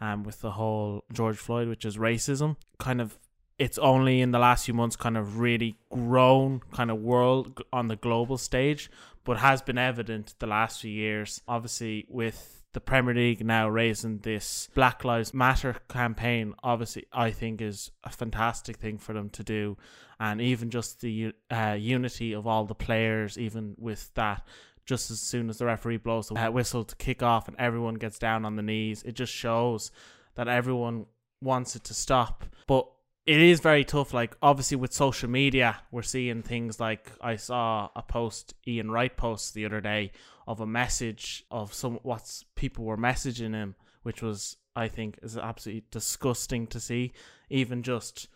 um, 0.00 0.22
with 0.22 0.40
the 0.40 0.52
whole 0.52 1.04
George 1.12 1.36
Floyd, 1.36 1.68
which 1.68 1.84
is 1.84 1.96
racism, 1.96 2.56
kind 2.78 3.00
of 3.00 3.18
it's 3.58 3.76
only 3.76 4.22
in 4.22 4.30
the 4.30 4.38
last 4.38 4.64
few 4.64 4.72
months 4.72 4.96
kind 4.96 5.18
of 5.18 5.38
really 5.38 5.76
grown 5.90 6.60
kind 6.72 6.90
of 6.90 6.98
world 6.98 7.62
on 7.72 7.88
the 7.88 7.96
global 7.96 8.38
stage, 8.38 8.90
but 9.22 9.36
has 9.36 9.60
been 9.60 9.76
evident 9.76 10.34
the 10.38 10.46
last 10.46 10.80
few 10.80 10.90
years. 10.90 11.42
Obviously, 11.46 12.06
with 12.08 12.59
the 12.72 12.80
Premier 12.80 13.14
League 13.14 13.44
now 13.44 13.68
raising 13.68 14.18
this 14.18 14.68
Black 14.74 15.04
Lives 15.04 15.34
Matter 15.34 15.76
campaign, 15.88 16.54
obviously, 16.62 17.06
I 17.12 17.30
think 17.30 17.60
is 17.60 17.90
a 18.04 18.10
fantastic 18.10 18.76
thing 18.76 18.98
for 18.98 19.12
them 19.12 19.28
to 19.30 19.42
do. 19.42 19.76
And 20.20 20.40
even 20.40 20.70
just 20.70 21.00
the 21.00 21.32
uh, 21.50 21.76
unity 21.78 22.32
of 22.32 22.46
all 22.46 22.64
the 22.66 22.74
players, 22.74 23.38
even 23.38 23.74
with 23.78 24.12
that, 24.14 24.46
just 24.86 25.10
as 25.10 25.20
soon 25.20 25.48
as 25.48 25.58
the 25.58 25.66
referee 25.66 25.96
blows 25.96 26.28
the 26.28 26.34
uh, 26.34 26.50
whistle 26.50 26.84
to 26.84 26.96
kick 26.96 27.22
off 27.22 27.48
and 27.48 27.56
everyone 27.58 27.94
gets 27.94 28.18
down 28.18 28.44
on 28.44 28.56
the 28.56 28.62
knees, 28.62 29.02
it 29.02 29.12
just 29.12 29.32
shows 29.32 29.90
that 30.34 30.48
everyone 30.48 31.06
wants 31.40 31.74
it 31.74 31.84
to 31.84 31.94
stop. 31.94 32.44
But 32.66 32.86
it 33.26 33.40
is 33.40 33.60
very 33.60 33.84
tough. 33.84 34.12
Like 34.12 34.36
obviously 34.42 34.76
with 34.76 34.92
social 34.92 35.28
media, 35.28 35.80
we're 35.90 36.02
seeing 36.02 36.42
things 36.42 36.80
like 36.80 37.10
I 37.20 37.36
saw 37.36 37.88
a 37.94 38.02
post 38.02 38.54
Ian 38.66 38.90
Wright 38.90 39.16
post 39.16 39.54
the 39.54 39.64
other 39.64 39.80
day 39.80 40.12
of 40.50 40.60
a 40.60 40.66
message 40.66 41.44
of 41.48 41.72
some 41.72 42.00
what's 42.02 42.44
people 42.56 42.84
were 42.84 42.96
messaging 42.96 43.54
him, 43.54 43.76
which 44.02 44.20
was 44.20 44.56
I 44.74 44.88
think 44.88 45.20
is 45.22 45.38
absolutely 45.38 45.84
disgusting 45.92 46.66
to 46.68 46.80
see. 46.80 47.12
Even 47.50 47.84
just 47.84 48.26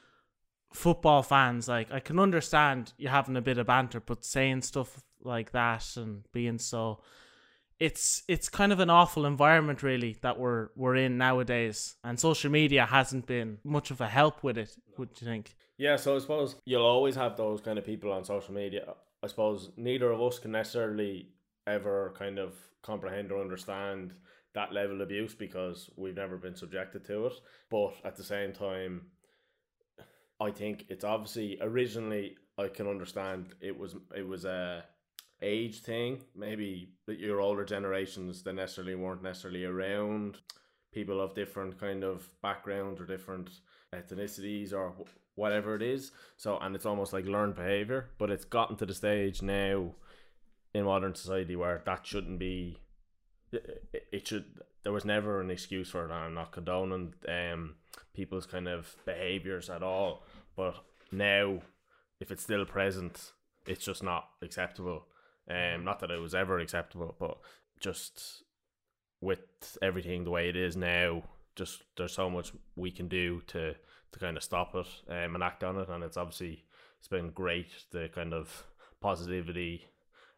football 0.73 1.25
fans, 1.25 1.67
like 1.67 1.93
I 1.93 1.99
can 1.99 2.21
understand 2.21 2.93
you 2.99 3.09
having 3.09 3.37
a 3.37 3.43
bit 3.43 3.59
of 3.59 3.67
banter, 3.67 3.99
but 3.99 4.25
saying 4.25 4.63
stuff 4.63 5.03
like 5.25 5.51
that 5.51 5.97
and 5.97 6.23
being 6.33 6.59
so 6.59 7.01
it's 7.81 8.23
it's 8.29 8.49
kind 8.49 8.73
of 8.73 8.79
an 8.79 8.91
awful 8.91 9.27
environment 9.27 9.83
really 9.83 10.17
that 10.21 10.39
we're 10.39 10.69
we're 10.77 10.95
in 10.95 11.19
nowadays 11.19 11.97
and 12.05 12.21
social 12.21 12.49
media 12.51 12.87
hasn't 12.87 13.27
been 13.27 13.59
much 13.65 13.91
of 13.91 14.01
a 14.01 14.07
help 14.07 14.45
with 14.45 14.57
it 14.57 14.71
would 14.97 15.09
you 15.21 15.27
think 15.27 15.57
Yeah, 15.77 15.97
so 15.97 16.15
I 16.15 16.19
suppose 16.21 16.55
you'll 16.65 16.87
always 16.87 17.17
have 17.17 17.37
those 17.37 17.61
kind 17.61 17.79
of 17.79 17.85
people 17.85 18.13
on 18.13 18.25
social 18.25 18.55
media. 18.55 18.95
I 19.25 19.27
suppose 19.27 19.71
neither 19.77 20.13
of 20.13 20.23
us 20.23 20.39
can 20.39 20.53
necessarily 20.53 21.34
ever 21.67 22.15
kind 22.17 22.39
of 22.39 22.55
comprehend 22.83 23.33
or 23.33 23.41
understand 23.41 24.15
that 24.55 24.73
level 24.73 24.97
of 24.97 25.03
abuse 25.03 25.35
because 25.35 25.91
we've 25.97 26.17
never 26.17 26.37
been 26.37 26.55
subjected 26.55 27.05
to 27.07 27.27
it. 27.27 27.33
But 27.71 27.95
at 28.05 28.17
the 28.17 28.25
same 28.25 28.53
time, 28.53 29.07
I 30.41 30.51
think 30.51 30.87
it's 30.89 31.05
obviously 31.05 31.59
originally 31.61 32.37
I 32.59 32.69
can 32.69 32.87
understand 32.87 33.55
it 33.61 33.77
was 33.77 33.97
it 34.17 34.27
was 34.27 34.45
a 34.45 34.85
age 35.43 35.81
thing. 35.81 36.23
Maybe 36.37 36.93
your 37.09 37.41
older 37.41 37.65
generations 37.65 38.43
they 38.43 38.53
necessarily 38.53 38.95
weren't 38.95 39.23
necessarily 39.23 39.65
around 39.65 40.39
people 40.93 41.21
of 41.21 41.35
different 41.35 41.79
kind 41.79 42.05
of 42.05 42.29
backgrounds 42.41 43.01
or 43.01 43.07
different 43.07 43.51
ethnicities 43.93 44.73
or 44.73 44.95
whatever 45.35 45.75
it 45.75 45.83
is. 45.83 46.13
So 46.37 46.59
and 46.59 46.77
it's 46.77 46.87
almost 46.87 47.13
like 47.13 47.27
learned 47.27 47.57
behavior, 47.57 48.11
but 48.19 48.31
it's 48.31 48.45
gotten 48.45 48.77
to 48.77 48.87
the 48.87 48.95
stage 48.95 49.43
now 49.43 49.95
in 50.75 50.85
modern 50.85 51.15
society 51.15 51.57
where 51.57 51.83
that 51.87 52.07
shouldn't 52.07 52.39
be. 52.39 52.79
It, 53.53 54.27
should. 54.27 54.45
There 54.83 54.93
was 54.93 55.05
never 55.05 55.41
an 55.41 55.51
excuse 55.51 55.91
for 55.91 56.05
it. 56.05 56.13
I'm 56.13 56.35
not 56.35 56.53
condoning 56.53 57.15
um 57.29 57.77
people's 58.15 58.47
kind 58.47 58.69
of 58.69 58.97
behaviors 59.07 59.71
at 59.71 59.83
all, 59.83 60.25
but 60.57 60.75
now 61.13 61.61
if 62.21 62.31
it's 62.31 62.43
still 62.43 62.65
present, 62.65 63.33
it's 63.67 63.85
just 63.85 64.03
not 64.03 64.29
acceptable. 64.43 65.07
Um, 65.49 65.85
not 65.85 66.01
that 66.01 66.11
it 66.11 66.21
was 66.21 66.35
ever 66.35 66.59
acceptable, 66.59 67.15
but 67.19 67.39
just 67.81 68.43
with 69.21 69.79
everything 69.83 70.25
the 70.25 70.31
way 70.31 70.49
it 70.49 70.57
is 70.57 70.77
now, 70.77 71.23
just 71.55 71.83
there's 71.97 72.13
so 72.13 72.29
much 72.31 72.53
we 72.77 72.91
can 72.91 73.09
do 73.09 73.41
to 73.49 73.75
to 74.13 74.19
kind 74.21 74.37
of 74.37 74.43
stop 74.43 74.75
it 74.75 74.87
um, 75.09 75.35
and 75.35 75.43
act 75.43 75.65
on 75.65 75.77
it, 75.77 75.89
and 75.89 76.03
it's 76.03 76.17
obviously 76.17 76.65
it's 76.99 77.09
been 77.09 77.31
great 77.31 77.69
the 77.91 78.09
kind 78.15 78.33
of 78.33 78.65
positivity 79.01 79.87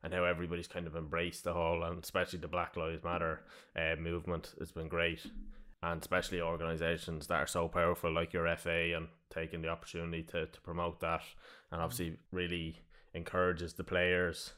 and 0.06 0.14
how 0.14 0.22
everybody's 0.22 0.68
kind 0.68 0.86
of 0.86 0.94
embraced 0.94 1.42
the 1.42 1.52
whole 1.52 1.82
and 1.82 2.04
especially 2.04 2.38
the 2.38 2.46
Black 2.46 2.76
Lives 2.76 3.02
Matter 3.02 3.40
uh, 3.74 3.96
movement 4.00 4.54
has 4.60 4.70
been 4.70 4.86
great, 4.86 5.26
and 5.82 6.00
especially 6.00 6.40
organisations 6.40 7.26
that 7.26 7.40
are 7.40 7.46
so 7.48 7.66
powerful 7.66 8.12
like 8.12 8.32
your 8.32 8.56
FA 8.56 8.94
and 8.94 9.08
taking 9.30 9.62
the 9.62 9.68
opportunity 9.68 10.22
to 10.22 10.46
to 10.46 10.60
promote 10.60 11.00
that, 11.00 11.22
and 11.72 11.82
obviously 11.82 12.18
really 12.30 12.78
encourages 13.14 13.72
the 13.72 13.82
players 13.82 14.52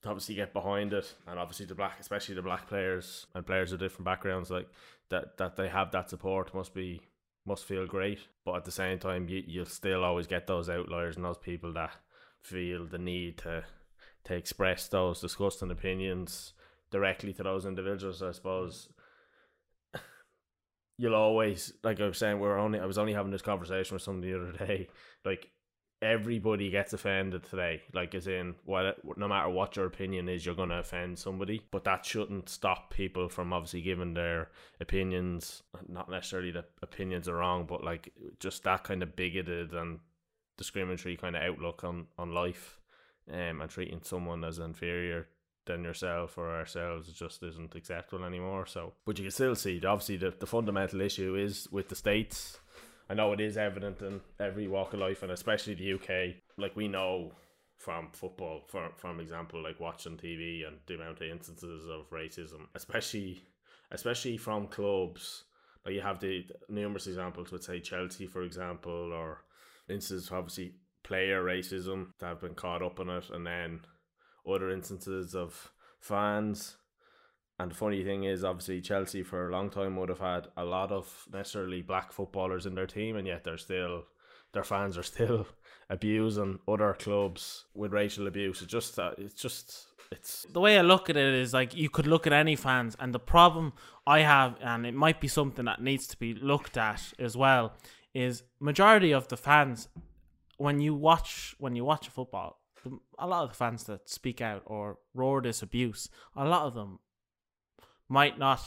to 0.00 0.08
obviously 0.08 0.34
get 0.34 0.54
behind 0.54 0.94
it. 0.94 1.12
And 1.26 1.38
obviously 1.38 1.66
the 1.66 1.74
black 1.74 2.00
especially 2.00 2.34
the 2.34 2.40
black 2.40 2.66
players 2.66 3.26
and 3.34 3.44
players 3.44 3.70
of 3.70 3.80
different 3.80 4.06
backgrounds 4.06 4.50
like 4.50 4.68
that 5.10 5.36
that 5.36 5.56
they 5.56 5.68
have 5.68 5.90
that 5.90 6.08
support 6.08 6.54
must 6.54 6.72
be 6.72 7.02
must 7.44 7.66
feel 7.66 7.86
great. 7.86 8.20
But 8.46 8.56
at 8.56 8.64
the 8.64 8.72
same 8.72 8.98
time 8.98 9.28
you, 9.28 9.42
you'll 9.46 9.66
still 9.66 10.04
always 10.04 10.26
get 10.26 10.46
those 10.46 10.70
outliers 10.70 11.16
and 11.16 11.24
those 11.26 11.36
people 11.36 11.74
that 11.74 11.90
feel 12.40 12.86
the 12.86 12.96
need 12.96 13.36
to 13.38 13.64
to 14.24 14.34
express 14.34 14.88
those 14.88 15.20
disgusting 15.20 15.70
opinions 15.70 16.52
directly 16.90 17.32
to 17.32 17.42
those 17.42 17.66
individuals 17.66 18.22
i 18.22 18.32
suppose 18.32 18.88
you'll 20.98 21.14
always 21.14 21.72
like 21.82 22.00
i 22.00 22.06
was 22.06 22.18
saying 22.18 22.38
we're 22.38 22.58
only 22.58 22.78
i 22.78 22.86
was 22.86 22.98
only 22.98 23.12
having 23.12 23.32
this 23.32 23.42
conversation 23.42 23.94
with 23.94 24.02
somebody 24.02 24.32
the 24.32 24.40
other 24.40 24.52
day 24.52 24.88
like 25.24 25.50
everybody 26.04 26.70
gets 26.70 26.92
offended 26.92 27.42
today. 27.44 27.82
Like, 27.92 28.14
as 28.14 28.26
in, 28.26 28.54
what, 28.64 28.98
no 29.16 29.26
matter 29.26 29.48
what 29.48 29.74
your 29.74 29.86
opinion 29.86 30.28
is, 30.28 30.44
you're 30.44 30.54
going 30.54 30.68
to 30.68 30.78
offend 30.78 31.18
somebody. 31.18 31.62
But 31.70 31.84
that 31.84 32.04
shouldn't 32.04 32.48
stop 32.48 32.92
people 32.92 33.28
from 33.28 33.52
obviously 33.52 33.80
giving 33.80 34.14
their 34.14 34.50
opinions. 34.80 35.62
Not 35.88 36.10
necessarily 36.10 36.50
that 36.52 36.70
opinions 36.82 37.28
are 37.28 37.36
wrong, 37.36 37.64
but 37.66 37.82
like 37.82 38.12
just 38.38 38.62
that 38.64 38.84
kind 38.84 39.02
of 39.02 39.16
bigoted 39.16 39.72
and 39.72 39.98
discriminatory 40.58 41.16
kind 41.16 41.36
of 41.36 41.42
outlook 41.42 41.82
on, 41.82 42.06
on 42.18 42.32
life 42.32 42.78
um, 43.32 43.60
and 43.60 43.70
treating 43.70 44.00
someone 44.02 44.44
as 44.44 44.58
inferior 44.58 45.28
than 45.66 45.82
yourself 45.82 46.36
or 46.36 46.54
ourselves 46.54 47.10
just 47.12 47.42
isn't 47.42 47.74
acceptable 47.74 48.24
anymore. 48.24 48.66
So, 48.66 48.92
but 49.06 49.18
you 49.18 49.24
can 49.24 49.30
still 49.30 49.54
see, 49.54 49.80
obviously, 49.84 50.18
the, 50.18 50.34
the 50.38 50.46
fundamental 50.46 51.00
issue 51.00 51.36
is 51.36 51.68
with 51.70 51.88
the 51.88 51.96
states 51.96 52.58
I 53.08 53.14
know 53.14 53.32
it 53.32 53.40
is 53.40 53.56
evident 53.56 54.00
in 54.00 54.20
every 54.40 54.66
walk 54.66 54.94
of 54.94 55.00
life, 55.00 55.22
and 55.22 55.30
especially 55.30 55.74
the 55.74 55.94
UK. 55.94 56.36
Like 56.56 56.74
we 56.74 56.88
know 56.88 57.32
from 57.76 58.08
football, 58.12 58.62
for 58.66 58.90
from 58.96 59.20
example, 59.20 59.62
like 59.62 59.80
watching 59.80 60.16
TV 60.16 60.66
and 60.66 60.78
the 60.86 60.94
amount 60.94 61.20
of 61.20 61.28
instances 61.28 61.86
of 61.86 62.08
racism, 62.10 62.66
especially 62.74 63.42
especially 63.90 64.36
from 64.36 64.68
clubs. 64.68 65.44
Like 65.84 65.94
you 65.94 66.00
have 66.00 66.18
the 66.18 66.46
numerous 66.70 67.06
examples 67.06 67.52
with 67.52 67.62
say 67.62 67.80
Chelsea, 67.80 68.26
for 68.26 68.42
example, 68.42 69.12
or 69.12 69.42
instances 69.88 70.30
obviously 70.32 70.76
player 71.04 71.44
racism 71.44 72.08
that 72.18 72.26
have 72.26 72.40
been 72.40 72.54
caught 72.54 72.82
up 72.82 72.98
in 72.98 73.08
it, 73.08 73.30
and 73.30 73.46
then 73.46 73.80
other 74.46 74.70
instances 74.70 75.34
of 75.34 75.70
fans 76.00 76.76
and 77.58 77.70
the 77.70 77.74
funny 77.76 78.02
thing 78.02 78.24
is, 78.24 78.42
obviously, 78.42 78.80
Chelsea 78.80 79.22
for 79.22 79.48
a 79.48 79.52
long 79.52 79.70
time 79.70 79.96
would 79.96 80.08
have 80.08 80.20
had 80.20 80.48
a 80.56 80.64
lot 80.64 80.90
of 80.90 81.26
necessarily 81.32 81.82
black 81.82 82.12
footballers 82.12 82.66
in 82.66 82.74
their 82.74 82.86
team, 82.86 83.16
and 83.16 83.26
yet 83.26 83.44
they're 83.44 83.58
still 83.58 84.04
their 84.52 84.64
fans 84.64 84.96
are 84.98 85.02
still 85.14 85.46
abusing 85.90 86.58
other 86.66 86.94
clubs 86.98 87.66
with 87.74 87.92
racial 87.92 88.26
abuse. 88.26 88.60
It's 88.62 88.70
just 88.70 88.96
that 88.96 89.14
it's 89.18 89.40
just 89.40 89.86
it's 90.10 90.46
the 90.52 90.60
way 90.60 90.78
I 90.78 90.82
look 90.82 91.08
at 91.08 91.16
it 91.16 91.34
is 91.34 91.52
like 91.52 91.76
you 91.76 91.88
could 91.88 92.06
look 92.08 92.26
at 92.26 92.32
any 92.32 92.56
fans, 92.56 92.96
and 92.98 93.14
the 93.14 93.20
problem 93.20 93.72
I 94.04 94.20
have, 94.20 94.56
and 94.60 94.84
it 94.84 94.94
might 94.94 95.20
be 95.20 95.28
something 95.28 95.64
that 95.66 95.80
needs 95.80 96.08
to 96.08 96.16
be 96.16 96.34
looked 96.34 96.76
at 96.76 97.12
as 97.20 97.36
well, 97.36 97.74
is 98.14 98.42
majority 98.58 99.12
of 99.12 99.28
the 99.28 99.36
fans 99.36 99.88
when 100.58 100.80
you 100.80 100.94
watch 100.94 101.54
when 101.58 101.76
you 101.76 101.84
watch 101.84 102.08
a 102.08 102.10
football, 102.10 102.60
a 103.18 103.26
lot 103.26 103.44
of 103.44 103.50
the 103.50 103.56
fans 103.56 103.84
that 103.84 104.08
speak 104.08 104.40
out 104.40 104.62
or 104.66 104.98
roar 105.14 105.40
this 105.42 105.62
abuse, 105.62 106.08
a 106.36 106.44
lot 106.44 106.66
of 106.66 106.74
them 106.74 106.98
might 108.08 108.38
not 108.38 108.60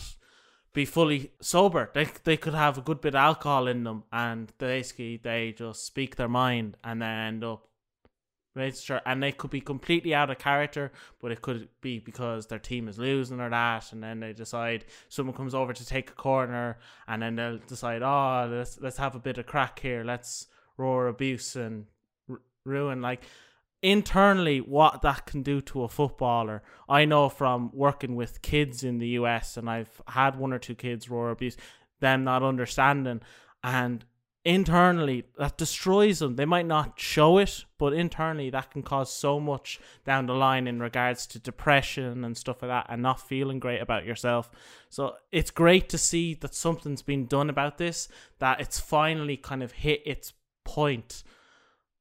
be 0.74 0.86
fully 0.86 1.32
sober. 1.42 1.90
They 1.94 2.08
they 2.24 2.38
could 2.38 2.54
have 2.54 2.78
a 2.78 2.82
good 2.82 3.02
bit 3.02 3.16
of 3.16 3.20
alcohol 3.20 3.68
in 3.68 3.84
them, 3.84 4.04
and 4.12 4.52
basically 4.58 5.18
they 5.18 5.54
just 5.58 5.86
speak 5.86 6.16
their 6.16 6.28
mind 6.28 6.78
and 6.84 7.02
then 7.02 7.10
end 7.10 7.44
up 7.44 7.68
register, 8.56 9.02
and 9.06 9.22
they 9.22 9.32
could 9.32 9.52
be 9.52 9.62
completely 9.62 10.14
out 10.14 10.32
of 10.32 10.40
character, 10.40 10.92
but 11.22 11.32
it 11.32 11.42
could 11.42 11.70
be 11.80 12.00
because 12.00 12.48
their 12.48 12.60
team 12.60 12.88
is 12.88 12.98
losing 12.98 13.40
or 13.40 13.50
that, 13.50 13.94
and 13.94 14.04
then 14.04 14.20
they 14.20 14.34
decide 14.34 14.84
someone 15.10 15.36
comes 15.36 15.54
over 15.54 15.74
to 15.74 15.86
take 15.86 16.10
a 16.10 16.14
corner, 16.14 16.80
and 17.08 17.22
then 17.22 17.36
they'll 17.36 17.60
decide, 17.60 18.02
oh, 18.02 18.48
let's 18.52 18.80
let's 18.82 18.98
have 18.98 19.16
a 19.16 19.20
bit 19.20 19.38
of 19.38 19.46
crack 19.46 19.80
here, 19.80 20.04
let's 20.04 20.48
roar 20.78 21.08
abuse 21.08 21.56
and 21.56 21.86
r- 22.30 22.42
ruin 22.66 23.02
like 23.02 23.24
internally 23.82 24.60
what 24.60 25.02
that 25.02 25.26
can 25.26 25.44
do 25.44 25.62
to 25.62 25.84
a 25.84 25.90
footballer. 25.90 26.64
I 26.90 27.06
know 27.06 27.30
from 27.30 27.72
working 27.74 28.16
with 28.16 28.42
kids 28.42 28.84
in 28.84 28.98
the 28.98 29.10
US, 29.10 29.58
and 29.58 29.70
I've 29.70 30.02
had 30.08 30.38
one 30.38 30.54
or 30.54 30.60
two 30.60 30.76
kids 30.76 31.10
roar 31.10 31.30
abuse, 31.30 31.58
them 32.00 32.24
not 32.24 32.44
understanding, 32.44 33.22
and 33.64 34.04
internally 34.44 35.26
that 35.38 35.58
destroys 35.58 36.20
them. 36.20 36.38
They 36.38 36.46
might 36.46 36.66
not 36.66 37.00
show 37.00 37.38
it, 37.38 37.66
but 37.78 37.92
internally 37.92 38.50
that 38.50 38.72
can 38.72 38.82
cause 38.82 39.14
so 39.14 39.40
much 39.42 39.80
down 40.06 40.26
the 40.26 40.34
line 40.34 40.68
in 40.68 40.80
regards 40.80 41.28
to 41.28 41.40
depression 41.40 42.24
and 42.24 42.36
stuff 42.38 42.62
like 42.62 42.70
that 42.70 42.86
and 42.90 43.02
not 43.02 43.28
feeling 43.28 43.60
great 43.60 43.82
about 43.82 44.06
yourself. 44.06 44.50
So 44.90 45.16
it's 45.34 45.52
great 45.52 45.90
to 45.90 45.98
see 45.98 46.34
that 46.36 46.56
something's 46.56 47.02
been 47.02 47.26
done 47.26 47.50
about 47.50 47.78
this, 47.78 48.08
that 48.40 48.62
it's 48.62 48.80
finally 48.80 49.36
kind 49.36 49.62
of 49.62 49.74
hit 49.74 50.02
its 50.06 50.32
point 50.68 51.24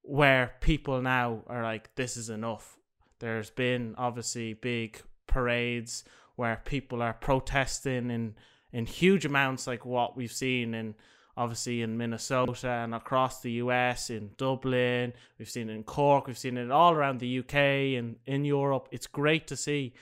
where 0.02 0.54
people 0.60 1.00
now 1.00 1.42
are 1.46 1.62
like, 1.62 1.94
this 1.94 2.16
is 2.16 2.28
enough. 2.28 2.76
There's 3.20 3.50
been 3.50 3.94
obviously 3.96 4.52
big 4.52 5.00
parades 5.26 6.04
where 6.34 6.60
people 6.64 7.00
are 7.00 7.14
protesting 7.14 8.10
in, 8.10 8.34
in 8.72 8.86
huge 8.86 9.24
amounts, 9.24 9.66
like 9.66 9.86
what 9.86 10.16
we've 10.16 10.32
seen 10.32 10.74
in 10.74 10.94
obviously 11.38 11.82
in 11.82 11.98
Minnesota 11.98 12.68
and 12.68 12.94
across 12.94 13.40
the 13.40 13.52
US, 13.52 14.10
in 14.10 14.30
Dublin, 14.38 15.12
we've 15.38 15.50
seen 15.50 15.68
in 15.68 15.82
Cork, 15.82 16.26
we've 16.26 16.38
seen 16.38 16.56
it 16.56 16.70
all 16.70 16.92
around 16.92 17.20
the 17.20 17.40
UK 17.40 17.54
and 17.98 18.16
in 18.24 18.44
Europe. 18.44 18.88
It's 18.90 19.06
great 19.06 19.46
to 19.48 19.56
see. 19.56 19.92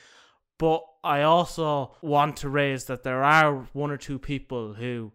But 0.59 0.85
I 1.03 1.23
also 1.23 1.97
want 2.03 2.37
to 2.39 2.49
raise 2.49 2.85
that 2.85 3.03
there 3.03 3.25
are 3.25 3.67
one 3.73 3.91
or 3.91 3.97
two 3.97 4.19
people 4.19 4.75
who 4.75 5.13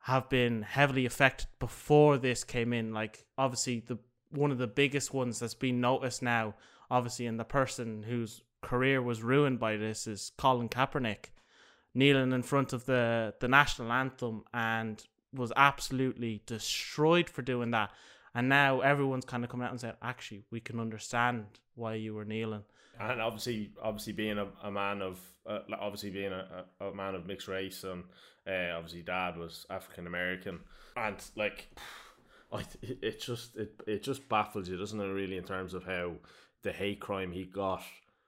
have 0.00 0.28
been 0.28 0.62
heavily 0.62 1.06
affected 1.06 1.48
before 1.58 2.18
this 2.18 2.44
came 2.44 2.72
in. 2.72 2.92
Like 2.92 3.24
obviously 3.36 3.80
the 3.80 3.98
one 4.30 4.50
of 4.50 4.58
the 4.58 4.66
biggest 4.66 5.12
ones 5.12 5.38
that's 5.38 5.54
been 5.54 5.80
noticed 5.80 6.22
now, 6.22 6.54
obviously, 6.90 7.26
and 7.26 7.38
the 7.38 7.44
person 7.44 8.04
whose 8.04 8.42
career 8.62 9.02
was 9.02 9.22
ruined 9.22 9.58
by 9.58 9.76
this 9.76 10.06
is 10.06 10.32
Colin 10.38 10.68
Kaepernick 10.68 11.26
kneeling 11.94 12.32
in 12.32 12.42
front 12.42 12.72
of 12.72 12.86
the, 12.86 13.34
the 13.40 13.48
national 13.48 13.90
anthem 13.90 14.44
and 14.54 15.04
was 15.32 15.52
absolutely 15.56 16.42
destroyed 16.46 17.28
for 17.28 17.42
doing 17.42 17.72
that. 17.72 17.90
And 18.34 18.48
now 18.48 18.80
everyone's 18.80 19.24
kind 19.24 19.42
of 19.42 19.50
coming 19.50 19.64
out 19.64 19.72
and 19.72 19.80
saying, 19.80 19.94
actually, 20.00 20.44
we 20.50 20.60
can 20.60 20.78
understand 20.78 21.46
why 21.74 21.94
you 21.94 22.14
were 22.14 22.24
kneeling. 22.24 22.62
And 22.98 23.20
obviously, 23.20 23.70
obviously 23.82 24.12
being 24.12 24.38
a, 24.38 24.46
a 24.62 24.70
man 24.70 25.02
of, 25.02 25.18
uh, 25.50 25.60
obviously 25.78 26.10
being 26.10 26.32
a, 26.32 26.64
a, 26.80 26.94
man 26.94 27.14
of 27.14 27.26
mixed 27.26 27.48
race, 27.48 27.84
and 27.84 28.04
uh, 28.46 28.76
obviously 28.76 29.02
dad 29.02 29.36
was 29.36 29.66
African 29.70 30.06
American, 30.06 30.60
and 30.96 31.16
like, 31.36 31.68
I, 32.52 32.64
it 32.82 33.20
just 33.20 33.56
it 33.56 33.80
it 33.86 34.02
just 34.02 34.28
baffles 34.28 34.68
you, 34.68 34.76
doesn't 34.76 35.00
it? 35.00 35.06
Really, 35.06 35.36
in 35.36 35.44
terms 35.44 35.74
of 35.74 35.84
how 35.84 36.12
the 36.62 36.72
hate 36.72 37.00
crime 37.00 37.32
he 37.32 37.44
got 37.44 37.82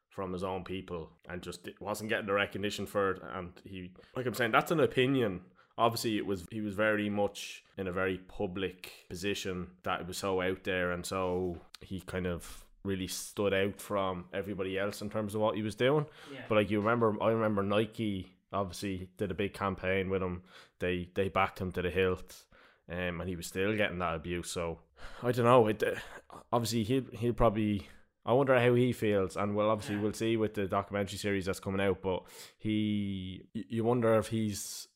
from 0.08 0.32
his 0.32 0.44
own 0.44 0.64
people, 0.64 1.10
and 1.28 1.42
just 1.42 1.68
wasn't 1.80 2.10
getting 2.10 2.26
the 2.26 2.32
recognition 2.32 2.86
for 2.86 3.12
it, 3.12 3.22
and 3.34 3.52
he, 3.64 3.90
like 4.16 4.26
I'm 4.26 4.34
saying, 4.34 4.52
that's 4.52 4.70
an 4.70 4.80
opinion 4.80 5.42
obviously 5.78 6.16
it 6.18 6.26
was 6.26 6.46
he 6.50 6.60
was 6.60 6.74
very 6.74 7.08
much 7.08 7.64
in 7.78 7.86
a 7.86 7.92
very 7.92 8.18
public 8.18 8.92
position 9.08 9.68
that 9.84 10.00
it 10.00 10.06
was 10.06 10.18
so 10.18 10.40
out 10.40 10.64
there 10.64 10.92
and 10.92 11.04
so 11.04 11.56
he 11.80 12.00
kind 12.00 12.26
of 12.26 12.64
really 12.84 13.06
stood 13.06 13.54
out 13.54 13.80
from 13.80 14.24
everybody 14.32 14.78
else 14.78 15.02
in 15.02 15.10
terms 15.10 15.34
of 15.34 15.40
what 15.40 15.56
he 15.56 15.62
was 15.62 15.74
doing 15.74 16.06
yeah. 16.32 16.40
but 16.48 16.56
like 16.56 16.70
you 16.70 16.80
remember 16.80 17.16
i 17.22 17.30
remember 17.30 17.62
nike 17.62 18.32
obviously 18.52 19.08
did 19.16 19.30
a 19.30 19.34
big 19.34 19.54
campaign 19.54 20.10
with 20.10 20.22
him 20.22 20.42
they 20.78 21.08
they 21.14 21.28
backed 21.28 21.60
him 21.60 21.72
to 21.72 21.82
the 21.82 21.90
hilt 21.90 22.44
um, 22.90 23.20
and 23.20 23.28
he 23.28 23.36
was 23.36 23.46
still 23.46 23.76
getting 23.76 23.98
that 23.98 24.14
abuse 24.14 24.50
so 24.50 24.78
i 25.22 25.32
don't 25.32 25.44
know 25.44 25.66
it, 25.66 25.82
obviously 26.52 26.82
he'll, 26.82 27.04
he'll 27.12 27.32
probably 27.32 27.86
I 28.24 28.32
wonder 28.34 28.58
how 28.58 28.74
he 28.74 28.92
feels, 28.92 29.36
and 29.36 29.56
well, 29.56 29.68
obviously 29.68 29.96
we'll 29.96 30.12
see 30.12 30.36
with 30.36 30.54
the 30.54 30.66
documentary 30.66 31.18
series 31.18 31.46
that's 31.46 31.58
coming 31.58 31.80
out. 31.80 32.02
But 32.02 32.22
he, 32.56 33.42
you 33.52 33.82
wonder 33.82 34.14
if 34.14 34.28
he's 34.28 34.86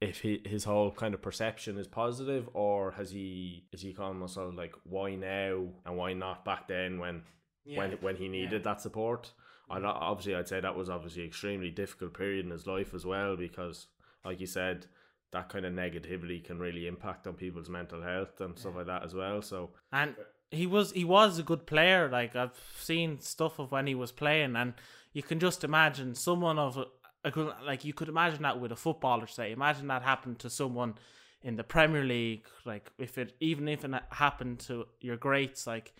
if 0.00 0.20
he, 0.20 0.40
his 0.44 0.64
whole 0.64 0.90
kind 0.92 1.14
of 1.14 1.20
perception 1.20 1.76
is 1.76 1.86
positive 1.86 2.48
or 2.54 2.92
has 2.92 3.10
he 3.10 3.64
is 3.72 3.82
he 3.82 3.92
calling 3.92 4.18
himself 4.18 4.54
like 4.56 4.74
why 4.84 5.14
now 5.14 5.66
and 5.84 5.96
why 5.96 6.12
not 6.12 6.44
back 6.44 6.68
then 6.68 6.98
when 6.98 7.22
yeah. 7.64 7.78
when 7.78 7.92
when 8.00 8.16
he 8.16 8.28
needed 8.28 8.62
yeah. 8.64 8.72
that 8.72 8.80
support 8.80 9.32
and 9.70 9.84
mm. 9.84 9.88
obviously 9.88 10.36
I'd 10.36 10.48
say 10.48 10.60
that 10.60 10.76
was 10.76 10.88
obviously 10.88 11.24
extremely 11.24 11.70
difficult 11.70 12.14
period 12.14 12.44
in 12.44 12.52
his 12.52 12.66
life 12.66 12.94
as 12.94 13.04
well 13.04 13.36
because 13.36 13.88
like 14.24 14.40
you 14.40 14.46
said 14.46 14.86
that 15.32 15.48
kind 15.48 15.66
of 15.66 15.72
negativity 15.72 16.42
can 16.42 16.58
really 16.58 16.86
impact 16.86 17.26
on 17.26 17.34
people's 17.34 17.68
mental 17.68 18.00
health 18.00 18.40
and 18.40 18.58
stuff 18.58 18.76
like 18.76 18.86
that 18.86 19.04
as 19.04 19.14
well 19.14 19.42
so 19.42 19.70
and 19.92 20.14
he 20.50 20.66
was 20.66 20.92
he 20.92 21.04
was 21.04 21.38
a 21.38 21.42
good 21.42 21.66
player 21.66 22.08
like 22.08 22.36
I've 22.36 22.58
seen 22.78 23.20
stuff 23.20 23.58
of 23.58 23.72
when 23.72 23.86
he 23.86 23.94
was 23.94 24.12
playing 24.12 24.54
and 24.54 24.74
you 25.12 25.22
can 25.22 25.40
just 25.40 25.64
imagine 25.64 26.14
someone 26.14 26.58
of 26.58 26.78
I 26.78 26.84
like 27.24 27.84
you 27.84 27.92
could 27.92 28.08
imagine 28.08 28.42
that 28.42 28.60
with 28.60 28.72
a 28.72 28.76
footballer. 28.76 29.26
Say, 29.26 29.52
imagine 29.52 29.88
that 29.88 30.02
happened 30.02 30.38
to 30.40 30.50
someone 30.50 30.94
in 31.42 31.56
the 31.56 31.64
Premier 31.64 32.04
League. 32.04 32.46
Like 32.64 32.90
if 32.98 33.18
it 33.18 33.34
even 33.40 33.68
if 33.68 33.84
it 33.84 33.90
happened 34.10 34.60
to 34.60 34.86
your 35.00 35.16
greats 35.16 35.66
like 35.66 35.92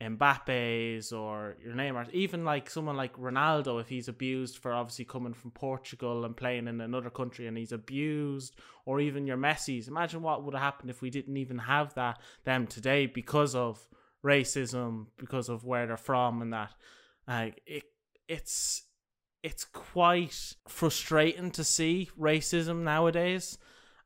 Mbappe's 0.00 1.12
or 1.12 1.56
your 1.62 1.74
Neymar, 1.74 2.10
even 2.12 2.44
like 2.44 2.70
someone 2.70 2.96
like 2.96 3.16
Ronaldo, 3.18 3.80
if 3.80 3.88
he's 3.88 4.08
abused 4.08 4.58
for 4.58 4.72
obviously 4.72 5.04
coming 5.04 5.34
from 5.34 5.50
Portugal 5.50 6.24
and 6.24 6.36
playing 6.36 6.68
in 6.68 6.80
another 6.80 7.10
country 7.10 7.46
and 7.46 7.58
he's 7.58 7.72
abused, 7.72 8.56
or 8.86 9.00
even 9.00 9.26
your 9.26 9.36
Messi's. 9.36 9.88
Imagine 9.88 10.22
what 10.22 10.42
would 10.42 10.54
have 10.54 10.62
happened 10.62 10.90
if 10.90 11.02
we 11.02 11.10
didn't 11.10 11.36
even 11.36 11.58
have 11.58 11.92
that 11.94 12.18
them 12.44 12.66
today 12.66 13.06
because 13.06 13.54
of 13.54 13.88
racism, 14.24 15.06
because 15.18 15.48
of 15.48 15.64
where 15.64 15.86
they're 15.86 15.96
from 15.98 16.40
and 16.40 16.52
that. 16.54 16.72
Like 17.28 17.60
it, 17.66 17.84
it's 18.26 18.84
it's 19.42 19.64
quite 19.64 20.54
frustrating 20.68 21.50
to 21.52 21.64
see 21.64 22.10
racism 22.18 22.82
nowadays. 22.82 23.58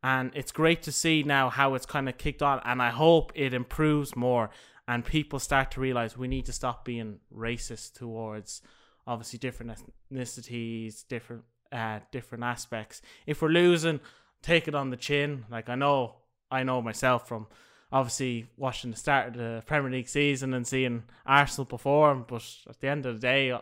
And 0.02 0.32
it's 0.34 0.52
great 0.52 0.82
to 0.82 0.92
see 0.92 1.22
now 1.22 1.48
how 1.48 1.74
it's 1.74 1.86
kind 1.86 2.08
of 2.08 2.18
kicked 2.18 2.42
on. 2.42 2.60
And 2.64 2.82
I 2.82 2.90
hope 2.90 3.32
it 3.34 3.54
improves 3.54 4.14
more 4.14 4.50
and 4.86 5.04
people 5.04 5.38
start 5.38 5.70
to 5.72 5.80
realize 5.80 6.16
we 6.16 6.28
need 6.28 6.46
to 6.46 6.52
stop 6.52 6.84
being 6.84 7.18
racist 7.34 7.94
towards 7.94 8.62
obviously 9.06 9.38
different 9.38 9.72
ethnicities, 10.12 11.06
different 11.08 11.42
uh, 11.72 12.00
different 12.12 12.44
aspects. 12.44 13.02
If 13.26 13.42
we're 13.42 13.48
losing, 13.48 14.00
take 14.42 14.68
it 14.68 14.74
on 14.74 14.90
the 14.90 14.96
chin. 14.96 15.46
Like 15.50 15.68
I 15.68 15.74
know, 15.74 16.16
I 16.50 16.62
know 16.62 16.82
myself 16.82 17.26
from 17.26 17.46
obviously 17.90 18.46
watching 18.56 18.90
the 18.90 18.96
start 18.96 19.28
of 19.28 19.34
the 19.34 19.62
Premier 19.66 19.90
League 19.90 20.08
season 20.08 20.54
and 20.54 20.66
seeing 20.66 21.04
Arsenal 21.26 21.66
perform. 21.66 22.26
But 22.28 22.44
at 22.68 22.80
the 22.80 22.88
end 22.88 23.06
of 23.06 23.14
the 23.14 23.20
day, 23.20 23.50
uh, 23.50 23.60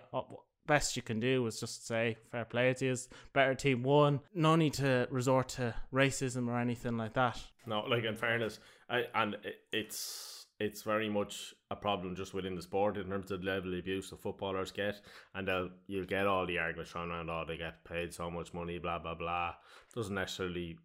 best 0.66 0.96
you 0.96 1.02
can 1.02 1.20
do 1.20 1.46
is 1.46 1.60
just 1.60 1.86
say 1.86 2.16
fair 2.30 2.44
play 2.44 2.72
to 2.74 2.86
you, 2.86 2.96
better 3.32 3.54
team 3.54 3.82
won. 3.82 4.20
No 4.34 4.56
need 4.56 4.74
to 4.74 5.06
resort 5.10 5.48
to 5.50 5.74
racism 5.92 6.48
or 6.48 6.58
anything 6.58 6.96
like 6.96 7.14
that. 7.14 7.40
No, 7.66 7.80
like 7.80 8.04
in 8.04 8.16
fairness, 8.16 8.58
I, 8.88 9.04
and 9.14 9.34
it, 9.34 9.56
it's 9.72 10.46
it's 10.60 10.82
very 10.82 11.08
much 11.08 11.54
a 11.70 11.76
problem 11.76 12.14
just 12.14 12.34
within 12.34 12.54
the 12.54 12.62
sport 12.62 12.96
in 12.96 13.08
terms 13.08 13.30
of 13.30 13.40
the 13.40 13.46
level 13.46 13.72
of 13.72 13.80
abuse 13.80 14.10
the 14.10 14.16
footballers 14.16 14.70
get, 14.70 15.00
and 15.34 15.48
they'll 15.48 15.70
you'll 15.86 16.06
get 16.06 16.26
all 16.26 16.46
the 16.46 16.58
arguments 16.58 16.92
thrown 16.92 17.10
around. 17.10 17.30
Oh, 17.30 17.44
they 17.46 17.56
get 17.56 17.84
paid 17.84 18.12
so 18.12 18.30
much 18.30 18.54
money, 18.54 18.78
blah 18.78 18.98
blah 18.98 19.14
blah. 19.14 19.54
Doesn't 19.94 20.14
necessarily 20.14 20.78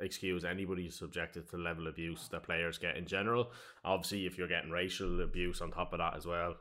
excuse 0.00 0.44
anybody 0.44 0.88
subjected 0.90 1.48
to 1.48 1.56
the 1.56 1.62
level 1.62 1.88
of 1.88 1.94
abuse 1.94 2.28
that 2.30 2.44
players 2.44 2.78
get 2.78 2.96
in 2.96 3.06
general. 3.06 3.50
Obviously, 3.84 4.26
if 4.26 4.38
you're 4.38 4.46
getting 4.48 4.70
racial 4.70 5.20
abuse 5.22 5.60
on 5.60 5.72
top 5.72 5.92
of 5.92 5.98
that 5.98 6.16
as 6.16 6.26
well, 6.26 6.54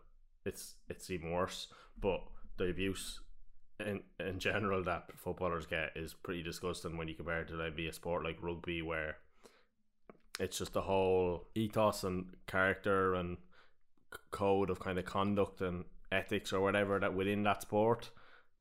it's 0.46 0.76
it's 0.90 1.10
even 1.12 1.32
worse. 1.32 1.68
But 2.00 2.22
the 2.58 2.70
abuse 2.70 3.22
in 3.80 4.02
in 4.20 4.40
general 4.40 4.84
that 4.84 5.06
footballers 5.16 5.66
get 5.66 5.92
is 5.96 6.14
pretty 6.14 6.42
disgusting 6.42 6.98
when 6.98 7.08
you 7.08 7.14
compare 7.14 7.42
it 7.42 7.48
to 7.48 7.54
maybe 7.54 7.88
a 7.88 7.94
sport 7.94 8.24
like 8.24 8.38
rugby 8.42 8.82
where 8.82 9.18
it's 10.40 10.58
just 10.58 10.74
the 10.74 10.82
whole 10.82 11.48
ethos 11.56 12.04
and 12.04 12.26
character 12.48 13.14
and 13.16 13.38
code 14.32 14.70
of 14.70 14.80
kind 14.80 14.98
of 14.98 15.06
conduct 15.06 15.62
and 15.62 15.86
ethics 16.12 16.54
or 16.54 16.62
whatever 16.62 17.00
that 17.00 17.14
within 17.14 17.44
that 17.44 17.62
sport 17.62 18.10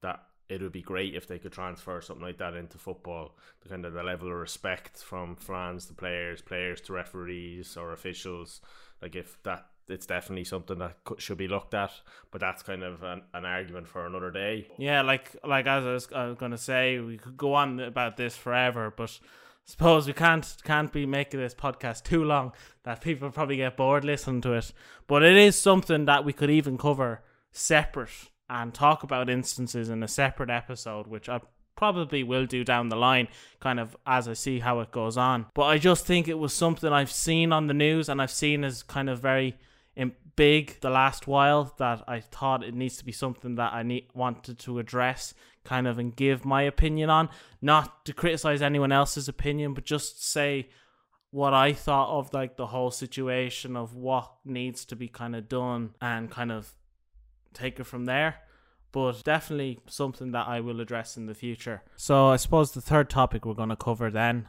that 0.02 0.20
it 0.48 0.62
would 0.62 0.72
be 0.72 0.82
great 0.82 1.14
if 1.14 1.26
they 1.26 1.38
could 1.38 1.52
transfer 1.52 2.00
something 2.00 2.24
like 2.24 2.38
that 2.38 2.54
into 2.54 2.78
football. 2.78 3.36
The 3.62 3.68
kind 3.68 3.84
of 3.84 3.94
the 3.94 4.02
level 4.02 4.28
of 4.28 4.36
respect 4.36 4.98
from 4.98 5.36
fans 5.36 5.86
to 5.86 5.94
players, 5.94 6.40
players 6.40 6.80
to 6.82 6.92
referees 6.92 7.76
or 7.76 7.92
officials. 7.92 8.60
Like 9.02 9.16
if 9.16 9.42
that, 9.42 9.66
it's 9.88 10.06
definitely 10.06 10.44
something 10.44 10.78
that 10.78 10.96
should 11.18 11.38
be 11.38 11.48
looked 11.48 11.74
at. 11.74 11.92
But 12.30 12.40
that's 12.40 12.62
kind 12.62 12.82
of 12.82 13.02
an, 13.02 13.22
an 13.34 13.44
argument 13.44 13.88
for 13.88 14.06
another 14.06 14.30
day. 14.30 14.68
Yeah, 14.78 15.02
like 15.02 15.36
like 15.44 15.66
as 15.66 15.84
I 15.84 15.92
was, 15.92 16.08
I 16.14 16.26
was 16.26 16.36
gonna 16.36 16.58
say, 16.58 16.98
we 16.98 17.18
could 17.18 17.36
go 17.36 17.54
on 17.54 17.80
about 17.80 18.16
this 18.16 18.36
forever, 18.36 18.92
but 18.96 19.18
suppose 19.64 20.06
we 20.06 20.12
can't 20.12 20.56
can't 20.64 20.92
be 20.92 21.06
making 21.06 21.40
this 21.40 21.54
podcast 21.54 22.04
too 22.04 22.24
long 22.24 22.52
that 22.84 23.00
people 23.00 23.30
probably 23.30 23.56
get 23.56 23.76
bored 23.76 24.04
listening 24.04 24.40
to 24.42 24.52
it. 24.54 24.72
But 25.06 25.22
it 25.22 25.36
is 25.36 25.60
something 25.60 26.04
that 26.06 26.24
we 26.24 26.32
could 26.32 26.50
even 26.50 26.78
cover 26.78 27.22
separate 27.52 28.30
and 28.48 28.72
talk 28.72 29.02
about 29.02 29.28
instances 29.28 29.88
in 29.88 30.02
a 30.02 30.08
separate 30.08 30.50
episode, 30.50 31.06
which 31.06 31.28
I 31.28 31.40
probably 31.76 32.22
will 32.22 32.46
do 32.46 32.64
down 32.64 32.88
the 32.88 32.96
line, 32.96 33.28
kind 33.60 33.78
of 33.78 33.96
as 34.06 34.28
I 34.28 34.32
see 34.32 34.60
how 34.60 34.80
it 34.80 34.90
goes 34.90 35.16
on. 35.16 35.46
But 35.54 35.64
I 35.64 35.78
just 35.78 36.06
think 36.06 36.26
it 36.26 36.38
was 36.38 36.52
something 36.52 36.92
I've 36.92 37.12
seen 37.12 37.52
on 37.52 37.66
the 37.66 37.74
news 37.74 38.08
and 38.08 38.20
I've 38.20 38.30
seen 38.30 38.64
as 38.64 38.82
kind 38.82 39.10
of 39.10 39.20
very 39.20 39.56
big 40.36 40.78
the 40.80 40.90
last 40.90 41.26
while 41.26 41.74
that 41.78 42.04
I 42.06 42.20
thought 42.20 42.62
it 42.62 42.74
needs 42.74 42.98
to 42.98 43.04
be 43.06 43.12
something 43.12 43.54
that 43.54 43.72
I 43.72 43.82
need 43.82 44.08
wanted 44.12 44.58
to 44.58 44.78
address 44.78 45.32
kind 45.64 45.88
of 45.88 45.98
and 45.98 46.14
give 46.14 46.44
my 46.44 46.62
opinion 46.62 47.08
on 47.08 47.30
not 47.62 48.04
to 48.04 48.12
criticize 48.12 48.60
anyone 48.60 48.92
else's 48.92 49.28
opinion 49.28 49.72
but 49.72 49.84
just 49.84 50.22
say 50.22 50.68
what 51.30 51.52
I 51.52 51.72
thought 51.72 52.18
of 52.18 52.32
like 52.32 52.56
the 52.56 52.68
whole 52.68 52.90
situation 52.90 53.76
of 53.76 53.94
what 53.94 54.30
needs 54.44 54.84
to 54.86 54.96
be 54.96 55.08
kind 55.08 55.34
of 55.36 55.48
done 55.48 55.94
and 56.00 56.30
kind 56.30 56.52
of 56.52 56.72
take 57.52 57.80
it 57.80 57.84
from 57.84 58.04
there. 58.06 58.36
But 58.92 59.22
definitely 59.24 59.80
something 59.86 60.32
that 60.32 60.46
I 60.46 60.60
will 60.60 60.80
address 60.80 61.16
in 61.18 61.26
the 61.26 61.34
future. 61.34 61.82
So 61.96 62.28
I 62.28 62.36
suppose 62.36 62.72
the 62.72 62.80
third 62.80 63.10
topic 63.10 63.44
we're 63.44 63.52
going 63.52 63.68
to 63.68 63.76
cover 63.76 64.10
then, 64.10 64.48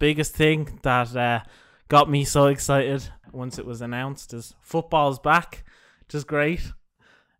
biggest 0.00 0.34
thing 0.34 0.80
that 0.82 1.14
uh, 1.14 1.40
got 1.88 2.10
me 2.10 2.24
so 2.24 2.46
excited 2.46 3.08
once 3.32 3.58
it 3.58 3.66
was 3.66 3.80
announced 3.80 4.32
as 4.32 4.54
football's 4.60 5.18
back, 5.18 5.64
which 6.00 6.14
is 6.14 6.24
great. 6.24 6.72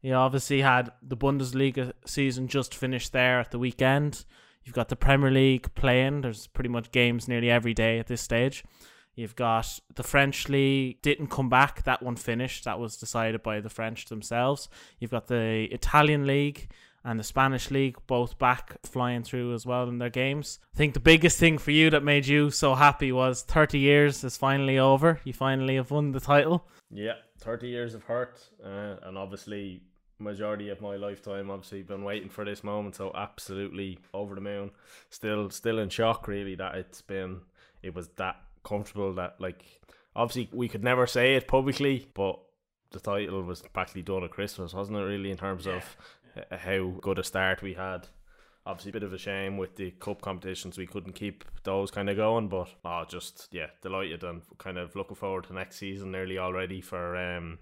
You 0.03 0.15
obviously 0.15 0.61
had 0.61 0.91
the 1.03 1.17
Bundesliga 1.17 1.93
season 2.05 2.49
just 2.49 2.75
finished 2.75 3.13
there 3.13 3.41
at 3.41 3.51
the 3.51 3.59
weekend. 3.59 4.25
You've 4.65 4.75
got 4.75 4.89
the 4.89 4.97
Premier 4.97 5.31
League 5.31 5.75
playing. 5.75 6.21
There's 6.21 6.47
pretty 6.49 6.71
much 6.71 6.93
games 6.93 7.29
nearly 7.29 7.51
every 7.51 7.75
day 7.75 7.99
at 7.99 8.07
this 8.07 8.21
stage. 8.21 8.65
You've 9.17 9.35
got 9.35 9.81
the 9.95 10.03
French 10.03 10.49
league 10.49 11.01
didn't 11.03 11.29
come 11.29 11.49
back. 11.49 11.83
That 11.85 12.03
one 12.03 12.17
finished. 12.17 12.65
That 12.65 12.79
was 12.79 12.97
decided 12.97 13.43
by 13.43 13.61
the 13.61 13.71
French 13.71 14.07
themselves. 14.07 14.69
You've 15.01 15.11
got 15.11 15.27
the 15.27 15.69
Italian 15.73 16.27
league 16.27 16.69
and 17.03 17.19
the 17.19 17.25
Spanish 17.25 17.71
league 17.71 17.97
both 18.07 18.39
back 18.39 18.77
flying 18.83 19.23
through 19.23 19.55
as 19.55 19.65
well 19.65 19.89
in 19.89 19.99
their 19.99 20.11
games. 20.11 20.59
I 20.75 20.77
think 20.77 20.93
the 20.93 21.01
biggest 21.01 21.39
thing 21.39 21.57
for 21.57 21.71
you 21.71 21.89
that 21.91 22.03
made 22.03 22.27
you 22.27 22.51
so 22.51 22.75
happy 22.75 23.11
was 23.11 23.43
30 23.43 23.79
years 23.79 24.23
is 24.23 24.37
finally 24.37 24.79
over. 24.79 25.21
You 25.25 25.33
finally 25.33 25.77
have 25.77 25.91
won 25.91 26.13
the 26.13 26.21
title. 26.21 26.67
Yeah, 26.91 27.15
30 27.39 27.69
years 27.69 27.95
of 27.95 28.03
hurt 28.03 28.41
uh, 28.65 28.97
and 29.05 29.17
obviously 29.17 29.83
majority 30.19 30.71
of 30.71 30.81
my 30.81 30.97
lifetime 30.97 31.51
obviously 31.51 31.83
been 31.83 32.03
waiting 32.03 32.31
for 32.31 32.45
this 32.45 32.65
moment 32.65 32.95
so 32.95 33.13
absolutely 33.15 33.99
over 34.15 34.35
the 34.35 34.41
moon 34.41 34.71
still 35.11 35.51
still 35.51 35.79
in 35.79 35.91
shock 35.91 36.27
really 36.27 36.55
that 36.55 36.75
it's 36.75 37.03
been 37.03 37.39
it 37.83 37.95
was 37.95 38.09
that 38.17 38.37
comfortable 38.67 39.15
that 39.15 39.41
like 39.41 39.65
obviously 40.15 40.51
we 40.53 40.69
could 40.69 40.85
never 40.85 41.07
say 41.07 41.37
it 41.37 41.47
publicly, 41.49 42.09
but 42.15 42.39
the 42.91 43.01
title 43.01 43.43
was 43.43 43.63
practically 43.73 44.03
done 44.03 44.25
at 44.25 44.31
Christmas, 44.31 44.75
wasn't 44.75 44.99
it? 44.99 45.03
Really, 45.03 45.31
in 45.31 45.37
terms 45.37 45.67
yeah. 45.67 45.77
of 45.77 45.97
yeah. 46.37 46.59
how 46.59 46.95
good 47.01 47.19
a 47.19 47.25
start 47.25 47.63
we 47.63 47.75
had. 47.75 48.09
Obviously, 48.65 48.91
a 48.91 48.93
bit 48.95 49.05
of 49.05 49.13
a 49.13 49.19
shame 49.19 49.57
with 49.57 49.77
the 49.77 49.93
cup 49.93 50.21
competitions 50.21 50.77
we 50.77 50.89
couldn't 50.89 51.13
keep 51.13 51.45
those 51.63 51.93
kind 51.93 52.11
of 52.11 52.17
going, 52.17 52.49
but 52.49 52.69
oh, 52.85 53.05
just 53.09 53.49
yeah, 53.53 53.69
delighted 53.81 54.25
and 54.25 54.43
kind 54.59 54.77
of 54.77 54.97
looking 54.97 55.17
forward 55.17 55.45
to 55.45 55.55
next 55.55 55.77
season 55.77 56.11
nearly 56.11 56.37
already 56.37 56.81
for 56.81 57.17
um 57.17 57.59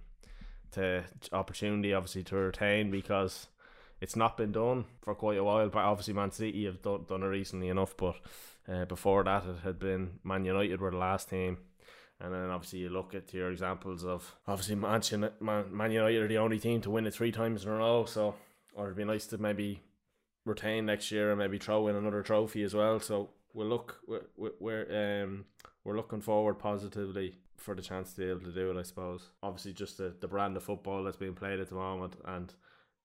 to 0.73 1.05
opportunity 1.33 1.93
obviously 1.93 2.25
to 2.25 2.35
retain 2.35 2.91
because 2.91 3.47
it's 4.01 4.17
not 4.17 4.37
been 4.37 4.51
done 4.51 4.87
for 5.03 5.15
quite 5.15 5.39
a 5.39 5.45
while. 5.45 5.69
But 5.69 5.85
obviously, 5.85 6.15
Man 6.15 6.31
City 6.31 6.65
have 6.65 6.81
done, 6.83 7.05
done 7.07 7.23
it 7.23 7.27
recently 7.27 7.69
enough, 7.69 7.95
but 7.97 8.17
uh, 8.69 8.85
before 8.85 9.25
that, 9.25 9.45
it 9.45 9.59
had 9.65 9.79
been 9.79 10.19
Man 10.25 10.45
United 10.45 10.81
were 10.81 10.91
the 10.91 10.97
last 10.97 11.29
team. 11.29 11.59
And 12.21 12.33
then 12.33 12.51
obviously 12.51 12.79
you 12.79 12.91
look 12.91 13.15
at 13.15 13.35
your 13.35 13.51
examples 13.51 14.05
of 14.05 14.35
obviously 14.47 14.77
Man, 14.77 15.03
Man 15.41 15.91
United 15.91 16.23
are 16.23 16.29
the 16.29 16.39
only 16.39 16.59
team 16.59 16.81
to 16.83 16.91
win 16.91 17.07
it 17.07 17.15
three 17.15 17.33
times 17.33 17.65
in 17.65 17.71
a 17.71 17.75
row. 17.75 18.05
So, 18.05 18.35
or 18.75 18.87
it'd 18.87 18.97
be 18.97 19.05
nice 19.05 19.27
to 19.29 19.39
maybe 19.39 19.83
retain 20.45 20.87
next 20.87 21.11
year 21.11 21.31
and 21.31 21.39
maybe 21.39 21.59
throw 21.59 21.89
in 21.89 21.97
another 21.97 22.23
trophy 22.23 22.63
as 22.63 22.75
well. 22.75 23.01
So 23.01 23.31
we'll 23.53 23.69
look 23.69 24.01
we're 24.07 24.53
we're 24.59 25.23
um 25.23 25.45
we're 25.85 25.97
looking 25.97 26.21
forward 26.21 26.55
positively 26.55 27.39
for 27.57 27.75
the 27.75 27.83
chance 27.83 28.13
to 28.13 28.21
be 28.21 28.31
able 28.31 28.41
to 28.41 28.53
do 28.53 28.71
it. 28.71 28.79
I 28.79 28.83
suppose. 28.83 29.31
Obviously, 29.43 29.73
just 29.73 29.99
the, 29.99 30.15
the 30.21 30.29
brand 30.29 30.57
of 30.57 30.63
football 30.63 31.05
that's 31.05 31.17
being 31.17 31.35
played 31.35 31.61
at 31.61 31.69
the 31.69 31.75
moment, 31.75 32.15
and 32.27 32.53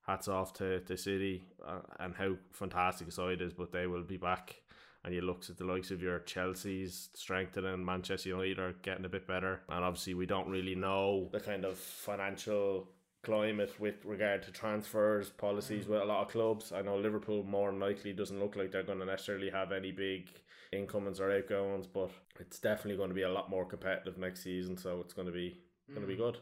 hats 0.06 0.28
off 0.28 0.54
to 0.54 0.82
the 0.86 0.98
city 0.98 1.44
uh, 1.66 1.82
and 2.00 2.16
how 2.16 2.36
fantastic 2.52 3.08
a 3.08 3.12
side 3.12 3.42
is. 3.42 3.54
But 3.54 3.72
they 3.72 3.88
will 3.88 4.04
be 4.04 4.18
back 4.18 4.56
and 5.04 5.14
you 5.14 5.22
look 5.22 5.44
at 5.50 5.58
the 5.58 5.64
likes 5.64 5.92
of 5.92 6.02
your 6.02 6.20
Chelsea's 6.20 7.10
strengthening, 7.14 7.84
Manchester 7.84 8.30
United 8.30 8.60
are 8.60 8.74
getting 8.82 9.06
a 9.06 9.10
bit 9.10 9.28
better, 9.28 9.62
and 9.70 9.84
obviously 9.84 10.14
we 10.14 10.26
don't 10.26 10.50
really 10.50 10.76
know 10.76 11.30
the 11.32 11.40
kind 11.40 11.66
of 11.66 11.78
financial 11.78 12.90
climate 13.22 13.74
with 13.80 14.06
regard 14.06 14.44
to 14.44 14.52
transfers 14.52 15.30
policies 15.30 15.88
with 15.88 16.02
a 16.02 16.06
lot 16.06 16.22
of 16.22 16.32
clubs. 16.32 16.72
I 16.72 16.82
know 16.82 16.98
Liverpool 16.98 17.44
more 17.44 17.72
than 17.72 17.80
likely 17.80 18.14
doesn't 18.14 18.40
look 18.40 18.56
like 18.56 18.72
they're 18.72 18.84
going 18.84 19.00
to 19.00 19.06
necessarily 19.06 19.50
have 19.50 19.72
any 19.72 19.92
big 19.92 20.30
incomings 20.72 21.20
or 21.20 21.32
outgoings, 21.32 21.88
but 21.88 22.12
it's 22.40 22.60
definitely 22.60 22.98
going 22.98 23.10
to 23.10 23.16
be 23.16 23.24
a 23.24 23.32
lot 23.32 23.50
more 23.50 23.66
competitive 23.66 24.18
next 24.18 24.44
season. 24.44 24.78
So 24.78 25.00
it's 25.02 25.14
going 25.14 25.28
to 25.28 25.34
be 25.34 25.58
mm. 25.90 25.96
going 25.96 26.08
to 26.08 26.08
be 26.08 26.16
good. 26.16 26.38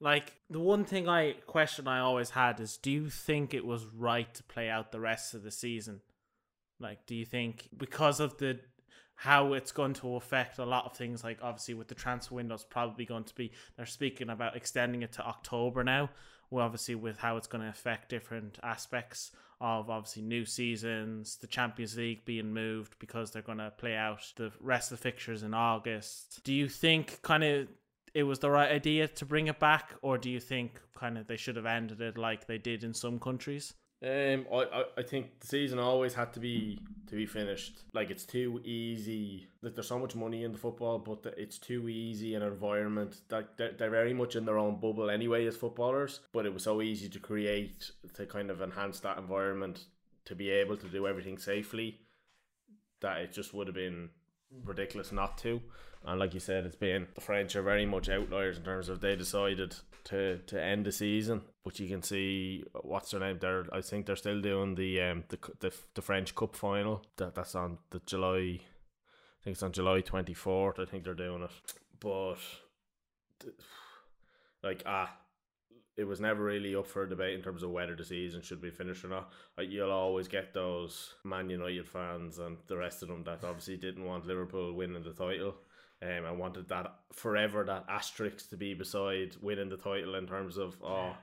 Like 0.00 0.34
the 0.50 0.60
one 0.60 0.84
thing 0.84 1.08
I 1.08 1.32
question 1.46 1.88
I 1.88 2.00
always 2.00 2.30
had 2.30 2.60
is, 2.60 2.76
do 2.76 2.90
you 2.90 3.10
think 3.10 3.54
it 3.54 3.64
was 3.64 3.84
right 3.84 4.32
to 4.34 4.42
play 4.42 4.68
out 4.68 4.92
the 4.92 5.00
rest 5.00 5.34
of 5.34 5.42
the 5.42 5.50
season? 5.50 6.00
Like, 6.80 7.06
do 7.06 7.14
you 7.14 7.24
think 7.24 7.68
because 7.76 8.20
of 8.20 8.38
the 8.38 8.60
how 9.16 9.52
it's 9.52 9.72
going 9.72 9.94
to 9.94 10.16
affect 10.16 10.58
a 10.58 10.64
lot 10.64 10.84
of 10.84 10.96
things, 10.96 11.22
like 11.22 11.38
obviously 11.40 11.74
with 11.74 11.88
the 11.88 11.94
transfer 11.94 12.34
window, 12.34 12.54
it's 12.54 12.64
probably 12.64 13.04
going 13.04 13.24
to 13.24 13.34
be 13.34 13.52
they're 13.76 13.86
speaking 13.86 14.30
about 14.30 14.56
extending 14.56 15.02
it 15.02 15.12
to 15.12 15.26
October 15.26 15.84
now. 15.84 16.10
Well, 16.50 16.64
obviously 16.64 16.94
with 16.94 17.18
how 17.18 17.36
it's 17.36 17.46
going 17.46 17.62
to 17.62 17.70
affect 17.70 18.08
different 18.08 18.58
aspects 18.62 19.30
of 19.60 19.88
obviously 19.88 20.22
new 20.22 20.44
seasons, 20.44 21.36
the 21.36 21.46
Champions 21.46 21.96
League 21.96 22.24
being 22.24 22.52
moved 22.52 22.96
because 22.98 23.30
they're 23.30 23.42
going 23.42 23.58
to 23.58 23.70
play 23.70 23.96
out 23.96 24.32
the 24.36 24.52
rest 24.60 24.92
of 24.92 24.98
the 24.98 25.02
fixtures 25.02 25.42
in 25.42 25.54
August. 25.54 26.40
Do 26.44 26.52
you 26.52 26.68
think 26.68 27.22
kind 27.22 27.44
of 27.44 27.68
it 28.14 28.24
was 28.24 28.38
the 28.38 28.50
right 28.50 28.70
idea 28.70 29.08
to 29.08 29.24
bring 29.24 29.48
it 29.48 29.58
back, 29.58 29.94
or 30.02 30.18
do 30.18 30.30
you 30.30 30.38
think 30.38 30.80
kind 30.94 31.18
of 31.18 31.26
they 31.26 31.36
should 31.36 31.56
have 31.56 31.66
ended 31.66 32.00
it 32.00 32.16
like 32.16 32.46
they 32.46 32.58
did 32.58 32.84
in 32.84 32.94
some 32.94 33.18
countries? 33.18 33.74
Um, 34.02 34.46
I, 34.52 34.84
I 34.98 35.02
think 35.02 35.40
the 35.40 35.46
season 35.46 35.78
always 35.78 36.12
had 36.12 36.32
to 36.34 36.40
be 36.40 36.78
to 37.08 37.16
be 37.16 37.26
finished. 37.26 37.84
Like 37.92 38.10
it's 38.10 38.24
too 38.24 38.60
easy. 38.64 39.46
Like 39.62 39.74
there's 39.74 39.88
so 39.88 39.98
much 39.98 40.14
money 40.14 40.44
in 40.44 40.52
the 40.52 40.58
football, 40.58 40.98
but 40.98 41.34
it's 41.38 41.58
too 41.58 41.88
easy 41.88 42.34
an 42.34 42.42
environment 42.42 43.20
that 43.28 43.56
they're, 43.56 43.72
they're 43.72 43.90
very 43.90 44.12
much 44.12 44.36
in 44.36 44.44
their 44.44 44.58
own 44.58 44.78
bubble 44.80 45.08
anyway 45.10 45.46
as 45.46 45.56
footballers. 45.56 46.20
But 46.32 46.44
it 46.44 46.52
was 46.52 46.64
so 46.64 46.82
easy 46.82 47.08
to 47.08 47.18
create 47.18 47.90
to 48.14 48.26
kind 48.26 48.50
of 48.50 48.60
enhance 48.60 49.00
that 49.00 49.16
environment 49.16 49.84
to 50.26 50.34
be 50.34 50.50
able 50.50 50.76
to 50.76 50.86
do 50.86 51.06
everything 51.06 51.38
safely 51.38 52.00
that 53.00 53.20
it 53.20 53.32
just 53.32 53.54
would 53.54 53.66
have 53.66 53.76
been 53.76 54.10
ridiculous 54.64 55.12
not 55.12 55.38
to. 55.38 55.60
And 56.06 56.20
like 56.20 56.34
you 56.34 56.40
said, 56.40 56.66
it's 56.66 56.76
been 56.76 57.06
the 57.14 57.20
French 57.20 57.56
are 57.56 57.62
very 57.62 57.86
much 57.86 58.08
outliers 58.08 58.58
in 58.58 58.64
terms 58.64 58.88
of 58.88 59.00
they 59.00 59.16
decided 59.16 59.74
to 60.04 60.38
to 60.38 60.62
end 60.62 60.84
the 60.84 60.92
season. 60.92 61.42
But 61.64 61.80
you 61.80 61.88
can 61.88 62.02
see 62.02 62.64
what's 62.82 63.10
their 63.10 63.20
name. 63.20 63.38
They're 63.40 63.64
I 63.72 63.80
think 63.80 64.06
they're 64.06 64.16
still 64.16 64.40
doing 64.40 64.74
the 64.74 65.00
um 65.00 65.24
the 65.28 65.38
the, 65.60 65.72
the 65.94 66.02
French 66.02 66.34
Cup 66.34 66.54
final. 66.54 67.02
That 67.16 67.34
that's 67.34 67.54
on 67.54 67.78
the 67.90 68.00
July. 68.00 68.60
I 68.60 69.40
think 69.42 69.54
it's 69.54 69.62
on 69.62 69.72
July 69.72 70.02
twenty 70.02 70.34
fourth. 70.34 70.78
I 70.78 70.84
think 70.84 71.04
they're 71.04 71.14
doing 71.14 71.42
it. 71.42 71.50
But 72.00 72.36
like 74.62 74.82
ah, 74.84 75.10
it 75.96 76.04
was 76.04 76.20
never 76.20 76.42
really 76.42 76.74
up 76.74 76.86
for 76.86 77.06
debate 77.06 77.34
in 77.34 77.42
terms 77.42 77.62
of 77.62 77.70
whether 77.70 77.94
the 77.94 78.04
season 78.04 78.42
should 78.42 78.60
be 78.60 78.70
finished 78.70 79.04
or 79.04 79.08
not. 79.08 79.32
You'll 79.58 79.90
always 79.90 80.28
get 80.28 80.52
those 80.52 81.14
Man 81.24 81.48
United 81.48 81.88
fans 81.88 82.38
and 82.38 82.56
the 82.66 82.76
rest 82.76 83.02
of 83.02 83.08
them 83.08 83.22
that 83.24 83.44
obviously 83.44 83.76
didn't 83.76 84.04
want 84.04 84.26
Liverpool 84.26 84.72
winning 84.72 85.02
the 85.02 85.12
title 85.12 85.54
um, 86.02 86.24
I 86.26 86.32
wanted 86.32 86.68
that 86.68 86.94
forever 87.12 87.64
that 87.64 87.84
asterisk 87.88 88.50
to 88.50 88.56
be 88.56 88.74
beside 88.74 89.36
winning 89.40 89.68
the 89.68 89.76
title 89.76 90.16
in 90.16 90.26
terms 90.26 90.58
of 90.58 90.76
oh 90.82 91.14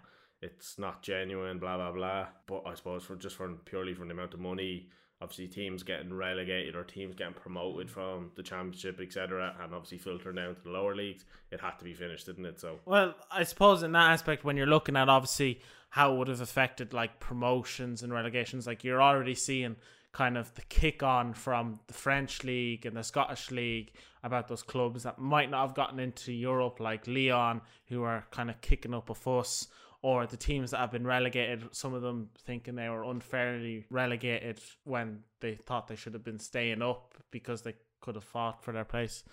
it's 0.42 0.80
not 0.80 1.04
genuine, 1.04 1.60
blah 1.60 1.78
blah 1.78 1.92
blah. 1.92 2.28
But 2.48 2.64
I 2.66 2.74
suppose 2.74 3.04
for 3.04 3.16
just 3.16 3.36
from 3.36 3.60
purely 3.66 3.94
from 3.94 4.08
the 4.08 4.14
amount 4.14 4.34
of 4.34 4.40
money, 4.40 4.90
obviously 5.22 5.48
teams 5.48 5.84
getting 5.84 6.14
relegated 6.14 6.76
or 6.76 6.84
teams 6.84 7.16
getting 7.16 7.34
promoted 7.34 7.90
from 7.90 8.32
the 8.36 8.44
championship, 8.44 9.00
etc., 9.00 9.56
and 9.62 9.74
obviously 9.74 9.98
filtering 9.98 10.36
down 10.36 10.56
to 10.56 10.64
the 10.64 10.70
lower 10.70 10.96
leagues, 10.96 11.26
it 11.52 11.62
had 11.62 11.78
to 11.78 11.84
be 11.84 11.94
finished, 11.94 12.26
didn't 12.26 12.46
it? 12.46 12.60
So 12.60 12.80
Well, 12.86 13.16
I 13.32 13.44
suppose 13.44 13.84
in 13.84 13.92
that 13.92 14.12
aspect, 14.12 14.44
when 14.44 14.58
you're 14.58 14.66
looking 14.66 14.96
at 14.96 15.10
obviously 15.10 15.62
how 15.90 16.14
it 16.14 16.18
would 16.18 16.28
have 16.28 16.42
affected 16.42 16.94
like 16.94 17.20
promotions 17.20 18.02
and 18.02 18.12
relegations, 18.12 18.66
like 18.66 18.84
you're 18.84 19.02
already 19.02 19.36
seeing 19.36 19.76
kind 20.12 20.38
of 20.38 20.54
the 20.56 20.62
kick 20.64 21.04
on 21.04 21.34
from 21.34 21.80
the 21.88 21.94
French 21.94 22.44
league 22.44 22.86
and 22.86 22.98
the 22.98 23.04
Scottish 23.04 23.52
league 23.52 23.92
about 24.24 24.48
those 24.48 24.64
clubs 24.64 25.04
that 25.04 25.20
might 25.20 25.50
not 25.50 25.68
have 25.68 25.76
gotten 25.76 26.00
into 26.00 26.32
Europe, 26.32 26.80
like 26.80 27.08
Lyon, 27.08 27.62
who 27.88 28.04
are 28.04 28.26
kind 28.32 28.50
of 28.50 28.60
kicking 28.62 28.94
up 28.94 29.10
a 29.10 29.16
fuss, 29.16 29.68
or 30.02 30.26
the 30.26 30.38
teams 30.38 30.72
that 30.72 30.78
have 30.78 30.92
been 30.92 31.06
relegated, 31.06 31.64
some 31.72 31.94
of 31.94 32.02
them 32.02 32.30
thinking 32.46 32.76
they 32.76 32.90
were 32.90 33.04
unfairly 33.04 33.86
relegated 33.90 34.60
when 34.84 35.20
they 35.42 35.56
thought 35.56 35.88
they 35.88 35.96
should 35.96 36.14
have 36.14 36.24
been 36.24 36.40
staying 36.40 36.82
up 36.82 37.16
because 37.30 37.62
they 37.62 37.76
could 38.00 38.16
have 38.16 38.24
fought 38.24 38.64
for 38.64 38.72
their 38.72 38.86
place. 38.86 39.24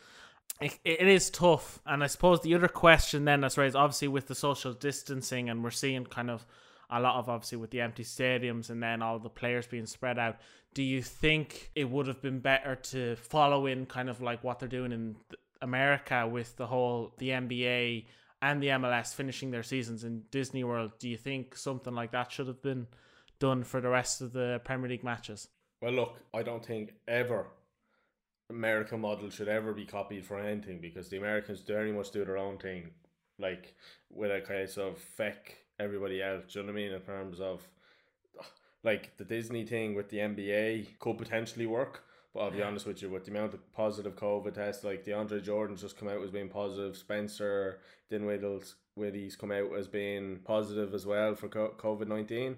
It, 0.61 0.79
it 0.85 1.07
is 1.07 1.31
tough, 1.31 1.81
and 1.87 2.03
I 2.03 2.07
suppose 2.07 2.41
the 2.41 2.55
other 2.55 2.69
question 2.69 3.25
then 3.25 3.41
that's 3.41 3.57
raised, 3.57 3.77
obviously 3.77 4.09
with 4.09 4.27
the 4.27 4.35
social 4.35 4.73
distancing, 4.73 5.49
and 5.49 5.63
we're 5.63 5.71
seeing 5.71 6.05
kind 6.05 6.31
of 6.31 6.45
a 6.91 7.01
lot 7.01 7.17
of 7.17 7.29
obviously 7.29 7.59
with 7.59 7.71
the 7.71 7.81
empty 7.81 8.03
stadiums 8.03 8.71
and 8.71 8.83
then 8.83 9.03
all 9.03 9.19
the 9.19 9.29
players 9.29 9.67
being 9.67 9.87
spread 9.87 10.19
out. 10.19 10.37
Do 10.75 10.83
you 10.83 11.03
think 11.03 11.71
it 11.75 11.89
would 11.89 12.07
have 12.07 12.23
been 12.23 12.41
better 12.41 12.77
to 12.77 13.17
follow 13.17 13.67
in 13.67 13.87
kind 13.87 14.09
of 14.09 14.21
like 14.21 14.43
what 14.43 14.59
they're 14.59 14.69
doing 14.69 14.93
in 14.93 15.17
America 15.61 16.27
with 16.27 16.57
the 16.57 16.67
whole 16.67 17.13
the 17.19 17.31
NBA 17.31 18.07
and 18.40 18.62
the 18.62 18.68
MLS 18.68 19.14
finishing 19.14 19.51
their 19.51 19.62
seasons 19.62 20.05
in 20.05 20.22
Disney 20.31 20.64
World? 20.64 20.92
Do 20.98 21.09
you 21.09 21.16
think 21.16 21.57
something 21.57 21.94
like 21.94 22.12
that 22.12 22.31
should 22.33 22.46
have 22.46 22.62
been 22.62 22.87
done 23.38 23.64
for 23.64 23.81
the 23.81 23.88
rest 23.88 24.20
of 24.20 24.33
the 24.33 24.61
Premier 24.64 24.88
League 24.88 25.05
matches? 25.05 25.48
Well, 25.81 25.92
look, 25.92 26.18
I 26.35 26.42
don't 26.42 26.64
think 26.64 26.94
ever 27.07 27.46
American 28.51 29.01
model 29.01 29.31
should 29.31 29.48
ever 29.48 29.72
be 29.72 29.85
copied 29.85 30.24
for 30.24 30.38
anything 30.38 30.81
because 30.81 31.09
the 31.09 31.18
Americans 31.18 31.61
very 31.61 31.92
much 31.92 32.11
do 32.11 32.24
their 32.24 32.38
own 32.38 32.59
thing, 32.59 32.90
like 33.38 33.74
with 34.11 34.31
a 34.31 34.40
case 34.40 34.77
of 34.79 34.98
feck 34.98 35.57
everybody 35.79 36.22
else. 36.22 36.44
Do 36.53 36.61
you 36.61 36.66
know 36.66 36.72
what 36.72 36.79
I 36.79 36.83
mean? 36.83 36.92
In 36.92 37.01
terms 37.03 37.40
of 37.40 37.68
like 38.85 39.16
the 39.18 39.24
Disney 39.24 39.64
thing 39.64 39.94
with 39.94 40.09
the 40.09 40.18
NBA 40.18 40.98
could 40.98 41.18
potentially 41.18 41.66
work. 41.66 42.05
I'll 42.38 42.51
be 42.51 42.62
honest 42.62 42.87
with 42.87 43.03
you, 43.03 43.11
with 43.11 43.24
the 43.24 43.31
amount 43.31 43.55
of 43.55 43.72
positive 43.72 44.16
COVID 44.16 44.55
tests, 44.55 44.85
like 44.85 45.05
DeAndre 45.05 45.42
Jordan's 45.42 45.81
just 45.81 45.98
come 45.98 46.09
out 46.09 46.22
as 46.22 46.31
being 46.31 46.48
positive, 46.48 46.96
Spencer 46.96 47.81
Dinwiddie's 48.11 48.74
Widdy's 48.96 49.37
come 49.37 49.53
out 49.53 49.72
as 49.77 49.87
being 49.87 50.40
positive 50.44 50.94
as 50.94 51.07
well 51.07 51.35
for 51.35 51.48
COVID 51.48 52.09
nineteen. 52.09 52.57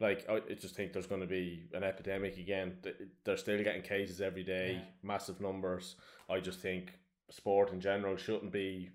Like 0.00 0.28
I 0.28 0.40
just 0.54 0.74
think 0.74 0.92
there's 0.92 1.06
going 1.06 1.22
to 1.22 1.26
be 1.26 1.68
an 1.72 1.82
epidemic 1.84 2.36
again. 2.36 2.76
They're 3.24 3.36
still 3.36 3.62
getting 3.62 3.82
cases 3.82 4.20
every 4.20 4.44
day, 4.44 4.72
yeah. 4.74 4.84
massive 5.02 5.40
numbers. 5.40 5.96
I 6.28 6.40
just 6.40 6.60
think 6.60 6.92
sport 7.30 7.72
in 7.72 7.80
general 7.80 8.16
shouldn't 8.16 8.52
be 8.52 8.90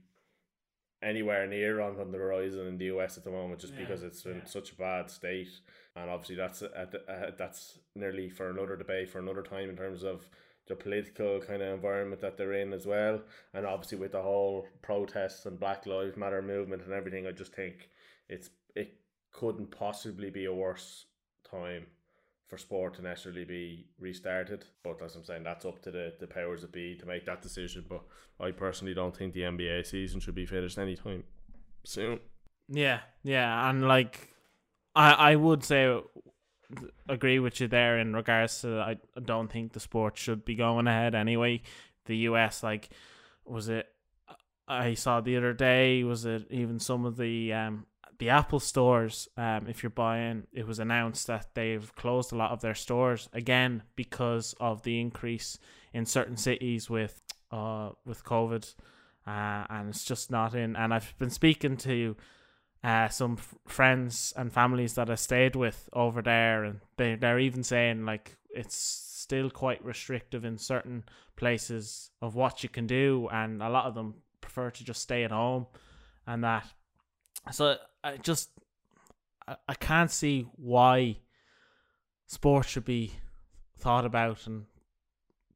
anywhere 1.01 1.47
near 1.47 1.81
on, 1.81 1.99
on 1.99 2.11
the 2.11 2.17
horizon 2.17 2.67
in 2.67 2.77
the 2.77 2.85
US 2.85 3.17
at 3.17 3.23
the 3.23 3.31
moment, 3.31 3.59
just 3.59 3.73
yeah, 3.73 3.79
because 3.79 4.03
it's 4.03 4.25
in 4.25 4.37
yeah. 4.37 4.45
such 4.45 4.71
a 4.71 4.75
bad 4.75 5.09
state. 5.09 5.49
And 5.95 6.09
obviously, 6.09 6.35
that's 6.35 6.61
a, 6.61 6.87
uh, 7.09 7.31
that's 7.37 7.79
nearly 7.95 8.29
for 8.29 8.49
another 8.49 8.75
debate 8.75 9.09
for 9.09 9.19
another 9.19 9.43
time 9.43 9.69
in 9.69 9.75
terms 9.75 10.03
of 10.03 10.29
the 10.67 10.75
political 10.75 11.39
kind 11.41 11.61
of 11.61 11.73
environment 11.73 12.21
that 12.21 12.37
they're 12.37 12.53
in 12.53 12.71
as 12.71 12.85
well. 12.85 13.21
And 13.53 13.65
obviously, 13.65 13.97
with 13.97 14.13
the 14.13 14.21
whole 14.21 14.67
protests 14.81 15.45
and 15.45 15.59
Black 15.59 15.85
Lives 15.85 16.17
Matter 16.17 16.41
movement 16.41 16.83
and 16.83 16.93
everything, 16.93 17.27
I 17.27 17.31
just 17.31 17.53
think 17.53 17.89
it's 18.29 18.49
it 18.75 18.95
couldn't 19.31 19.71
possibly 19.71 20.29
be 20.29 20.45
a 20.45 20.53
worse 20.53 21.05
time 21.49 21.85
for 22.51 22.57
sport 22.57 22.93
to 22.95 23.01
necessarily 23.01 23.45
be 23.45 23.85
restarted. 23.97 24.65
But 24.83 25.01
as 25.01 25.15
I'm 25.15 25.23
saying, 25.23 25.43
that's 25.43 25.63
up 25.63 25.81
to 25.83 25.91
the, 25.91 26.13
the 26.19 26.27
powers 26.27 26.63
that 26.63 26.73
be 26.73 26.97
to 26.97 27.05
make 27.05 27.25
that 27.25 27.41
decision. 27.41 27.85
But 27.87 28.01
I 28.41 28.51
personally 28.51 28.93
don't 28.93 29.15
think 29.15 29.33
the 29.33 29.43
NBA 29.43 29.87
season 29.87 30.19
should 30.19 30.35
be 30.35 30.45
finished 30.45 30.77
anytime 30.77 31.23
soon. 31.85 32.19
Yeah, 32.67 32.99
yeah, 33.23 33.69
and 33.69 33.87
like 33.87 34.33
I 34.93 35.13
I 35.31 35.35
would 35.37 35.63
say 35.63 35.97
agree 37.07 37.39
with 37.39 37.61
you 37.61 37.69
there 37.69 37.97
in 37.99 38.13
regards 38.13 38.61
to 38.61 38.81
I 38.81 38.97
don't 39.23 39.49
think 39.49 39.71
the 39.71 39.79
sport 39.79 40.17
should 40.17 40.43
be 40.43 40.55
going 40.55 40.87
ahead 40.87 41.15
anyway. 41.15 41.61
The 42.05 42.17
US 42.17 42.63
like 42.63 42.89
was 43.45 43.69
it 43.69 43.87
I 44.67 44.93
saw 44.95 45.21
the 45.21 45.37
other 45.37 45.53
day 45.53 46.03
was 46.03 46.25
it 46.25 46.47
even 46.49 46.79
some 46.79 47.05
of 47.05 47.15
the 47.15 47.53
um 47.53 47.85
the 48.21 48.29
Apple 48.29 48.59
stores, 48.59 49.27
um, 49.35 49.65
if 49.67 49.81
you're 49.81 49.89
buying, 49.89 50.45
it 50.53 50.67
was 50.67 50.77
announced 50.77 51.25
that 51.25 51.47
they've 51.55 51.95
closed 51.95 52.31
a 52.31 52.35
lot 52.35 52.51
of 52.51 52.61
their 52.61 52.75
stores 52.75 53.27
again 53.33 53.81
because 53.95 54.53
of 54.59 54.83
the 54.83 55.01
increase 55.01 55.57
in 55.91 56.05
certain 56.05 56.37
cities 56.37 56.87
with 56.87 57.19
uh 57.49 57.89
with 58.05 58.23
COVID, 58.23 58.75
uh, 59.25 59.65
and 59.71 59.89
it's 59.89 60.05
just 60.05 60.29
not 60.29 60.53
in. 60.53 60.75
And 60.75 60.93
I've 60.93 61.17
been 61.17 61.31
speaking 61.31 61.77
to 61.77 62.15
uh 62.83 63.09
some 63.09 63.37
f- 63.39 63.55
friends 63.67 64.35
and 64.37 64.53
families 64.53 64.93
that 64.93 65.09
I 65.09 65.15
stayed 65.15 65.55
with 65.55 65.89
over 65.91 66.21
there, 66.21 66.63
and 66.63 66.79
they 66.97 67.15
they're 67.15 67.39
even 67.39 67.63
saying 67.63 68.05
like 68.05 68.37
it's 68.51 68.77
still 68.77 69.49
quite 69.49 69.83
restrictive 69.83 70.45
in 70.45 70.59
certain 70.59 71.05
places 71.37 72.11
of 72.21 72.35
what 72.35 72.61
you 72.61 72.69
can 72.69 72.85
do, 72.85 73.27
and 73.31 73.63
a 73.63 73.69
lot 73.69 73.87
of 73.87 73.95
them 73.95 74.13
prefer 74.41 74.69
to 74.69 74.83
just 74.83 75.01
stay 75.01 75.23
at 75.23 75.31
home, 75.31 75.65
and 76.27 76.43
that 76.43 76.67
so 77.51 77.77
I 78.03 78.17
just 78.17 78.49
I, 79.47 79.55
I 79.67 79.73
can't 79.75 80.11
see 80.11 80.47
why 80.55 81.17
sports 82.27 82.69
should 82.69 82.85
be 82.85 83.13
thought 83.77 84.05
about 84.05 84.47
and 84.47 84.65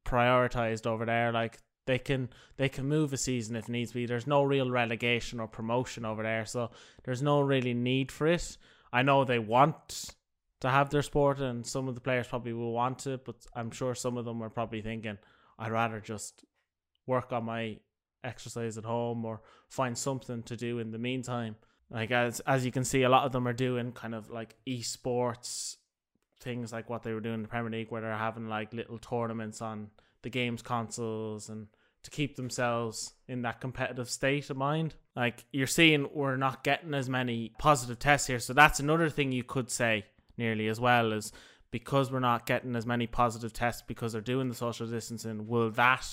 prioritized 0.03 0.85
over 0.85 1.05
there. 1.05 1.31
Like 1.31 1.59
they 1.85 1.99
can 1.99 2.29
they 2.57 2.69
can 2.69 2.87
move 2.87 3.13
a 3.13 3.17
season 3.17 3.55
if 3.55 3.69
needs 3.69 3.91
be. 3.91 4.05
There's 4.05 4.27
no 4.27 4.43
real 4.43 4.69
relegation 4.69 5.39
or 5.39 5.47
promotion 5.47 6.05
over 6.05 6.23
there, 6.23 6.45
so 6.45 6.71
there's 7.03 7.21
no 7.21 7.41
really 7.41 7.73
need 7.73 8.11
for 8.11 8.27
it. 8.27 8.57
I 8.91 9.03
know 9.03 9.23
they 9.23 9.39
want 9.39 10.15
to 10.61 10.69
have 10.69 10.89
their 10.89 11.01
sport, 11.01 11.39
and 11.39 11.65
some 11.65 11.87
of 11.87 11.95
the 11.95 12.01
players 12.01 12.27
probably 12.27 12.53
will 12.53 12.71
want 12.71 13.05
it, 13.07 13.25
but 13.25 13.35
I'm 13.53 13.71
sure 13.71 13.93
some 13.93 14.17
of 14.17 14.25
them 14.25 14.41
are 14.41 14.49
probably 14.49 14.81
thinking, 14.81 15.17
I'd 15.59 15.71
rather 15.71 15.99
just 15.99 16.45
work 17.05 17.31
on 17.33 17.45
my 17.45 17.77
exercise 18.23 18.77
at 18.77 18.85
home 18.85 19.25
or 19.25 19.41
find 19.69 19.97
something 19.97 20.43
to 20.43 20.55
do 20.55 20.79
in 20.79 20.91
the 20.91 20.97
meantime. 20.97 21.55
Like 21.89 22.11
as 22.11 22.39
as 22.41 22.65
you 22.65 22.71
can 22.71 22.83
see, 22.83 23.03
a 23.03 23.09
lot 23.09 23.25
of 23.25 23.31
them 23.31 23.47
are 23.47 23.53
doing 23.53 23.91
kind 23.91 24.15
of 24.15 24.29
like 24.29 24.55
esports 24.67 25.77
things 26.39 26.71
like 26.71 26.89
what 26.89 27.03
they 27.03 27.13
were 27.13 27.19
doing 27.19 27.35
in 27.35 27.41
the 27.41 27.47
Premier 27.47 27.71
League, 27.71 27.91
where 27.91 28.01
they're 28.01 28.15
having 28.15 28.47
like 28.47 28.73
little 28.73 28.97
tournaments 28.97 29.61
on 29.61 29.89
the 30.21 30.29
games 30.29 30.61
consoles 30.61 31.49
and 31.49 31.67
to 32.03 32.11
keep 32.11 32.35
themselves 32.35 33.13
in 33.27 33.41
that 33.41 33.59
competitive 33.59 34.09
state 34.09 34.49
of 34.49 34.57
mind. 34.57 34.93
Like 35.15 35.43
you're 35.51 35.67
seeing, 35.67 36.07
we're 36.13 36.37
not 36.37 36.63
getting 36.63 36.93
as 36.93 37.09
many 37.09 37.51
positive 37.57 37.99
tests 37.99 38.27
here, 38.27 38.39
so 38.39 38.53
that's 38.53 38.79
another 38.79 39.09
thing 39.09 39.31
you 39.31 39.43
could 39.43 39.69
say 39.69 40.05
nearly 40.37 40.67
as 40.67 40.79
well 40.79 41.11
is 41.11 41.31
because 41.71 42.11
we're 42.11 42.19
not 42.19 42.45
getting 42.45 42.75
as 42.75 42.85
many 42.85 43.07
positive 43.07 43.51
tests 43.51 43.81
because 43.85 44.13
they're 44.13 44.21
doing 44.21 44.49
the 44.49 44.55
social 44.55 44.87
distancing. 44.87 45.47
Will 45.47 45.71
that 45.71 46.07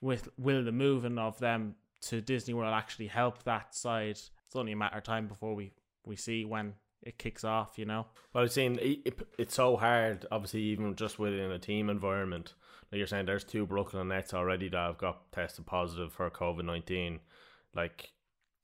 with 0.00 0.28
will 0.36 0.64
the 0.64 0.72
moving 0.72 1.18
of 1.18 1.38
them 1.38 1.76
to 2.02 2.20
Disney 2.20 2.52
World 2.52 2.74
actually 2.74 3.06
help 3.06 3.44
that 3.44 3.74
side 3.74 4.18
it's 4.52 4.56
only 4.58 4.72
a 4.72 4.76
matter 4.76 4.98
of 4.98 5.02
time 5.02 5.28
before 5.28 5.54
we 5.54 5.72
we 6.04 6.14
see 6.14 6.44
when 6.44 6.74
it 7.02 7.16
kicks 7.16 7.42
off. 7.42 7.78
You 7.78 7.86
know. 7.86 8.06
Well, 8.34 8.44
I've 8.44 8.52
seen 8.52 8.78
it, 8.82 9.00
it, 9.06 9.28
it's 9.38 9.54
so 9.54 9.78
hard. 9.78 10.26
Obviously, 10.30 10.60
even 10.60 10.94
just 10.94 11.18
within 11.18 11.50
a 11.50 11.58
team 11.58 11.88
environment, 11.88 12.52
like 12.90 12.98
you're 12.98 13.06
saying, 13.06 13.24
there's 13.24 13.44
two 13.44 13.64
Brooklyn 13.64 14.08
Nets 14.08 14.34
already 14.34 14.68
that 14.68 14.76
have 14.76 14.98
got 14.98 15.32
tested 15.32 15.64
positive 15.64 16.12
for 16.12 16.28
COVID 16.28 16.66
nineteen. 16.66 17.20
Like, 17.74 18.12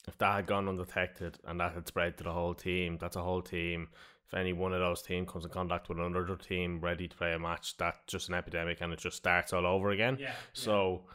if 0.06 0.18
that 0.18 0.34
had 0.34 0.46
gone 0.46 0.68
undetected 0.68 1.38
and 1.46 1.58
that 1.58 1.72
had 1.72 1.88
spread 1.88 2.18
to 2.18 2.24
the 2.24 2.32
whole 2.32 2.52
team, 2.52 2.98
that's 3.00 3.16
a 3.16 3.22
whole 3.22 3.40
team. 3.40 3.88
If 4.26 4.34
any 4.34 4.52
one 4.52 4.74
of 4.74 4.80
those 4.80 5.00
team 5.00 5.24
comes 5.24 5.46
in 5.46 5.50
contact 5.50 5.88
with 5.88 5.98
another 5.98 6.36
team 6.36 6.80
ready 6.82 7.08
to 7.08 7.16
play 7.16 7.32
a 7.32 7.38
match, 7.38 7.78
that's 7.78 7.98
just 8.06 8.28
an 8.28 8.34
epidemic 8.34 8.82
and 8.82 8.92
it 8.92 8.98
just 8.98 9.16
starts 9.16 9.54
all 9.54 9.64
over 9.64 9.88
again. 9.88 10.18
Yeah. 10.20 10.32
So. 10.52 11.04
Yeah 11.06 11.14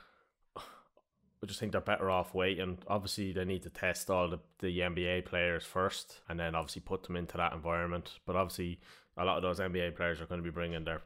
I 1.43 1.45
just 1.45 1.59
think 1.59 1.73
they're 1.73 1.81
better 1.81 2.09
off 2.09 2.33
waiting. 2.33 2.77
Obviously, 2.87 3.33
they 3.33 3.43
need 3.43 3.63
to 3.63 3.69
test 3.69 4.09
all 4.09 4.29
the, 4.29 4.39
the 4.59 4.79
NBA 4.79 5.25
players 5.25 5.65
first 5.65 6.21
and 6.29 6.39
then 6.39 6.55
obviously 6.55 6.81
put 6.81 7.03
them 7.03 7.17
into 7.17 7.35
that 7.35 7.51
environment. 7.51 8.11
But 8.25 8.37
obviously, 8.37 8.79
a 9.17 9.25
lot 9.25 9.35
of 9.35 9.43
those 9.43 9.59
NBA 9.59 9.97
players 9.97 10.21
are 10.21 10.25
going 10.25 10.39
to 10.39 10.43
be 10.43 10.53
bringing 10.53 10.85
their 10.85 11.01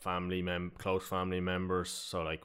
family, 0.00 0.42
mem- 0.42 0.72
close 0.76 1.06
family 1.06 1.40
members. 1.40 1.90
So, 1.90 2.22
like, 2.22 2.42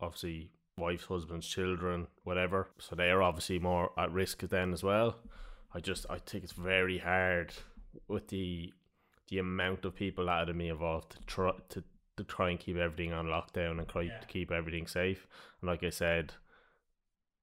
obviously, 0.00 0.50
wives, 0.76 1.04
husbands, 1.04 1.46
children, 1.46 2.08
whatever. 2.24 2.70
So, 2.78 2.96
they 2.96 3.10
are 3.10 3.22
obviously 3.22 3.60
more 3.60 3.92
at 3.96 4.10
risk 4.10 4.40
then 4.40 4.72
as 4.72 4.82
well. 4.82 5.14
I 5.72 5.78
just, 5.78 6.06
I 6.10 6.18
think 6.18 6.42
it's 6.42 6.52
very 6.52 6.98
hard 6.98 7.52
with 8.08 8.28
the 8.28 8.72
the 9.28 9.38
amount 9.38 9.84
of 9.84 9.94
people 9.94 10.24
that 10.24 10.42
are 10.42 10.46
to 10.46 10.54
be 10.54 10.68
involved 10.68 11.10
to 11.10 11.18
try 11.26 11.52
to, 11.68 11.84
to 12.16 12.24
try 12.24 12.50
and 12.50 12.58
keep 12.58 12.76
everything 12.76 13.12
on 13.12 13.26
lockdown 13.26 13.78
and 13.78 13.86
try 13.86 14.02
yeah. 14.02 14.18
to 14.18 14.26
keep 14.26 14.50
everything 14.50 14.86
safe. 14.86 15.26
And 15.60 15.68
like 15.68 15.84
I 15.84 15.90
said, 15.90 16.32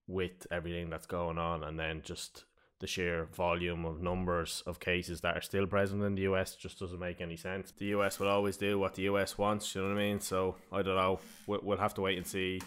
with 0.07 0.47
everything 0.51 0.89
that's 0.89 1.07
going 1.07 1.37
on, 1.37 1.63
and 1.63 1.79
then 1.79 2.01
just 2.03 2.45
the 2.79 2.87
sheer 2.87 3.25
volume 3.33 3.85
of 3.85 4.01
numbers 4.01 4.61
of 4.65 4.79
cases 4.79 5.21
that 5.21 5.37
are 5.37 5.41
still 5.41 5.65
present 5.65 6.03
in 6.03 6.15
the 6.15 6.23
US 6.23 6.55
just 6.55 6.79
doesn't 6.79 6.99
make 6.99 7.21
any 7.21 7.37
sense. 7.37 7.71
The 7.71 7.85
US 7.87 8.19
will 8.19 8.27
always 8.27 8.57
do 8.57 8.77
what 8.77 8.95
the 8.95 9.03
US 9.03 9.37
wants, 9.37 9.73
you 9.73 9.81
know 9.81 9.87
what 9.87 9.97
I 9.97 10.01
mean? 10.01 10.19
So 10.19 10.55
I 10.71 10.81
don't 10.81 10.95
know. 10.95 11.19
We'll, 11.47 11.61
we'll 11.63 11.77
have 11.77 11.93
to 11.95 12.01
wait 12.01 12.17
and 12.17 12.27
see. 12.27 12.61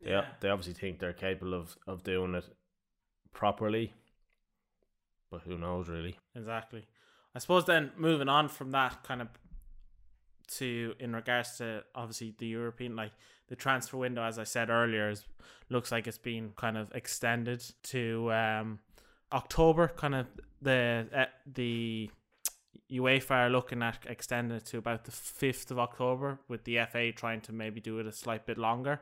Yeah, 0.00 0.26
they 0.40 0.48
obviously 0.48 0.74
think 0.74 0.98
they're 0.98 1.12
capable 1.12 1.54
of, 1.54 1.76
of 1.86 2.04
doing 2.04 2.34
it 2.34 2.44
properly, 3.32 3.92
but 5.30 5.42
who 5.42 5.58
knows 5.58 5.88
really? 5.88 6.16
Exactly. 6.34 6.86
I 7.34 7.38
suppose 7.38 7.64
then 7.64 7.92
moving 7.96 8.28
on 8.28 8.48
from 8.48 8.70
that 8.72 9.02
kind 9.02 9.20
of 9.20 9.28
to 10.48 10.94
in 10.98 11.14
regards 11.14 11.58
to 11.58 11.82
obviously 11.94 12.34
the 12.38 12.46
European 12.46 12.96
like 12.96 13.12
the 13.48 13.56
transfer 13.56 13.96
window 13.96 14.22
as 14.22 14.38
I 14.38 14.44
said 14.44 14.70
earlier 14.70 15.10
is 15.10 15.24
looks 15.68 15.92
like 15.92 16.06
it's 16.06 16.18
been 16.18 16.52
kind 16.56 16.76
of 16.76 16.90
extended 16.94 17.62
to 17.84 18.32
um 18.32 18.78
October 19.32 19.88
kind 19.88 20.14
of 20.14 20.26
the 20.62 21.06
uh, 21.14 21.24
the 21.46 22.10
UEFA 22.90 23.30
are 23.30 23.50
looking 23.50 23.82
at 23.82 23.98
extending 24.08 24.56
it 24.56 24.64
to 24.66 24.78
about 24.78 25.04
the 25.04 25.10
5th 25.10 25.70
of 25.70 25.78
October 25.78 26.40
with 26.48 26.64
the 26.64 26.78
FA 26.90 27.12
trying 27.12 27.40
to 27.42 27.52
maybe 27.52 27.80
do 27.80 27.98
it 27.98 28.06
a 28.06 28.12
slight 28.12 28.46
bit 28.46 28.56
longer. 28.56 29.00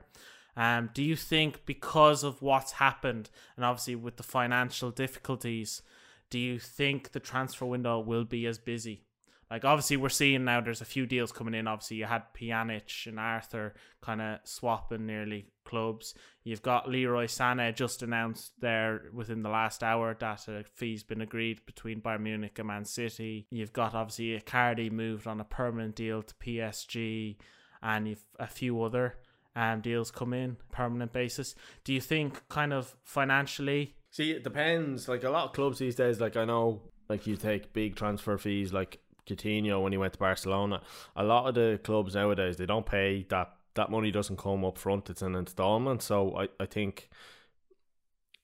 Um, 0.56 0.90
do 0.92 1.02
you 1.02 1.16
think 1.16 1.66
because 1.66 2.24
of 2.24 2.42
what's 2.42 2.72
happened 2.72 3.30
and 3.56 3.64
obviously 3.64 3.94
with 3.94 4.16
the 4.16 4.22
financial 4.22 4.90
difficulties, 4.90 5.82
do 6.30 6.38
you 6.38 6.58
think 6.58 7.12
the 7.12 7.20
transfer 7.20 7.66
window 7.66 8.00
will 8.00 8.24
be 8.24 8.46
as 8.46 8.58
busy 8.58 9.02
like 9.50 9.64
obviously 9.64 9.96
we're 9.96 10.08
seeing 10.08 10.44
now 10.44 10.60
there's 10.60 10.80
a 10.80 10.86
few 10.86 11.06
deals 11.06 11.32
coming 11.32 11.54
in. 11.54 11.68
Obviously 11.68 11.98
you 11.98 12.04
had 12.04 12.22
Pjanic 12.34 13.06
and 13.06 13.20
Arthur 13.20 13.74
kind 14.00 14.20
of 14.20 14.38
swapping 14.44 15.06
nearly 15.06 15.46
clubs. 15.64 16.14
You've 16.42 16.62
got 16.62 16.88
Leroy 16.88 17.26
Sané 17.26 17.74
just 17.74 18.02
announced 18.02 18.52
there 18.60 19.02
within 19.12 19.42
the 19.42 19.48
last 19.48 19.82
hour 19.82 20.16
that 20.18 20.48
a 20.48 20.64
fee's 20.64 21.02
been 21.02 21.20
agreed 21.20 21.64
between 21.66 22.00
Bayern 22.00 22.20
Munich 22.20 22.58
and 22.58 22.68
Man 22.68 22.84
City. 22.84 23.46
You've 23.50 23.72
got 23.72 23.94
obviously 23.94 24.40
Icardi 24.40 24.90
moved 24.90 25.26
on 25.26 25.40
a 25.40 25.44
permanent 25.44 25.94
deal 25.94 26.22
to 26.22 26.34
PSG, 26.34 27.36
and 27.82 28.08
you've 28.08 28.24
a 28.38 28.46
few 28.46 28.82
other 28.82 29.16
um, 29.54 29.80
deals 29.80 30.10
come 30.10 30.32
in 30.32 30.56
permanent 30.70 31.12
basis. 31.12 31.54
Do 31.84 31.92
you 31.92 32.00
think 32.00 32.48
kind 32.48 32.72
of 32.72 32.96
financially? 33.02 33.96
See, 34.10 34.30
it 34.30 34.44
depends. 34.44 35.08
Like 35.08 35.24
a 35.24 35.30
lot 35.30 35.46
of 35.46 35.52
clubs 35.52 35.78
these 35.78 35.96
days, 35.96 36.20
like 36.20 36.36
I 36.36 36.44
know, 36.44 36.82
like 37.08 37.26
you 37.26 37.36
take 37.36 37.72
big 37.72 37.96
transfer 37.96 38.38
fees, 38.38 38.72
like 38.72 39.00
Coutinho 39.26 39.82
when 39.82 39.92
he 39.92 39.98
went 39.98 40.12
to 40.14 40.18
Barcelona. 40.18 40.80
A 41.14 41.24
lot 41.24 41.48
of 41.48 41.54
the 41.54 41.80
clubs 41.82 42.14
nowadays 42.14 42.56
they 42.56 42.66
don't 42.66 42.86
pay 42.86 43.26
that 43.30 43.52
that 43.74 43.90
money 43.90 44.10
doesn't 44.10 44.38
come 44.38 44.64
up 44.64 44.78
front. 44.78 45.10
It's 45.10 45.22
an 45.22 45.34
installment. 45.34 46.02
So 46.02 46.36
I, 46.36 46.48
I 46.58 46.66
think 46.66 47.10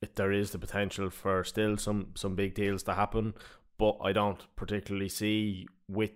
it, 0.01 0.17
there 0.17 0.33
is 0.33 0.51
the 0.51 0.59
potential 0.59 1.11
for 1.11 1.45
still 1.45 1.77
some 1.77 2.09
some 2.15 2.35
big 2.35 2.55
deals 2.55 2.83
to 2.85 2.95
happen, 2.95 3.35
but 3.79 3.97
I 4.03 4.13
don't 4.13 4.41
particularly 4.57 5.09
see 5.09 5.67
with 5.89 6.11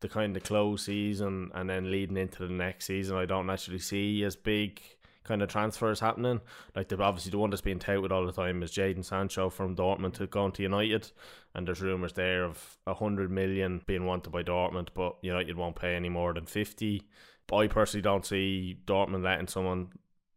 the 0.00 0.08
kind 0.08 0.36
of 0.36 0.42
close 0.42 0.86
season 0.86 1.50
and 1.54 1.68
then 1.68 1.90
leading 1.90 2.16
into 2.16 2.46
the 2.46 2.52
next 2.52 2.86
season. 2.86 3.16
I 3.16 3.26
don't 3.26 3.50
actually 3.50 3.78
see 3.80 4.24
as 4.24 4.34
big 4.34 4.80
kind 5.24 5.42
of 5.42 5.48
transfers 5.48 6.00
happening. 6.00 6.40
Like 6.74 6.88
the 6.88 7.00
obviously 7.02 7.30
the 7.30 7.38
one 7.38 7.50
that's 7.50 7.62
being 7.62 7.78
touted 7.78 8.12
all 8.12 8.26
the 8.26 8.32
time 8.32 8.62
is 8.62 8.72
Jadon 8.72 9.04
Sancho 9.04 9.50
from 9.50 9.76
Dortmund 9.76 10.14
to 10.14 10.26
going 10.26 10.52
to 10.52 10.62
United, 10.62 11.10
and 11.54 11.66
there's 11.66 11.82
rumours 11.82 12.14
there 12.14 12.44
of 12.44 12.78
a 12.86 12.94
hundred 12.94 13.30
million 13.30 13.82
being 13.86 14.06
wanted 14.06 14.30
by 14.30 14.42
Dortmund, 14.42 14.88
but 14.94 15.16
United 15.22 15.56
won't 15.56 15.76
pay 15.76 15.94
any 15.94 16.08
more 16.08 16.32
than 16.34 16.46
fifty. 16.46 17.02
But 17.46 17.56
I 17.56 17.66
personally 17.66 18.02
don't 18.02 18.24
see 18.24 18.78
Dortmund 18.86 19.24
letting 19.24 19.48
someone 19.48 19.88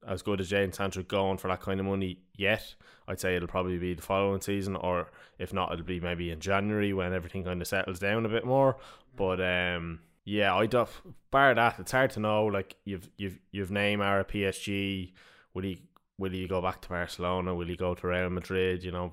as 0.07 0.21
good 0.21 0.41
as 0.41 0.49
Jadon 0.49 0.75
Sancho 0.75 1.03
going 1.03 1.37
for 1.37 1.47
that 1.47 1.61
kind 1.61 1.79
of 1.79 1.85
money 1.85 2.19
yet. 2.35 2.75
I'd 3.07 3.19
say 3.19 3.35
it'll 3.35 3.47
probably 3.47 3.77
be 3.77 3.93
the 3.93 4.01
following 4.01 4.41
season, 4.41 4.75
or 4.75 5.11
if 5.39 5.53
not, 5.53 5.71
it'll 5.71 5.85
be 5.85 5.99
maybe 5.99 6.31
in 6.31 6.39
January 6.39 6.93
when 6.93 7.13
everything 7.13 7.43
kind 7.43 7.61
of 7.61 7.67
settles 7.67 7.99
down 7.99 8.25
a 8.25 8.29
bit 8.29 8.45
more. 8.45 8.77
But 9.15 9.39
um, 9.41 9.99
yeah, 10.25 10.55
I 10.55 10.65
don't. 10.65 10.89
Bar 11.31 11.55
that, 11.55 11.79
it's 11.79 11.91
hard 11.91 12.11
to 12.11 12.19
know. 12.19 12.45
Like 12.45 12.75
you've 12.85 13.09
you've 13.17 13.39
you've 13.51 13.69
Neymar 13.69 14.21
at 14.21 14.29
PSG. 14.29 15.11
Will 15.53 15.63
he 15.63 15.81
will 16.17 16.31
he 16.31 16.47
go 16.47 16.61
back 16.61 16.81
to 16.81 16.89
Barcelona? 16.89 17.53
Will 17.53 17.67
he 17.67 17.75
go 17.75 17.93
to 17.93 18.07
Real 18.07 18.29
Madrid? 18.29 18.83
You 18.83 18.91
know, 18.91 19.11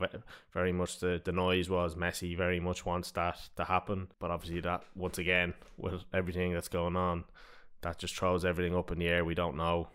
very 0.52 0.72
much 0.72 1.00
the 1.00 1.20
the 1.24 1.32
noise 1.32 1.68
was 1.68 1.96
Messi 1.96 2.36
very 2.36 2.60
much 2.60 2.86
wants 2.86 3.10
that 3.12 3.40
to 3.56 3.64
happen, 3.64 4.08
but 4.20 4.30
obviously 4.30 4.60
that 4.60 4.84
once 4.94 5.18
again 5.18 5.54
with 5.76 6.04
everything 6.14 6.52
that's 6.54 6.68
going 6.68 6.96
on, 6.96 7.24
that 7.82 7.98
just 7.98 8.16
throws 8.16 8.44
everything 8.44 8.76
up 8.76 8.92
in 8.92 8.98
the 8.98 9.08
air. 9.08 9.24
We 9.24 9.34
don't 9.34 9.56
know. 9.56 9.88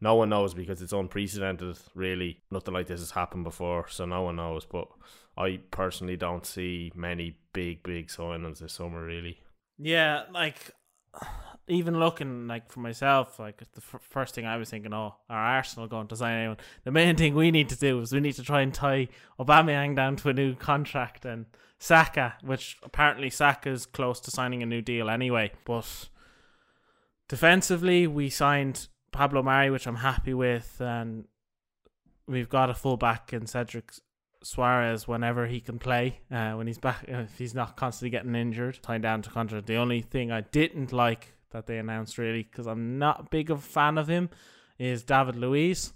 No 0.00 0.14
one 0.14 0.30
knows 0.30 0.54
because 0.54 0.80
it's 0.80 0.92
unprecedented. 0.92 1.78
Really, 1.94 2.40
nothing 2.50 2.74
like 2.74 2.86
this 2.86 3.00
has 3.00 3.10
happened 3.10 3.44
before, 3.44 3.88
so 3.88 4.06
no 4.06 4.22
one 4.22 4.36
knows. 4.36 4.64
But 4.64 4.88
I 5.36 5.60
personally 5.70 6.16
don't 6.16 6.46
see 6.46 6.92
many 6.94 7.36
big 7.52 7.82
big 7.82 8.08
signings 8.08 8.60
this 8.60 8.72
summer. 8.72 9.04
Really. 9.04 9.41
Yeah, 9.82 10.24
like 10.32 10.70
even 11.68 11.98
looking 11.98 12.46
like 12.46 12.70
for 12.70 12.80
myself, 12.80 13.38
like 13.38 13.58
the 13.58 13.78
f- 13.78 14.00
first 14.08 14.34
thing 14.34 14.46
I 14.46 14.56
was 14.56 14.70
thinking, 14.70 14.92
oh, 14.94 15.16
are 15.28 15.38
Arsenal 15.56 15.88
going 15.88 16.08
to 16.08 16.16
sign 16.16 16.38
anyone? 16.38 16.56
The 16.84 16.90
main 16.90 17.16
thing 17.18 17.34
we 17.34 17.50
need 17.50 17.68
to 17.70 17.76
do 17.76 18.00
is 18.00 18.12
we 18.12 18.20
need 18.20 18.34
to 18.34 18.42
try 18.42 18.60
and 18.60 18.72
tie 18.72 19.08
Aubameyang 19.40 19.96
down 19.96 20.16
to 20.16 20.28
a 20.28 20.32
new 20.32 20.54
contract 20.54 21.24
and 21.24 21.46
Saka, 21.78 22.34
which 22.42 22.78
apparently 22.84 23.28
Saka 23.28 23.70
is 23.70 23.86
close 23.86 24.20
to 24.20 24.30
signing 24.30 24.62
a 24.62 24.66
new 24.66 24.82
deal 24.82 25.10
anyway. 25.10 25.50
But 25.64 26.08
defensively, 27.28 28.06
we 28.06 28.30
signed 28.30 28.86
Pablo 29.10 29.42
Mari, 29.42 29.70
which 29.70 29.88
I'm 29.88 29.96
happy 29.96 30.32
with, 30.32 30.80
and 30.80 31.24
we've 32.28 32.48
got 32.48 32.70
a 32.70 32.74
fullback 32.74 33.32
in 33.32 33.46
Cedric 33.46 33.92
Soares 34.44 35.06
whenever 35.06 35.46
he 35.46 35.60
can 35.60 35.78
play, 35.78 36.20
uh, 36.30 36.52
when 36.52 36.66
he's 36.66 36.78
back, 36.78 37.04
uh, 37.08 37.18
if 37.18 37.38
he's 37.38 37.54
not 37.54 37.76
constantly 37.76 38.10
getting 38.10 38.34
injured, 38.34 38.78
tied 38.82 39.02
down 39.02 39.22
to 39.22 39.30
contract. 39.30 39.66
The 39.66 39.76
only 39.76 40.02
thing 40.02 40.30
I 40.30 40.42
didn't 40.42 40.92
like 40.92 41.34
that 41.50 41.66
they 41.66 41.78
announced 41.78 42.18
really, 42.18 42.42
because 42.42 42.66
I'm 42.66 42.98
not 42.98 43.30
big 43.30 43.50
of 43.50 43.58
a 43.58 43.62
fan 43.62 43.98
of 43.98 44.08
him, 44.08 44.30
is 44.78 45.02
David 45.02 45.36
Luiz. 45.36 45.92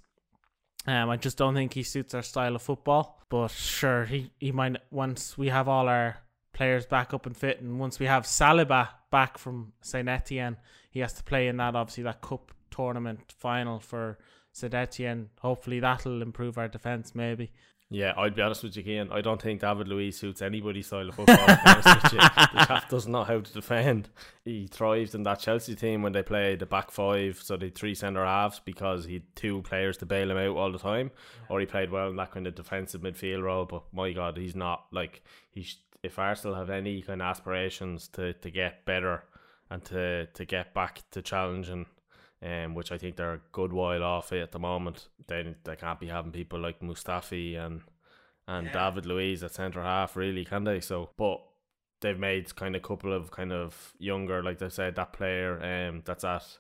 Um, 0.87 1.11
I 1.11 1.17
just 1.17 1.37
don't 1.37 1.55
think 1.55 1.75
he 1.75 1.83
suits 1.83 2.15
our 2.15 2.23
style 2.23 2.55
of 2.55 2.63
football. 2.63 3.25
But 3.29 3.51
sure, 3.51 4.05
he, 4.05 4.31
he 4.39 4.53
might 4.53 4.77
once 4.91 5.37
we 5.37 5.49
have 5.49 5.69
all 5.69 5.89
our 5.89 6.19
players 6.53 6.87
back 6.87 7.13
up 7.13 7.27
and 7.27 7.37
fit, 7.37 7.61
and 7.61 7.81
once 7.81 7.99
we 7.99 8.07
have 8.07 8.25
Saliba 8.25 8.89
back 9.11 9.37
from 9.37 9.73
Saint 9.83 10.09
Etienne, 10.09 10.57
he 10.91 11.01
has 11.01 11.13
to 11.15 11.25
play 11.25 11.49
in 11.49 11.57
that 11.57 11.75
obviously 11.75 12.05
that 12.05 12.21
cup 12.21 12.53
tournament 12.71 13.35
final 13.37 13.81
for 13.81 14.19
Saint 14.53 14.75
Etienne. 14.75 15.31
Hopefully 15.41 15.81
that'll 15.81 16.23
improve 16.23 16.57
our 16.57 16.69
defence 16.69 17.15
maybe. 17.15 17.51
Yeah, 17.89 18.15
I'd 18.17 18.35
be 18.35 18.43
honest 18.43 18.65
with 18.65 18.77
you, 18.77 18.83
Keane. 18.83 19.13
I 19.13 19.21
don't 19.21 19.41
think 19.41 19.61
David 19.61 19.87
Luiz 19.87 20.19
suits 20.19 20.43
anybody's 20.43 20.89
style 20.89 21.09
of 21.09 21.15
football. 21.15 21.37
the 21.47 22.65
chap 22.67 22.89
doesn't 22.91 23.13
know 23.13 23.23
how 23.23 23.39
to 23.39 23.53
defend. 23.53 24.09
He 24.45 24.67
thrived 24.67 25.15
in 25.15 25.23
that 25.23 25.39
Chelsea 25.39 25.77
team 25.77 26.03
when 26.03 26.13
they 26.13 26.25
played 26.25 26.59
the 26.59 26.67
back 26.67 26.91
five, 26.91 27.41
so 27.41 27.57
they 27.57 27.71
three 27.71 27.95
centre 27.95 28.25
halves 28.25 28.61
because 28.65 29.05
he 29.05 29.15
had 29.15 29.37
two 29.37 29.63
players 29.63 29.97
to 29.99 30.07
bail 30.07 30.33
him 30.33 30.37
out 30.37 30.57
all 30.57 30.73
the 30.73 30.81
time. 30.81 31.13
Yeah. 31.43 31.47
Or 31.49 31.61
he 31.61 31.67
played 31.67 31.93
well 31.93 32.11
in 32.11 32.17
that 32.17 32.33
kind 32.33 32.49
of 32.49 32.57
defensive 32.57 33.03
midfield 33.03 33.43
role. 33.43 33.67
But 33.67 33.85
my 33.93 34.13
God, 34.13 34.37
he's 34.37 34.57
not 34.57 34.87
like 34.91 35.23
he's. 35.51 35.77
If 36.03 36.19
Arsenal 36.19 36.57
have 36.57 36.71
any 36.71 37.03
kind 37.03 37.21
of 37.21 37.27
aspirations 37.27 38.09
to, 38.09 38.33
to 38.35 38.51
get 38.51 38.85
better 38.85 39.25
and 39.71 39.85
to, 39.87 40.27
to 40.27 40.45
get 40.45 40.73
back 40.73 41.03
to 41.13 41.23
challenging 41.23 41.87
um, 42.47 42.75
which 42.75 42.93
I 42.93 42.99
think 42.99 43.17
they're 43.17 43.35
a 43.35 43.41
good 43.53 43.73
while 43.73 44.05
off 44.05 44.33
at 44.33 44.53
the 44.53 44.59
moment. 44.59 45.09
They 45.27 45.55
they 45.65 45.77
can't 45.77 46.01
be 46.01 46.07
having 46.07 46.33
people 46.33 46.61
like 46.61 46.81
Mustafi 46.81 47.59
and 47.59 47.83
and 48.47 48.67
yeah. 48.67 48.91
David 48.91 49.07
Luiz 49.07 49.43
at 49.43 49.55
centre 49.55 49.83
half, 49.83 50.17
really, 50.17 50.45
can 50.45 50.65
they? 50.65 50.81
So, 50.81 51.11
but 51.17 51.41
they've 52.01 52.19
made 52.19 52.55
kind 52.55 52.77
of 52.77 52.83
couple 52.83 53.13
of 53.13 53.31
kind 53.31 53.53
of 53.53 53.95
younger, 53.99 54.43
like 54.43 54.59
they 54.59 54.69
said, 54.69 54.95
that 54.97 55.13
player 55.13 55.61
um 55.63 56.03
that's 56.05 56.25
at 56.25 56.59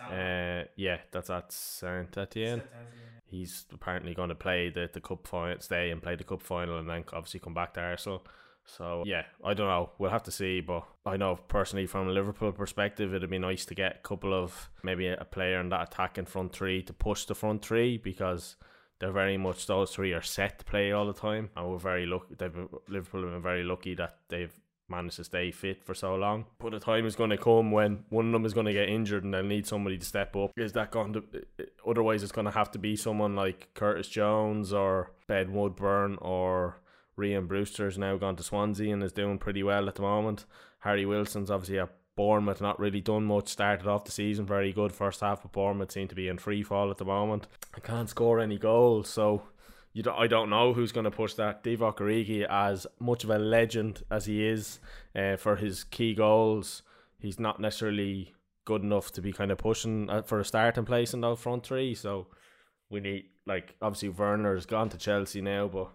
uh 0.00 0.64
yeah, 0.76 0.98
that's 1.12 1.30
at 1.30 1.52
Saint 1.52 2.16
Etienne. 2.16 2.62
He's 3.24 3.66
apparently 3.72 4.14
going 4.14 4.30
to 4.30 4.34
play 4.34 4.70
the 4.70 4.90
the 4.92 5.00
cup 5.00 5.28
final, 5.28 5.60
stay 5.60 5.90
and 5.90 6.02
play 6.02 6.16
the 6.16 6.24
cup 6.24 6.42
final, 6.42 6.78
and 6.78 6.88
then 6.88 7.04
obviously 7.12 7.40
come 7.40 7.54
back 7.54 7.74
to 7.74 7.80
Arsenal. 7.80 8.26
So 8.66 9.02
yeah, 9.06 9.24
I 9.44 9.54
don't 9.54 9.68
know. 9.68 9.90
We'll 9.98 10.10
have 10.10 10.22
to 10.24 10.30
see, 10.30 10.60
but 10.60 10.84
I 11.04 11.16
know 11.16 11.36
personally 11.48 11.86
from 11.86 12.08
a 12.08 12.12
Liverpool 12.12 12.52
perspective, 12.52 13.14
it'd 13.14 13.28
be 13.28 13.38
nice 13.38 13.64
to 13.66 13.74
get 13.74 13.96
a 13.96 14.08
couple 14.08 14.32
of 14.32 14.70
maybe 14.82 15.08
a 15.08 15.24
player 15.24 15.60
in 15.60 15.70
that 15.70 15.88
attacking 15.88 16.26
front 16.26 16.52
three 16.52 16.82
to 16.82 16.92
push 16.92 17.24
the 17.24 17.34
front 17.34 17.64
three 17.64 17.98
because 17.98 18.56
they're 19.00 19.12
very 19.12 19.36
much 19.36 19.66
those 19.66 19.92
three 19.92 20.12
are 20.12 20.22
set 20.22 20.58
to 20.60 20.64
play 20.64 20.92
all 20.92 21.06
the 21.06 21.12
time, 21.12 21.50
and 21.56 21.68
we're 21.68 21.78
very 21.78 22.06
lucky. 22.06 22.34
They've 22.38 22.54
Liverpool 22.88 23.22
have 23.22 23.32
been 23.32 23.42
very 23.42 23.64
lucky 23.64 23.94
that 23.94 24.18
they've 24.28 24.54
managed 24.88 25.16
to 25.16 25.24
stay 25.24 25.50
fit 25.50 25.82
for 25.84 25.94
so 25.94 26.16
long. 26.16 26.44
But 26.58 26.72
the 26.72 26.80
time 26.80 27.06
is 27.06 27.16
going 27.16 27.30
to 27.30 27.38
come 27.38 27.70
when 27.70 28.04
one 28.10 28.26
of 28.26 28.32
them 28.32 28.44
is 28.44 28.52
going 28.52 28.66
to 28.66 28.72
get 28.72 28.88
injured 28.88 29.24
and 29.24 29.32
they'll 29.32 29.42
need 29.42 29.66
somebody 29.66 29.96
to 29.96 30.04
step 30.04 30.34
up. 30.36 30.50
Is 30.56 30.72
that 30.72 30.90
going 30.90 31.12
to? 31.14 31.22
Otherwise, 31.86 32.22
it's 32.22 32.32
going 32.32 32.46
to 32.46 32.50
have 32.50 32.70
to 32.72 32.78
be 32.78 32.96
someone 32.96 33.34
like 33.34 33.68
Curtis 33.74 34.08
Jones 34.08 34.72
or 34.72 35.12
Ben 35.26 35.52
Woodburn 35.52 36.18
or 36.20 36.80
Rhian 37.20 37.46
Brewster's 37.46 37.98
now 37.98 38.16
gone 38.16 38.36
to 38.36 38.42
Swansea 38.42 38.92
and 38.92 39.02
is 39.02 39.12
doing 39.12 39.38
pretty 39.38 39.62
well 39.62 39.88
at 39.88 39.96
the 39.96 40.02
moment. 40.02 40.46
Harry 40.80 41.04
Wilson's 41.04 41.50
obviously 41.50 41.78
at 41.78 41.92
Bournemouth, 42.16 42.60
not 42.60 42.80
really 42.80 43.00
done 43.00 43.24
much. 43.24 43.48
Started 43.48 43.86
off 43.86 44.04
the 44.04 44.10
season 44.10 44.46
very 44.46 44.72
good 44.72 44.92
first 44.92 45.20
half, 45.20 45.42
but 45.42 45.52
Bournemouth 45.52 45.92
seem 45.92 46.08
to 46.08 46.14
be 46.14 46.28
in 46.28 46.38
free 46.38 46.62
fall 46.62 46.90
at 46.90 46.98
the 46.98 47.04
moment. 47.04 47.46
I 47.74 47.80
can't 47.80 48.08
score 48.08 48.40
any 48.40 48.58
goals, 48.58 49.08
so 49.08 49.42
you 49.92 50.02
don't, 50.02 50.18
I 50.18 50.26
don't 50.26 50.50
know 50.50 50.72
who's 50.72 50.92
going 50.92 51.04
to 51.04 51.10
push 51.10 51.34
that. 51.34 51.62
Divock 51.62 51.98
Origi, 51.98 52.46
as 52.48 52.86
much 52.98 53.24
of 53.24 53.30
a 53.30 53.38
legend 53.38 54.02
as 54.10 54.26
he 54.26 54.46
is 54.46 54.80
uh, 55.14 55.36
for 55.36 55.56
his 55.56 55.84
key 55.84 56.14
goals, 56.14 56.82
he's 57.18 57.40
not 57.40 57.60
necessarily 57.60 58.34
good 58.64 58.82
enough 58.82 59.10
to 59.12 59.22
be 59.22 59.32
kind 59.32 59.50
of 59.50 59.58
pushing 59.58 60.08
uh, 60.10 60.22
for 60.22 60.40
a 60.40 60.44
starting 60.44 60.84
place 60.84 61.14
in 61.14 61.20
that 61.22 61.38
front 61.38 61.64
three. 61.64 61.94
So 61.94 62.28
we 62.88 63.00
need 63.00 63.24
like 63.46 63.74
obviously 63.80 64.10
Werner's 64.10 64.66
gone 64.66 64.88
to 64.90 64.98
Chelsea 64.98 65.40
now, 65.40 65.68
but 65.68 65.88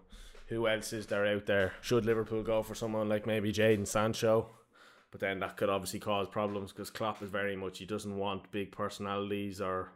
who 0.46 0.68
else 0.68 0.92
is 0.92 1.06
there 1.06 1.26
out 1.26 1.46
there? 1.46 1.74
Should 1.80 2.04
Liverpool 2.04 2.42
go 2.42 2.62
for 2.62 2.74
someone 2.74 3.08
like 3.08 3.26
maybe 3.26 3.52
Jadon 3.52 3.86
Sancho? 3.86 4.50
But 5.10 5.20
then 5.20 5.40
that 5.40 5.56
could 5.56 5.68
obviously 5.68 6.00
cause 6.00 6.28
problems 6.28 6.72
because 6.72 6.90
Klopp 6.90 7.22
is 7.22 7.30
very 7.30 7.56
much 7.56 7.78
he 7.78 7.86
doesn't 7.86 8.16
want 8.16 8.50
big 8.50 8.70
personalities 8.72 9.60
or 9.60 9.92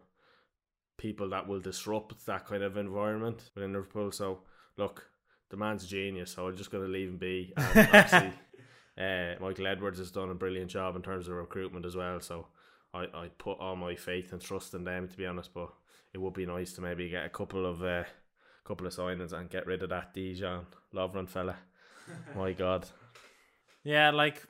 people 0.99 1.31
that 1.31 1.47
will 1.49 1.61
disrupt 1.61 2.27
that 2.27 2.47
kind 2.47 2.63
of 2.63 2.77
environment 2.77 3.51
within 3.55 3.73
Liverpool. 3.73 4.13
So 4.13 4.41
look, 4.77 5.11
the 5.51 5.57
man's 5.57 5.85
a 5.85 5.87
genius, 5.87 6.33
so 6.33 6.47
I'm 6.47 6.57
just 6.57 6.71
going 6.71 6.85
to 6.85 6.91
leave 6.91 7.09
him 7.09 7.17
be. 7.17 7.53
And 7.57 7.89
obviously, 7.93 8.33
uh, 8.99 9.35
Michael 9.41 9.67
Edwards 9.67 9.99
has 9.99 10.11
done 10.11 10.31
a 10.31 10.35
brilliant 10.35 10.71
job 10.71 10.97
in 10.97 11.03
terms 11.03 11.29
of 11.29 11.35
recruitment 11.35 11.87
as 11.87 11.97
well. 11.97 12.21
So 12.21 12.47
I, 12.93 13.05
I 13.15 13.31
put 13.39 13.59
all 13.59 13.77
my 13.77 13.95
faith 13.95 14.33
and 14.33 14.41
trust 14.41 14.75
in 14.75 14.85
them 14.85 15.09
to 15.09 15.17
be 15.17 15.27
honest. 15.27 15.53
But 15.55 15.71
it 16.13 16.19
would 16.19 16.35
be 16.35 16.47
nice 16.47 16.73
to 16.75 16.81
maybe 16.81 17.09
get 17.09 17.27
a 17.27 17.31
couple 17.31 17.67
of 17.67 17.83
uh, 17.83 18.05
couple 18.65 18.87
of 18.87 18.95
signings 18.95 19.33
and 19.33 19.51
get 19.51 19.67
rid 19.67 19.83
of 19.83 19.91
that 19.91 20.15
Dejan 20.15 20.65
Lovren 20.95 21.29
fella. 21.29 21.57
My 22.37 22.53
God. 22.53 22.87
Yeah, 23.85 24.11
like 24.11 24.43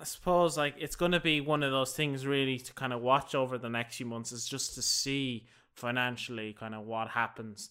I 0.00 0.04
suppose 0.04 0.56
like 0.56 0.74
it's 0.78 0.96
going 0.96 1.12
to 1.12 1.20
be 1.20 1.40
one 1.40 1.62
of 1.62 1.72
those 1.72 1.92
things 1.92 2.26
really 2.26 2.58
to 2.58 2.72
kind 2.72 2.92
of 2.92 3.00
watch 3.00 3.34
over 3.34 3.58
the 3.58 3.68
next 3.68 3.96
few 3.96 4.06
months 4.06 4.32
is 4.32 4.46
just 4.46 4.74
to 4.74 4.82
see 4.82 5.46
financially 5.74 6.52
kind 6.52 6.74
of 6.74 6.84
what 6.84 7.08
happens. 7.08 7.70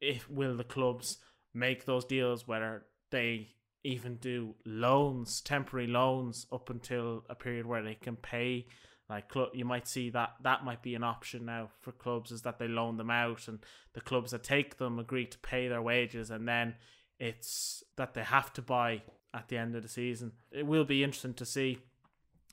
If 0.00 0.28
will 0.30 0.56
the 0.56 0.64
clubs 0.64 1.18
make 1.54 1.84
those 1.84 2.04
deals 2.04 2.46
whether 2.46 2.84
they 3.10 3.48
even 3.84 4.16
do 4.16 4.54
loans, 4.64 5.40
temporary 5.40 5.86
loans 5.86 6.46
up 6.52 6.68
until 6.70 7.24
a 7.28 7.34
period 7.34 7.66
where 7.66 7.82
they 7.82 7.94
can 7.94 8.16
pay 8.16 8.66
like 9.08 9.28
club 9.28 9.48
you 9.54 9.64
might 9.64 9.88
see 9.88 10.10
that 10.10 10.34
that 10.42 10.64
might 10.64 10.82
be 10.82 10.94
an 10.94 11.02
option 11.02 11.46
now 11.46 11.70
for 11.80 11.92
clubs 11.92 12.30
is 12.30 12.42
that 12.42 12.58
they 12.58 12.68
loan 12.68 12.96
them 12.98 13.10
out 13.10 13.48
and 13.48 13.60
the 13.94 14.00
clubs 14.00 14.32
that 14.32 14.44
take 14.44 14.76
them 14.76 14.98
agree 14.98 15.26
to 15.26 15.38
pay 15.38 15.68
their 15.68 15.82
wages 15.82 16.30
and 16.30 16.46
then 16.46 16.74
it's 17.18 17.82
that 17.96 18.14
they 18.14 18.22
have 18.22 18.52
to 18.52 18.62
buy 18.62 19.02
at 19.34 19.48
the 19.48 19.56
end 19.56 19.74
of 19.76 19.82
the 19.82 19.88
season. 19.88 20.32
It 20.50 20.66
will 20.66 20.84
be 20.84 21.02
interesting 21.02 21.34
to 21.34 21.44
see. 21.44 21.78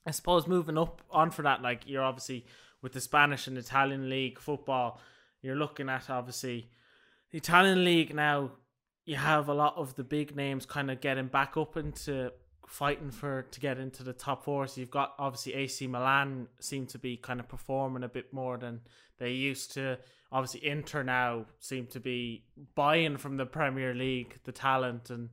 I 0.05 0.11
suppose 0.11 0.47
moving 0.47 0.77
up 0.77 1.01
on 1.09 1.31
for 1.31 1.41
that 1.43 1.61
like 1.61 1.83
you're 1.87 2.03
obviously 2.03 2.45
with 2.81 2.93
the 2.93 3.01
spanish 3.01 3.47
and 3.47 3.57
italian 3.57 4.07
league 4.07 4.37
football 4.37 5.01
you're 5.41 5.55
looking 5.55 5.89
at 5.89 6.11
obviously 6.11 6.69
the 7.31 7.39
italian 7.39 7.83
league 7.83 8.13
now 8.13 8.51
you 9.05 9.15
have 9.15 9.49
a 9.49 9.53
lot 9.55 9.73
of 9.77 9.95
the 9.95 10.03
big 10.03 10.35
names 10.35 10.67
kind 10.67 10.91
of 10.91 11.01
getting 11.01 11.25
back 11.25 11.57
up 11.57 11.75
into 11.75 12.31
fighting 12.68 13.11
for 13.11 13.43
to 13.51 13.59
get 13.59 13.78
into 13.78 14.03
the 14.03 14.13
top 14.13 14.43
four. 14.43 14.68
So 14.68 14.82
you've 14.82 14.91
got 14.91 15.13
obviously 15.20 15.53
AC 15.53 15.88
Milan 15.88 16.47
seem 16.59 16.86
to 16.88 16.99
be 16.99 17.18
kind 17.18 17.39
of 17.39 17.47
performing 17.47 18.03
a 18.03 18.09
bit 18.09 18.34
more 18.34 18.57
than 18.57 18.82
they 19.18 19.32
used 19.32 19.74
to. 19.74 19.97
Obviously 20.32 20.66
Inter 20.68 21.03
now 21.03 21.45
seem 21.59 21.88
to 21.88 21.99
be 21.99 22.43
buying 22.76 23.18
from 23.18 23.38
the 23.38 23.45
Premier 23.45 23.93
League 23.93 24.39
the 24.43 24.51
talent 24.51 25.09
and 25.09 25.30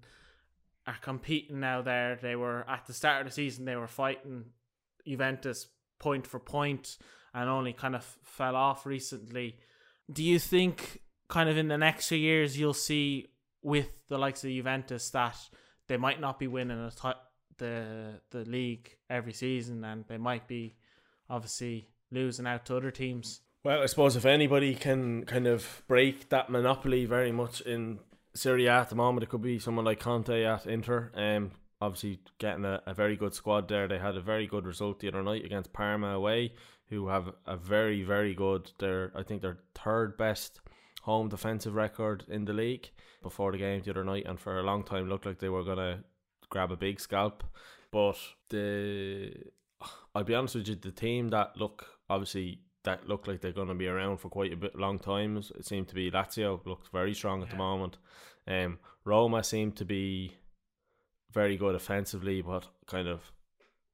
are 0.87 0.97
competing 1.01 1.61
now 1.61 1.83
there. 1.83 2.19
They 2.21 2.37
were 2.37 2.69
at 2.69 2.87
the 2.87 2.93
start 2.93 3.23
of 3.23 3.29
the 3.29 3.35
season 3.35 3.65
they 3.65 3.77
were 3.77 3.87
fighting 3.87 4.47
Juventus 5.07 5.67
point 5.99 6.27
for 6.27 6.39
point 6.39 6.99
and 7.35 7.49
only 7.49 7.73
kind 7.73 7.95
of 7.95 8.05
fell 8.23 8.57
off 8.57 8.85
recently. 8.85 9.57
Do 10.13 10.23
you 10.23 10.39
think 10.39 11.01
kind 11.29 11.49
of 11.49 11.57
in 11.57 11.69
the 11.69 11.79
next 11.79 12.09
few 12.09 12.19
years 12.19 12.59
you'll 12.59 12.75
see 12.75 13.29
with 13.63 13.89
the 14.09 14.19
likes 14.19 14.45
of 14.45 14.51
Juventus 14.51 15.09
that 15.11 15.37
they 15.93 15.99
might 15.99 16.23
not 16.23 16.39
be 16.39 16.47
winning 16.47 16.91
the 17.59 18.21
the 18.31 18.45
league 18.47 18.97
every 19.11 19.35
season, 19.35 19.85
and 19.85 20.07
they 20.09 20.17
might 20.17 20.49
be 20.49 20.75
obviously 21.29 21.89
losing 22.11 22.47
out 22.47 22.65
to 22.67 22.77
other 22.77 22.91
teams. 22.91 23.43
Well, 23.63 23.83
I 23.83 23.87
suppose 23.87 24.17
if 24.17 24.25
anybody 24.25 24.75
can 24.75 25.25
kind 25.27 25.47
of 25.47 25.83
break 25.87 26.31
that 26.31 26.49
monopoly 26.49 27.05
very 27.05 27.31
much 27.31 27.61
in 27.61 27.99
Serie 28.35 28.67
A 28.67 28.81
at 28.81 28.89
the 28.89 28.97
moment, 28.97 29.23
it 29.23 29.29
could 29.29 29.43
be 29.43 29.59
someone 29.59 29.85
like 29.85 30.01
Conte 30.01 30.45
at 30.45 30.67
Inter. 30.67 31.13
Um, 31.15 31.51
obviously 31.79 32.21
getting 32.39 32.65
a, 32.65 32.81
a 32.87 32.95
very 32.95 33.17
good 33.17 33.35
squad 33.35 33.69
there. 33.69 33.87
They 33.87 33.99
had 33.99 34.17
a 34.17 34.23
very 34.23 34.47
good 34.47 34.65
result 34.65 35.01
the 35.01 35.09
other 35.09 35.23
night 35.23 35.45
against 35.45 35.75
Parma 35.75 36.15
away, 36.15 36.55
who 36.89 37.09
have 37.09 37.35
a 37.47 37.59
very 37.59 38.03
very 38.03 38.35
good. 38.35 38.73
They're 38.79 39.13
I 39.15 39.25
think 39.25 39.43
they're 39.43 39.61
third 39.75 40.17
best 40.17 40.63
home 41.03 41.29
defensive 41.29 41.75
record 41.75 42.25
in 42.29 42.45
the 42.45 42.53
league 42.53 42.91
before 43.23 43.53
the 43.53 43.59
game 43.59 43.83
the 43.85 43.91
other 43.91 44.05
night, 44.05 44.25
and 44.27 44.41
for 44.41 44.59
a 44.59 44.63
long 44.63 44.83
time 44.83 45.09
looked 45.09 45.27
like 45.27 45.39
they 45.39 45.49
were 45.49 45.65
gonna 45.65 46.03
grab 46.49 46.73
a 46.73 46.77
big 46.77 46.99
scalp. 46.99 47.45
But 47.91 48.19
the 48.49 49.33
I'll 50.15 50.25
be 50.25 50.35
honest 50.35 50.55
with 50.55 50.69
you, 50.69 50.77
the 50.77 50.91
team 50.91 51.29
that 51.29 51.57
look 51.57 51.87
obviously 52.09 52.61
that 52.85 53.09
look 53.09 53.27
like 53.27 53.41
they're 53.41 53.53
going 53.53 53.69
to 53.69 53.75
be 53.75 53.87
around 53.87 54.19
for 54.19 54.29
quite 54.29 54.53
a 54.53 54.57
bit 54.57 54.77
long 54.77 54.99
time. 54.99 55.37
It 55.37 55.65
seemed 55.65 55.89
to 55.89 55.95
be 55.95 56.11
Lazio 56.11 56.65
looked 56.67 56.91
very 56.93 57.15
strong 57.15 57.43
at 57.43 57.49
yeah. 57.49 57.53
the 57.53 57.59
moment. 57.59 57.97
Um, 58.47 58.79
Roma 59.05 59.45
seemed 59.45 59.77
to 59.77 59.85
be 59.85 60.37
very 61.33 61.57
good 61.57 61.75
offensively, 61.75 62.43
but 62.43 62.67
kind 62.87 63.09
of 63.09 63.33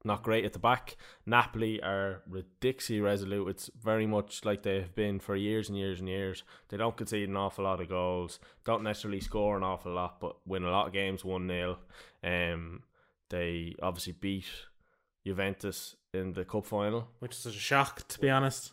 not 0.04 0.22
great 0.22 0.44
at 0.44 0.52
the 0.52 0.58
back. 0.58 0.96
Napoli 1.26 1.82
are 1.82 2.22
ridiculously 2.28 3.00
resolute. 3.00 3.48
It's 3.48 3.70
very 3.80 4.06
much 4.06 4.44
like 4.44 4.62
they 4.62 4.80
have 4.80 4.94
been 4.94 5.18
for 5.18 5.34
years 5.36 5.68
and 5.68 5.76
years 5.76 6.00
and 6.00 6.08
years. 6.08 6.44
They 6.68 6.76
don't 6.76 6.96
concede 6.96 7.28
an 7.28 7.36
awful 7.36 7.64
lot 7.64 7.80
of 7.80 7.88
goals, 7.88 8.38
don't 8.64 8.82
necessarily 8.82 9.20
score 9.20 9.56
an 9.56 9.64
awful 9.64 9.92
lot, 9.92 10.20
but 10.20 10.36
win 10.46 10.64
a 10.64 10.70
lot 10.70 10.86
of 10.86 10.92
games 10.92 11.24
1 11.24 11.48
0. 11.48 11.78
Um, 12.22 12.82
they 13.30 13.74
obviously 13.82 14.14
beat 14.14 14.46
Juventus 15.26 15.96
in 16.14 16.32
the 16.32 16.44
cup 16.44 16.66
final, 16.66 17.08
which 17.18 17.32
is 17.32 17.46
a 17.46 17.52
shock, 17.52 18.06
to 18.08 18.18
be 18.18 18.30
honest. 18.30 18.72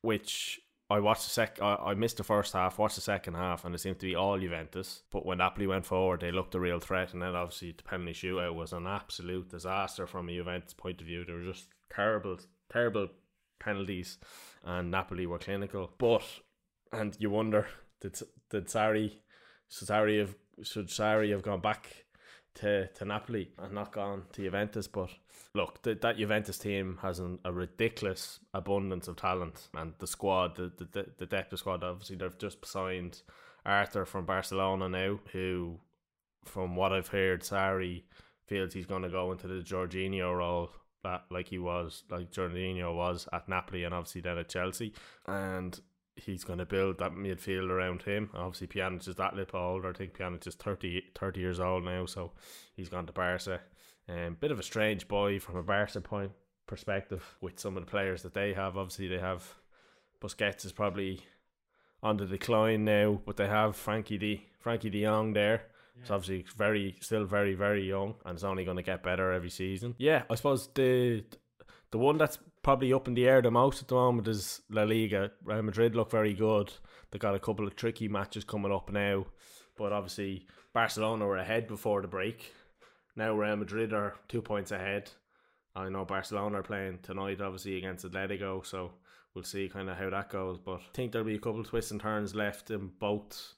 Which 0.00 0.60
I 0.92 1.00
watched 1.00 1.24
the 1.24 1.30
sec. 1.30 1.58
I, 1.62 1.76
I 1.76 1.94
missed 1.94 2.18
the 2.18 2.24
first 2.24 2.52
half, 2.52 2.78
watched 2.78 2.96
the 2.96 3.00
second 3.00 3.34
half, 3.34 3.64
and 3.64 3.74
it 3.74 3.78
seemed 3.78 3.98
to 4.00 4.06
be 4.06 4.14
all 4.14 4.38
Juventus. 4.38 5.02
But 5.10 5.24
when 5.24 5.38
Napoli 5.38 5.66
went 5.66 5.86
forward, 5.86 6.20
they 6.20 6.30
looked 6.30 6.54
a 6.54 6.60
real 6.60 6.80
threat, 6.80 7.14
and 7.14 7.22
then 7.22 7.34
obviously 7.34 7.72
the 7.72 7.82
penalty 7.82 8.12
shootout 8.12 8.54
was 8.54 8.72
an 8.72 8.86
absolute 8.86 9.48
disaster 9.48 10.06
from 10.06 10.28
a 10.28 10.36
Juventus 10.36 10.74
point 10.74 11.00
of 11.00 11.06
view. 11.06 11.24
They 11.24 11.32
were 11.32 11.44
just 11.44 11.68
terrible, 11.90 12.38
terrible 12.70 13.08
penalties, 13.58 14.18
and 14.64 14.90
Napoli 14.90 15.26
were 15.26 15.38
clinical. 15.38 15.90
But 15.96 16.24
and 16.92 17.16
you 17.18 17.30
wonder 17.30 17.66
did 18.02 18.18
did 18.50 18.66
Sarri, 18.66 19.12
should 19.70 19.88
Sarri 19.88 20.20
have 20.20 20.34
should 20.62 20.88
Sarri 20.88 21.30
have 21.30 21.42
gone 21.42 21.60
back 21.60 22.04
to 22.54 22.86
to 22.88 23.04
Napoli 23.04 23.50
and 23.58 23.72
not 23.72 23.92
gone 23.92 24.24
to 24.32 24.42
Juventus? 24.42 24.86
But 24.86 25.10
look, 25.54 25.82
the, 25.82 25.94
that 25.96 26.18
Juventus 26.18 26.58
team 26.58 26.98
has 27.02 27.18
an, 27.18 27.38
a 27.44 27.52
ridiculous 27.52 28.40
abundance 28.54 29.08
of 29.08 29.16
talent, 29.16 29.68
and 29.74 29.94
the 29.98 30.06
squad, 30.06 30.56
the, 30.56 30.72
the 30.92 31.06
the 31.18 31.26
depth 31.26 31.52
of 31.52 31.58
squad. 31.58 31.84
Obviously, 31.84 32.16
they've 32.16 32.38
just 32.38 32.64
signed 32.64 33.22
Arthur 33.64 34.04
from 34.04 34.26
Barcelona 34.26 34.88
now, 34.88 35.20
who, 35.32 35.78
from 36.44 36.76
what 36.76 36.92
I've 36.92 37.08
heard, 37.08 37.42
Sarri 37.42 38.02
feels 38.46 38.74
he's 38.74 38.86
going 38.86 39.02
to 39.02 39.08
go 39.08 39.32
into 39.32 39.46
the 39.46 39.62
Jorginho 39.62 40.36
role. 40.36 40.70
That 41.02 41.24
like 41.30 41.48
he 41.48 41.58
was, 41.58 42.04
like 42.10 42.30
Jorginho 42.30 42.94
was 42.94 43.28
at 43.32 43.48
Napoli, 43.48 43.84
and 43.84 43.94
obviously 43.94 44.20
then 44.20 44.38
at 44.38 44.48
Chelsea, 44.48 44.92
and 45.26 45.80
he's 46.16 46.44
going 46.44 46.58
to 46.58 46.66
build 46.66 46.98
that 46.98 47.12
midfield 47.12 47.70
around 47.70 48.02
him. 48.02 48.30
Obviously, 48.34 48.66
Pjanic 48.66 49.08
is 49.08 49.16
that 49.16 49.34
little 49.34 49.60
older. 49.60 49.90
I 49.90 49.92
think 49.92 50.16
Pjanic 50.16 50.46
is 50.46 50.54
30, 50.54 51.02
30 51.14 51.40
years 51.40 51.60
old 51.60 51.84
now, 51.84 52.06
so 52.06 52.32
he's 52.74 52.88
gone 52.88 53.06
to 53.06 53.12
Barca. 53.12 53.60
Um, 54.08 54.36
bit 54.40 54.50
of 54.50 54.58
a 54.58 54.64
strange 54.64 55.08
boy 55.08 55.38
from 55.38 55.56
a 55.56 55.62
Barca 55.62 56.00
point 56.00 56.32
perspective 56.66 57.36
with 57.40 57.58
some 57.58 57.76
of 57.76 57.84
the 57.84 57.90
players 57.90 58.22
that 58.22 58.34
they 58.34 58.52
have. 58.52 58.76
Obviously, 58.76 59.08
they 59.08 59.18
have 59.18 59.54
Busquets 60.20 60.64
is 60.64 60.72
probably 60.72 61.20
on 62.02 62.16
the 62.16 62.26
decline 62.26 62.84
now, 62.84 63.20
but 63.24 63.36
they 63.36 63.48
have 63.48 63.76
Frenkie 63.76 64.18
de 64.18 64.46
Frenkie 64.64 64.90
De 64.90 65.02
Jong 65.02 65.32
there. 65.32 65.62
Yeah. 65.94 66.02
It's 66.02 66.10
obviously 66.10 66.44
very 66.56 66.96
still 67.00 67.24
very 67.24 67.54
very 67.54 67.86
young, 67.86 68.14
and 68.24 68.34
it's 68.34 68.44
only 68.44 68.64
going 68.64 68.76
to 68.76 68.82
get 68.82 69.02
better 69.02 69.32
every 69.32 69.50
season. 69.50 69.94
Yeah, 69.98 70.22
I 70.30 70.34
suppose 70.34 70.68
the 70.74 71.24
the 71.90 71.98
one 71.98 72.18
that's 72.18 72.38
probably 72.62 72.92
up 72.92 73.08
in 73.08 73.14
the 73.14 73.28
air 73.28 73.42
the 73.42 73.50
most 73.50 73.82
at 73.82 73.88
the 73.88 73.94
moment 73.94 74.28
is 74.28 74.62
La 74.70 74.82
Liga. 74.82 75.32
Real 75.44 75.62
Madrid 75.62 75.94
look 75.94 76.10
very 76.10 76.34
good. 76.34 76.72
They 77.10 77.18
got 77.18 77.34
a 77.34 77.40
couple 77.40 77.66
of 77.66 77.76
tricky 77.76 78.08
matches 78.08 78.44
coming 78.44 78.72
up 78.72 78.90
now, 78.90 79.26
but 79.76 79.92
obviously 79.92 80.46
Barcelona 80.72 81.26
were 81.26 81.36
ahead 81.38 81.66
before 81.66 82.00
the 82.00 82.08
break. 82.08 82.52
Now 83.16 83.34
Real 83.34 83.56
Madrid 83.56 83.92
are 83.92 84.14
two 84.28 84.42
points 84.42 84.70
ahead. 84.70 85.10
I 85.74 85.88
know 85.88 86.04
Barcelona 86.04 86.58
are 86.58 86.62
playing 86.62 87.00
tonight, 87.02 87.40
obviously 87.40 87.78
against 87.78 88.04
Atletico, 88.04 88.64
so 88.64 88.92
we'll 89.34 89.44
see 89.44 89.68
kind 89.68 89.88
of 89.88 89.96
how 89.96 90.10
that 90.10 90.30
goes. 90.30 90.58
But 90.58 90.80
I 90.80 90.94
think 90.94 91.12
there'll 91.12 91.26
be 91.26 91.36
a 91.36 91.40
couple 91.40 91.60
of 91.60 91.68
twists 91.68 91.90
and 91.90 92.00
turns 92.00 92.34
left 92.34 92.70
in 92.70 92.90
both 92.98 93.54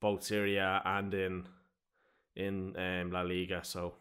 both 0.00 0.22
Serie 0.22 0.58
A 0.58 0.82
and 0.84 1.14
in 1.14 1.48
in 2.36 2.76
um, 2.76 3.10
La 3.10 3.22
Liga. 3.22 3.60
So 3.62 3.94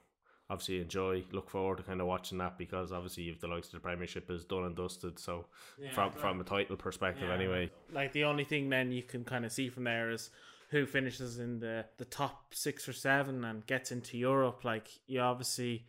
obviously 0.49 0.81
enjoy, 0.81 1.23
look 1.31 1.49
forward 1.49 1.77
to 1.77 1.83
kind 1.83 2.01
of 2.01 2.07
watching 2.07 2.37
that 2.39 2.57
because 2.57 2.91
obviously 2.91 3.29
if 3.29 3.39
the 3.39 3.47
likes 3.47 3.67
of 3.67 3.73
the 3.73 3.79
Premiership 3.79 4.29
is 4.29 4.43
done 4.43 4.63
and 4.63 4.75
dusted. 4.75 5.19
So 5.19 5.45
yeah, 5.79 5.91
from 5.91 6.11
from 6.11 6.41
a 6.41 6.43
title 6.43 6.75
perspective, 6.75 7.29
yeah, 7.29 7.35
anyway. 7.35 7.71
Like 7.91 8.13
the 8.13 8.25
only 8.25 8.43
thing 8.43 8.69
then 8.69 8.91
you 8.91 9.03
can 9.03 9.23
kind 9.23 9.45
of 9.45 9.51
see 9.51 9.69
from 9.69 9.85
there 9.85 10.11
is 10.11 10.29
who 10.69 10.85
finishes 10.85 11.39
in 11.39 11.59
the 11.59 11.85
the 11.97 12.05
top 12.05 12.53
six 12.53 12.87
or 12.87 12.93
seven 12.93 13.43
and 13.43 13.65
gets 13.65 13.91
into 13.91 14.17
Europe. 14.17 14.63
Like 14.63 14.87
you 15.07 15.21
obviously, 15.21 15.85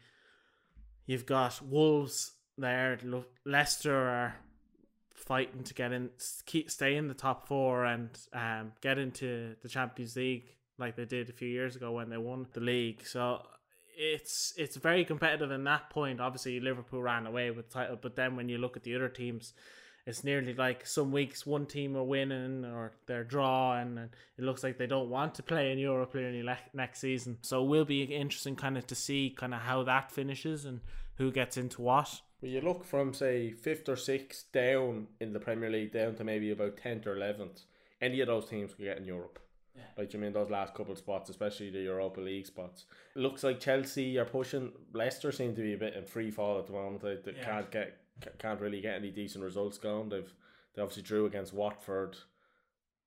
you've 1.07 1.27
got 1.27 1.61
Wolves 1.63 2.33
there. 2.57 2.99
Leicester 3.45 3.97
are 3.97 4.37
fighting 5.15 5.65
to 5.65 5.75
get 5.75 5.93
in, 5.93 6.11
keep 6.45 6.71
stay 6.71 6.97
in 6.97 7.09
the 7.09 7.15
top 7.15 7.49
four 7.49 7.85
and 7.85 8.11
um 8.33 8.73
get 8.81 8.99
into 8.99 9.57
the 9.63 9.69
Champions 9.69 10.17
League 10.17 10.55
like 10.79 10.97
they 10.97 11.05
did 11.05 11.31
a 11.31 11.33
few 11.33 11.49
years 11.49 11.77
ago 11.77 11.93
when 11.93 12.11
they 12.11 12.17
won 12.17 12.47
the 12.53 12.61
league. 12.61 13.07
So 13.07 13.43
it's 13.97 14.53
it's 14.57 14.77
very 14.77 15.05
competitive 15.05 15.51
in 15.51 15.65
that 15.65 15.91
point. 15.91 16.21
Obviously, 16.21 16.61
Liverpool 16.61 17.03
ran 17.03 17.27
away 17.27 17.51
with 17.51 17.69
the 17.69 17.75
title, 17.75 17.99
but 18.01 18.17
then 18.17 18.37
when 18.37 18.49
you 18.49 18.59
look 18.59 18.77
at 18.77 18.83
the 18.83 18.95
other 18.95 19.09
teams, 19.09 19.53
it's 20.07 20.25
nearly 20.25 20.55
like 20.55 20.87
some 20.87 21.13
weeks 21.13 21.47
one 21.47 21.67
team 21.67 21.97
are 21.97 22.05
winning 22.05 22.65
or 22.65 22.93
they're 23.07 23.25
drawing, 23.25 23.99
and 23.99 24.11
it 24.37 24.45
looks 24.45 24.63
like 24.63 24.79
they 24.79 24.87
don't 24.87 25.09
want 25.09 25.35
to 25.37 25.43
play 25.43 25.73
in 25.73 25.79
Europe 25.79 26.15
nearly 26.15 26.43
le- 26.43 26.59
next 26.73 27.01
season. 27.01 27.39
So 27.43 27.65
it 27.65 27.69
will 27.69 27.85
be 27.85 28.03
interesting, 28.03 28.57
kind 28.57 28.77
of, 28.77 28.87
to 28.89 28.95
see 28.95 29.35
kind 29.37 29.55
of 29.55 29.61
how 29.61 29.83
that 29.85 30.11
finishes 30.11 30.65
and 30.65 30.81
who 31.17 31.33
gets 31.33 31.57
into 31.57 31.81
what. 31.81 32.21
When 32.41 32.53
you 32.53 32.61
look 32.61 32.85
from 32.85 33.15
say 33.15 33.53
fifth 33.53 33.89
or 33.89 33.97
sixth 33.97 34.53
down 34.53 35.07
in 35.21 35.33
the 35.33 35.41
Premier 35.41 35.71
League 35.71 35.93
down 35.93 36.15
to 36.17 36.25
maybe 36.25 36.51
about 36.51 36.77
tenth 36.77 37.07
or 37.07 37.17
eleventh, 37.17 37.63
any 38.03 38.21
of 38.21 38.27
those 38.27 38.47
teams 38.47 38.75
could 38.75 38.85
get 38.85 38.99
in 38.99 39.05
Europe. 39.05 39.39
Yeah. 39.75 39.83
Like 39.99 40.13
you 40.13 40.21
mean 40.21 40.33
those 40.33 40.51
last 40.51 40.75
couple 40.75 40.93
of 40.93 40.99
spots, 40.99 41.31
especially 41.31 41.71
the 41.71 41.81
Europa 41.81 42.21
League 42.21 42.47
spots. 42.47 42.85
It 43.17 43.19
looks 43.19 43.43
like 43.43 43.59
Chelsea 43.59 44.19
are 44.19 44.25
pushing. 44.25 44.73
Leicester 44.93 45.33
seem 45.33 45.55
to 45.57 45.63
be 45.63 45.75
a 45.75 45.79
bit 45.79 45.95
in 45.95 46.05
free 46.05 46.31
fall 46.31 46.59
at 46.59 46.67
the 46.67 46.73
moment. 46.73 47.03
They, 47.03 47.17
they 47.17 47.37
Yeah. 47.37 47.45
can't 47.45 47.71
get 47.71 48.01
can't 48.39 48.61
really 48.61 48.81
get 48.81 48.95
any 48.95 49.11
decent 49.11 49.43
results 49.43 49.79
going. 49.79 50.09
They've 50.09 50.33
they 50.75 50.83
obviously 50.83 51.03
drew 51.03 51.27
against 51.27 51.53
Watford 51.53 52.17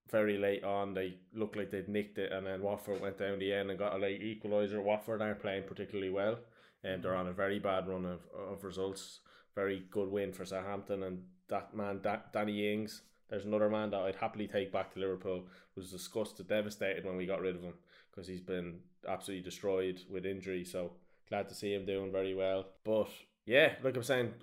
very 0.09 0.37
late 0.37 0.63
on. 0.63 0.93
They 0.93 1.15
looked 1.33 1.55
like 1.55 1.71
they'd 1.71 1.89
nicked 1.89 2.17
it, 2.17 2.31
and 2.31 2.45
then 2.45 2.61
Watford 2.61 3.01
went 3.01 3.17
down 3.17 3.39
the 3.39 3.53
end 3.53 3.69
and 3.69 3.79
got 3.79 3.95
a 3.95 3.97
late 3.97 4.21
equaliser. 4.21 4.81
Watford 4.81 5.21
aren't 5.21 5.41
playing 5.41 5.63
particularly 5.63 6.09
well, 6.09 6.39
and 6.83 7.03
they're 7.03 7.11
mm-hmm. 7.11 7.21
on 7.21 7.27
a 7.27 7.33
very 7.33 7.59
bad 7.59 7.87
run 7.87 8.05
of, 8.05 8.21
of 8.35 8.63
results. 8.63 9.19
Very 9.55 9.85
good 9.91 10.09
win 10.09 10.33
for 10.33 10.45
Southampton, 10.45 11.03
and 11.03 11.23
that 11.49 11.75
man 11.75 11.99
da- 12.01 12.21
Danny 12.31 12.71
Ings. 12.73 13.01
There's 13.29 13.45
another 13.45 13.69
man 13.69 13.91
that 13.91 14.01
I'd 14.01 14.15
happily 14.15 14.47
take 14.47 14.71
back 14.71 14.93
to 14.93 14.99
Liverpool. 14.99 15.45
Was 15.75 15.91
disgusted, 15.91 16.47
devastated 16.47 17.05
when 17.05 17.17
we 17.17 17.25
got 17.25 17.41
rid 17.41 17.55
of 17.55 17.61
him 17.61 17.73
because 18.09 18.27
he's 18.27 18.41
been 18.41 18.79
absolutely 19.07 19.43
destroyed 19.43 20.01
with 20.09 20.25
injury. 20.25 20.63
So 20.63 20.91
glad 21.29 21.49
to 21.49 21.55
see 21.55 21.73
him 21.73 21.85
doing 21.85 22.11
very 22.11 22.33
well. 22.33 22.65
But 22.83 23.09
yeah, 23.45 23.73
like 23.83 23.95
I'm 23.95 24.03
saying, 24.03 24.33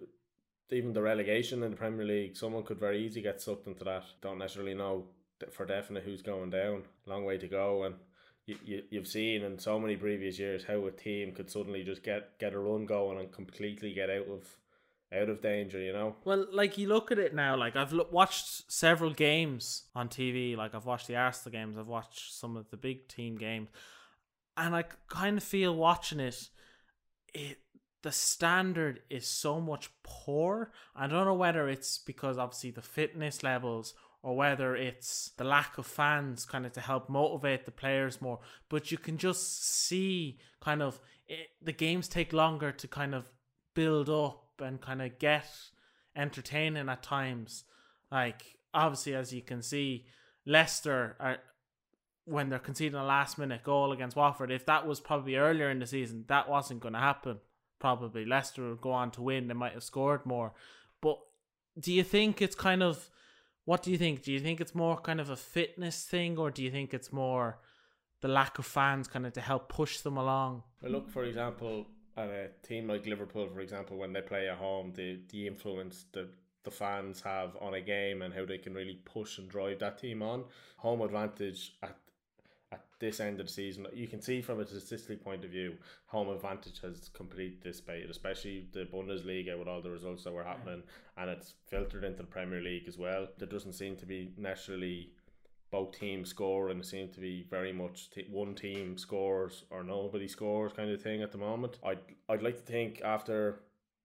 even 0.70 0.92
the 0.92 1.02
relegation 1.02 1.62
in 1.62 1.70
the 1.70 1.76
Premier 1.76 2.06
League, 2.06 2.36
someone 2.36 2.62
could 2.62 2.78
very 2.78 3.04
easily 3.04 3.22
get 3.22 3.40
sucked 3.40 3.66
into 3.66 3.84
that. 3.84 4.04
Don't 4.20 4.38
necessarily 4.38 4.74
know 4.74 5.04
for 5.50 5.66
definite 5.66 6.04
who's 6.04 6.22
going 6.22 6.50
down. 6.50 6.82
Long 7.06 7.24
way 7.24 7.38
to 7.38 7.48
go, 7.48 7.84
and 7.84 7.96
you, 8.46 8.56
you 8.64 8.82
you've 8.90 9.08
seen 9.08 9.42
in 9.42 9.58
so 9.58 9.78
many 9.78 9.96
previous 9.96 10.38
years 10.38 10.64
how 10.64 10.86
a 10.86 10.90
team 10.90 11.32
could 11.32 11.50
suddenly 11.50 11.82
just 11.82 12.02
get 12.02 12.38
get 12.38 12.54
a 12.54 12.58
run 12.58 12.86
going 12.86 13.18
and 13.18 13.32
completely 13.32 13.92
get 13.92 14.10
out 14.10 14.28
of 14.28 14.48
out 15.12 15.28
of 15.28 15.42
danger. 15.42 15.80
You 15.80 15.92
know. 15.92 16.16
Well, 16.24 16.46
like 16.52 16.78
you 16.78 16.88
look 16.88 17.10
at 17.10 17.18
it 17.18 17.34
now, 17.34 17.56
like 17.56 17.76
I've 17.76 17.92
lo- 17.92 18.08
watched 18.10 18.70
several 18.70 19.12
games 19.12 19.84
on 19.94 20.08
TV. 20.08 20.56
Like 20.56 20.74
I've 20.74 20.86
watched 20.86 21.08
the 21.08 21.16
Arsenal 21.16 21.52
games, 21.52 21.78
I've 21.78 21.86
watched 21.86 22.34
some 22.34 22.56
of 22.56 22.70
the 22.70 22.76
big 22.76 23.08
team 23.08 23.36
games, 23.36 23.68
and 24.56 24.74
I 24.74 24.84
kind 25.08 25.38
of 25.38 25.44
feel 25.44 25.74
watching 25.74 26.20
it, 26.20 26.48
it 27.32 27.58
the 28.02 28.12
standard 28.12 29.00
is 29.08 29.26
so 29.26 29.60
much 29.60 29.90
poor. 30.02 30.72
I 30.94 31.06
don't 31.06 31.24
know 31.24 31.34
whether 31.34 31.68
it's 31.68 31.96
because 31.96 32.36
obviously 32.36 32.70
the 32.70 32.82
fitness 32.82 33.42
levels 33.42 33.94
or 34.22 34.36
whether 34.36 34.76
it's 34.76 35.30
the 35.38 35.44
lack 35.44 35.78
of 35.78 35.86
fans 35.86 36.44
kind 36.44 36.66
of 36.66 36.72
to 36.72 36.80
help 36.80 37.08
motivate 37.08 37.64
the 37.64 37.70
players 37.70 38.20
more. 38.20 38.40
But 38.68 38.90
you 38.92 38.98
can 38.98 39.16
just 39.16 39.64
see 39.86 40.38
kind 40.60 40.82
of 40.82 41.00
it, 41.26 41.48
the 41.62 41.72
games 41.72 42.06
take 42.06 42.34
longer 42.34 42.72
to 42.72 42.86
kind 42.86 43.14
of 43.14 43.30
build 43.74 44.10
up 44.10 44.43
and 44.60 44.80
kind 44.80 45.02
of 45.02 45.18
get 45.18 45.46
entertaining 46.16 46.88
at 46.88 47.02
times. 47.02 47.64
Like 48.10 48.56
obviously, 48.72 49.14
as 49.14 49.32
you 49.32 49.42
can 49.42 49.62
see, 49.62 50.06
Leicester 50.46 51.16
are 51.20 51.38
when 52.26 52.48
they're 52.48 52.58
conceding 52.58 52.98
a 52.98 53.04
last 53.04 53.38
minute 53.38 53.62
goal 53.62 53.92
against 53.92 54.16
Watford. 54.16 54.50
If 54.50 54.66
that 54.66 54.86
was 54.86 55.00
probably 55.00 55.36
earlier 55.36 55.70
in 55.70 55.78
the 55.78 55.86
season, 55.86 56.24
that 56.28 56.48
wasn't 56.48 56.80
going 56.80 56.94
to 56.94 57.00
happen. 57.00 57.38
Probably 57.78 58.24
Leicester 58.24 58.68
would 58.70 58.80
go 58.80 58.92
on 58.92 59.10
to 59.12 59.22
win. 59.22 59.48
They 59.48 59.54
might 59.54 59.74
have 59.74 59.82
scored 59.82 60.24
more. 60.24 60.54
But 61.00 61.18
do 61.78 61.92
you 61.92 62.02
think 62.02 62.40
it's 62.40 62.54
kind 62.54 62.82
of 62.82 63.10
what 63.64 63.82
do 63.82 63.90
you 63.90 63.98
think? 63.98 64.22
Do 64.22 64.32
you 64.32 64.40
think 64.40 64.60
it's 64.60 64.74
more 64.74 64.98
kind 64.98 65.20
of 65.20 65.30
a 65.30 65.36
fitness 65.36 66.04
thing, 66.04 66.38
or 66.38 66.50
do 66.50 66.62
you 66.62 66.70
think 66.70 66.92
it's 66.92 67.12
more 67.12 67.58
the 68.20 68.28
lack 68.28 68.58
of 68.58 68.66
fans 68.66 69.08
kind 69.08 69.26
of 69.26 69.32
to 69.34 69.40
help 69.40 69.68
push 69.68 70.00
them 70.00 70.16
along? 70.16 70.62
I 70.84 70.88
look, 70.88 71.08
for 71.08 71.24
example, 71.24 71.86
at 72.16 72.28
a 72.28 72.48
team 72.62 72.88
like 72.88 73.06
Liverpool, 73.06 73.48
for 73.52 73.60
example, 73.60 73.96
when 73.96 74.12
they 74.12 74.22
play 74.22 74.48
at 74.48 74.58
home, 74.58 74.92
the 74.94 75.18
the 75.30 75.46
influence 75.46 76.06
the 76.12 76.28
the 76.64 76.70
fans 76.70 77.20
have 77.20 77.56
on 77.60 77.74
a 77.74 77.80
game 77.80 78.22
and 78.22 78.32
how 78.32 78.44
they 78.46 78.58
can 78.58 78.74
really 78.74 78.98
push 79.04 79.38
and 79.38 79.50
drive 79.50 79.78
that 79.80 79.98
team 79.98 80.22
on. 80.22 80.44
Home 80.78 81.02
advantage 81.02 81.76
at 81.82 81.96
at 82.72 82.84
this 82.98 83.20
end 83.20 83.38
of 83.38 83.46
the 83.46 83.52
season, 83.52 83.86
you 83.94 84.08
can 84.08 84.20
see 84.20 84.40
from 84.42 84.60
a 84.60 84.66
statistical 84.66 85.22
point 85.22 85.44
of 85.44 85.50
view, 85.50 85.76
home 86.06 86.28
advantage 86.28 86.80
has 86.80 87.08
completely 87.12 87.58
dissipated, 87.62 88.10
especially 88.10 88.66
the 88.72 88.84
Bundesliga 88.86 89.56
with 89.56 89.68
all 89.68 89.80
the 89.80 89.90
results 89.90 90.24
that 90.24 90.32
were 90.32 90.42
happening, 90.42 90.82
and 91.16 91.30
it's 91.30 91.54
filtered 91.68 92.02
into 92.02 92.22
the 92.22 92.28
Premier 92.28 92.60
League 92.60 92.88
as 92.88 92.98
well. 92.98 93.28
There 93.38 93.46
doesn't 93.46 93.74
seem 93.74 93.96
to 93.96 94.06
be 94.06 94.32
necessarily 94.36 95.12
both 95.74 95.98
teams 95.98 96.28
score, 96.28 96.68
and 96.68 96.80
it 96.80 96.86
seems 96.86 97.12
to 97.12 97.20
be 97.20 97.44
very 97.50 97.72
much 97.72 98.08
t- 98.10 98.28
one 98.30 98.54
team 98.54 98.96
scores 98.96 99.64
or 99.70 99.82
nobody 99.82 100.28
scores 100.28 100.72
kind 100.72 100.88
of 100.88 101.02
thing 101.02 101.20
at 101.20 101.32
the 101.32 101.38
moment. 101.38 101.80
I'd 101.84 101.98
I'd 102.28 102.42
like 102.42 102.58
to 102.58 102.72
think 102.72 103.00
after 103.02 103.58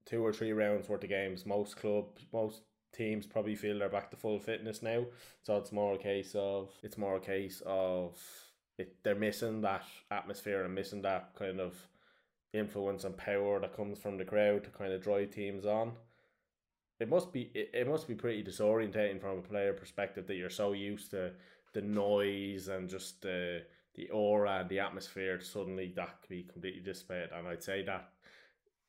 two 0.03 0.25
or 0.25 0.33
three 0.33 0.51
rounds 0.51 0.89
worth 0.89 1.03
of 1.03 1.09
games, 1.09 1.45
most 1.45 1.77
clubs, 1.77 2.23
most 2.33 2.63
teams 2.91 3.27
probably 3.27 3.53
feel 3.53 3.77
they're 3.77 3.87
back 3.87 4.09
to 4.09 4.17
full 4.17 4.39
fitness 4.39 4.81
now. 4.81 5.05
So 5.43 5.57
it's 5.57 5.71
more 5.71 5.93
a 5.93 5.99
case 5.99 6.33
of 6.33 6.71
it's 6.81 6.97
more 6.97 7.17
a 7.17 7.19
case 7.19 7.61
of 7.67 8.17
it, 8.79 8.95
they're 9.03 9.13
missing 9.13 9.61
that 9.61 9.83
atmosphere 10.09 10.63
and 10.63 10.73
missing 10.73 11.03
that 11.03 11.35
kind 11.35 11.59
of 11.59 11.75
influence 12.51 13.03
and 13.03 13.15
power 13.15 13.59
that 13.59 13.77
comes 13.77 13.99
from 13.99 14.17
the 14.17 14.25
crowd 14.25 14.63
to 14.63 14.71
kind 14.71 14.91
of 14.91 15.03
drive 15.03 15.29
teams 15.29 15.67
on. 15.67 15.91
It 16.99 17.09
must 17.09 17.31
be 17.31 17.51
it, 17.53 17.69
it 17.75 17.87
must 17.87 18.07
be 18.07 18.15
pretty 18.15 18.43
disorientating 18.43 19.21
from 19.21 19.37
a 19.37 19.41
player 19.41 19.73
perspective 19.73 20.25
that 20.25 20.35
you're 20.35 20.49
so 20.49 20.71
used 20.71 21.11
to 21.11 21.31
the 21.73 21.81
noise 21.81 22.67
and 22.67 22.89
just 22.89 23.21
the 23.21 23.63
the 23.95 24.09
aura 24.09 24.59
and 24.61 24.69
the 24.69 24.79
atmosphere 24.79 25.41
suddenly 25.41 25.91
that 25.95 26.21
could 26.21 26.29
be 26.29 26.43
completely 26.43 26.81
dissipated. 26.81 27.31
And 27.35 27.47
I'd 27.47 27.63
say 27.63 27.83
that 27.83 28.09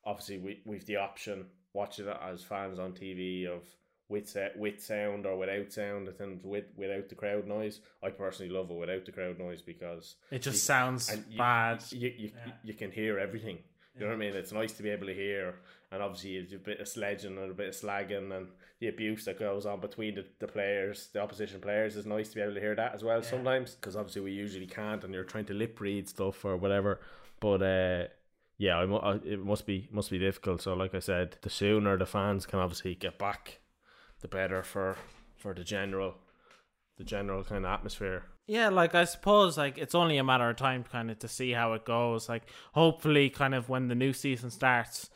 obviously 0.05 0.37
we 0.37 0.61
we've 0.65 0.85
the 0.85 0.97
option 0.97 1.45
watching 1.73 2.07
it 2.07 2.17
as 2.23 2.43
fans 2.43 2.79
on 2.79 2.93
TV 2.93 3.45
of 3.47 3.63
with 4.09 4.35
with 4.57 4.81
sound 4.81 5.25
or 5.25 5.37
without 5.37 5.71
sound 5.71 6.09
and 6.19 6.43
with 6.43 6.65
without 6.75 7.09
the 7.09 7.15
crowd 7.15 7.47
noise. 7.47 7.81
I 8.03 8.09
personally 8.09 8.51
love 8.51 8.69
it 8.71 8.75
without 8.77 9.05
the 9.05 9.11
crowd 9.11 9.39
noise 9.39 9.61
because 9.61 10.15
It 10.31 10.39
just 10.39 10.55
You- 10.55 10.59
sounds 10.59 11.17
you, 11.29 11.37
bad. 11.37 11.83
You 11.91 12.09
you, 12.17 12.31
Yeah. 12.35 12.53
you 12.63 12.73
can 12.73 12.91
hear 12.91 13.19
everything. 13.19 13.59
You 13.95 14.01
know 14.01 14.07
what 14.07 14.13
I 14.13 14.17
mean? 14.17 14.35
It's 14.35 14.53
nice 14.53 14.71
to 14.73 14.83
be 14.83 14.89
able 14.89 15.07
to 15.07 15.13
hear, 15.13 15.55
and 15.91 16.01
obviously 16.01 16.37
it's 16.37 16.53
a 16.53 16.57
bit 16.57 16.79
of 16.79 16.87
sledging 16.87 17.37
and 17.37 17.51
a 17.51 17.53
bit 17.53 17.69
of 17.69 17.75
slagging 17.75 18.35
and 18.35 18.47
the 18.79 18.87
abuse 18.87 19.25
that 19.25 19.37
goes 19.37 19.65
on 19.65 19.81
between 19.81 20.15
the, 20.15 20.25
the 20.39 20.47
players, 20.47 21.09
the 21.13 21.21
opposition 21.21 21.59
players. 21.59 21.97
is 21.97 22.05
nice 22.05 22.29
to 22.29 22.35
be 22.35 22.41
able 22.41 22.53
to 22.53 22.59
hear 22.61 22.75
that 22.75 22.95
as 22.95 23.03
well 23.03 23.21
sometimes 23.21 23.75
because 23.75 23.95
obviously 23.97 24.21
we 24.21 24.31
usually 24.31 24.65
can't, 24.65 25.03
and 25.03 25.13
you're 25.13 25.25
trying 25.25 25.45
to 25.45 25.53
lip 25.53 25.79
read 25.81 26.07
stuff 26.07 26.45
or 26.45 26.55
whatever. 26.55 27.01
But 27.41 27.61
uh, 27.61 28.07
yeah, 28.57 28.77
I, 28.77 28.85
I, 28.85 29.15
it 29.25 29.43
must 29.43 29.65
be 29.65 29.89
must 29.91 30.09
be 30.09 30.19
difficult. 30.19 30.61
So 30.61 30.73
like 30.73 30.95
I 30.95 30.99
said, 30.99 31.37
the 31.41 31.49
sooner 31.49 31.97
the 31.97 32.05
fans 32.05 32.45
can 32.45 32.59
obviously 32.59 32.95
get 32.95 33.19
back, 33.19 33.59
the 34.21 34.27
better 34.27 34.63
for 34.63 34.95
for 35.35 35.53
the 35.53 35.63
general, 35.63 36.15
the 36.97 37.03
general 37.03 37.43
kind 37.43 37.65
of 37.65 37.71
atmosphere. 37.71 38.23
Yeah, 38.47 38.69
like 38.69 38.95
I 38.95 39.05
suppose 39.05 39.57
like 39.57 39.77
it's 39.77 39.95
only 39.95 40.17
a 40.17 40.23
matter 40.23 40.49
of 40.49 40.57
time 40.57 40.83
kind 40.83 41.09
of 41.09 41.19
to 41.19 41.27
see 41.27 41.51
how 41.51 41.73
it 41.73 41.85
goes. 41.85 42.27
Like 42.27 42.43
hopefully 42.73 43.29
kind 43.29 43.55
of 43.55 43.69
when 43.69 43.87
the 43.87 43.95
new 43.95 44.13
season 44.13 44.49
starts 44.51 45.09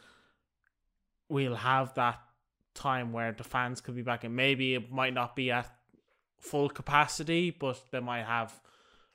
we'll 1.30 1.56
have 1.56 1.94
that 1.96 2.20
time 2.74 3.12
where 3.12 3.32
the 3.32 3.44
fans 3.44 3.82
could 3.82 3.96
be 3.96 4.02
back 4.02 4.24
and 4.24 4.36
maybe 4.36 4.76
it 4.76 4.92
might 4.92 5.14
not 5.14 5.36
be 5.36 5.52
at 5.52 5.70
full 6.40 6.70
capacity, 6.70 7.50
but 7.52 7.80
they 7.92 8.00
might 8.00 8.26
have 8.26 8.60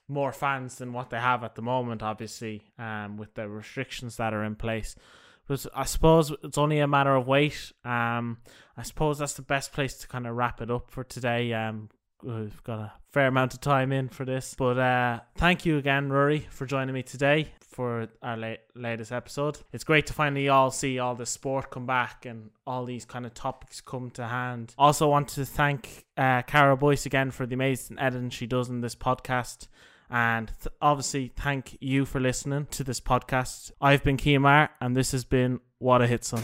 more 0.09 0.33
fans 0.33 0.79
than 0.79 0.93
what 0.93 1.11
they 1.11 1.19
have 1.19 1.45
at 1.45 1.55
the 1.55 1.63
moment, 1.63 2.03
obviously, 2.03 2.73
um, 2.79 3.17
with 3.17 3.35
the 3.35 3.49
restrictions 3.49 4.17
that 4.17 4.35
are 4.35 4.43
in 4.43 4.57
place. 4.57 4.97
But 5.47 5.65
I 5.75 5.85
suppose 5.85 6.33
it's 6.43 6.59
only 6.59 6.81
a 6.81 6.89
matter 6.89 7.15
of 7.15 7.27
wait. 7.27 7.73
Um, 7.85 8.39
I 8.77 8.83
suppose 8.83 9.19
that's 9.19 9.35
the 9.35 9.43
best 9.43 9.73
place 9.73 9.95
to 9.99 10.09
kind 10.09 10.27
of 10.27 10.35
wrap 10.37 10.61
it 10.61 10.71
up 10.71 10.91
for 10.91 11.05
today. 11.05 11.53
Um, 11.53 11.91
we've 12.23 12.63
got 12.65 12.79
a 12.79 12.93
fair 13.13 13.27
amount 13.27 13.55
of 13.55 13.61
time 13.61 13.93
in 13.93 14.09
for 14.09 14.25
this, 14.25 14.55
but 14.57 14.79
uh, 14.79 15.21
thank 15.37 15.67
you 15.67 15.79
again, 15.79 16.11
Rory, 16.11 16.47
for 16.51 16.67
joining 16.67 16.95
me 16.95 17.03
today 17.03 17.49
for 17.61 18.09
our 18.23 18.37
la- 18.37 18.55
latest 18.75 19.13
episode. 19.13 19.59
It's 19.73 19.85
great 19.85 20.07
to 20.09 20.13
finally 20.13 20.49
all 20.49 20.71
see 20.71 20.99
all 20.99 21.15
the 21.15 21.27
sport 21.27 21.71
come 21.71 21.87
back 21.87 22.27
and 22.27 22.51
all 22.67 22.85
these 22.85 23.05
kind 23.05 23.25
of 23.25 23.35
topics 23.35 23.81
come 23.81 24.11
to 24.13 24.27
hand. 24.27 24.75
Also, 24.77 25.09
want 25.09 25.29
to 25.29 25.45
thank 25.45 26.05
uh, 26.17 26.43
Cara 26.43 26.77
Boyce 26.77 27.07
again 27.07 27.31
for 27.31 27.47
the 27.47 27.55
amazing 27.55 27.99
editing 27.99 28.31
she 28.31 28.47
does 28.47 28.69
in 28.69 28.81
this 28.81 28.95
podcast. 28.95 29.69
And 30.11 30.49
th- 30.63 30.75
obviously, 30.83 31.33
thank 31.37 31.77
you 31.81 32.05
for 32.05 32.19
listening 32.21 32.67
to 32.73 32.85
this 32.85 33.01
podcast. 33.01 33.71
I've 33.81 34.03
been 34.03 34.17
Kiamar, 34.17 34.71
and 34.81 34.97
this 34.97 35.13
has 35.13 35.25
been 35.25 35.61
What 35.79 36.03
a 36.03 36.07
Hit 36.07 36.25
Son. 36.25 36.43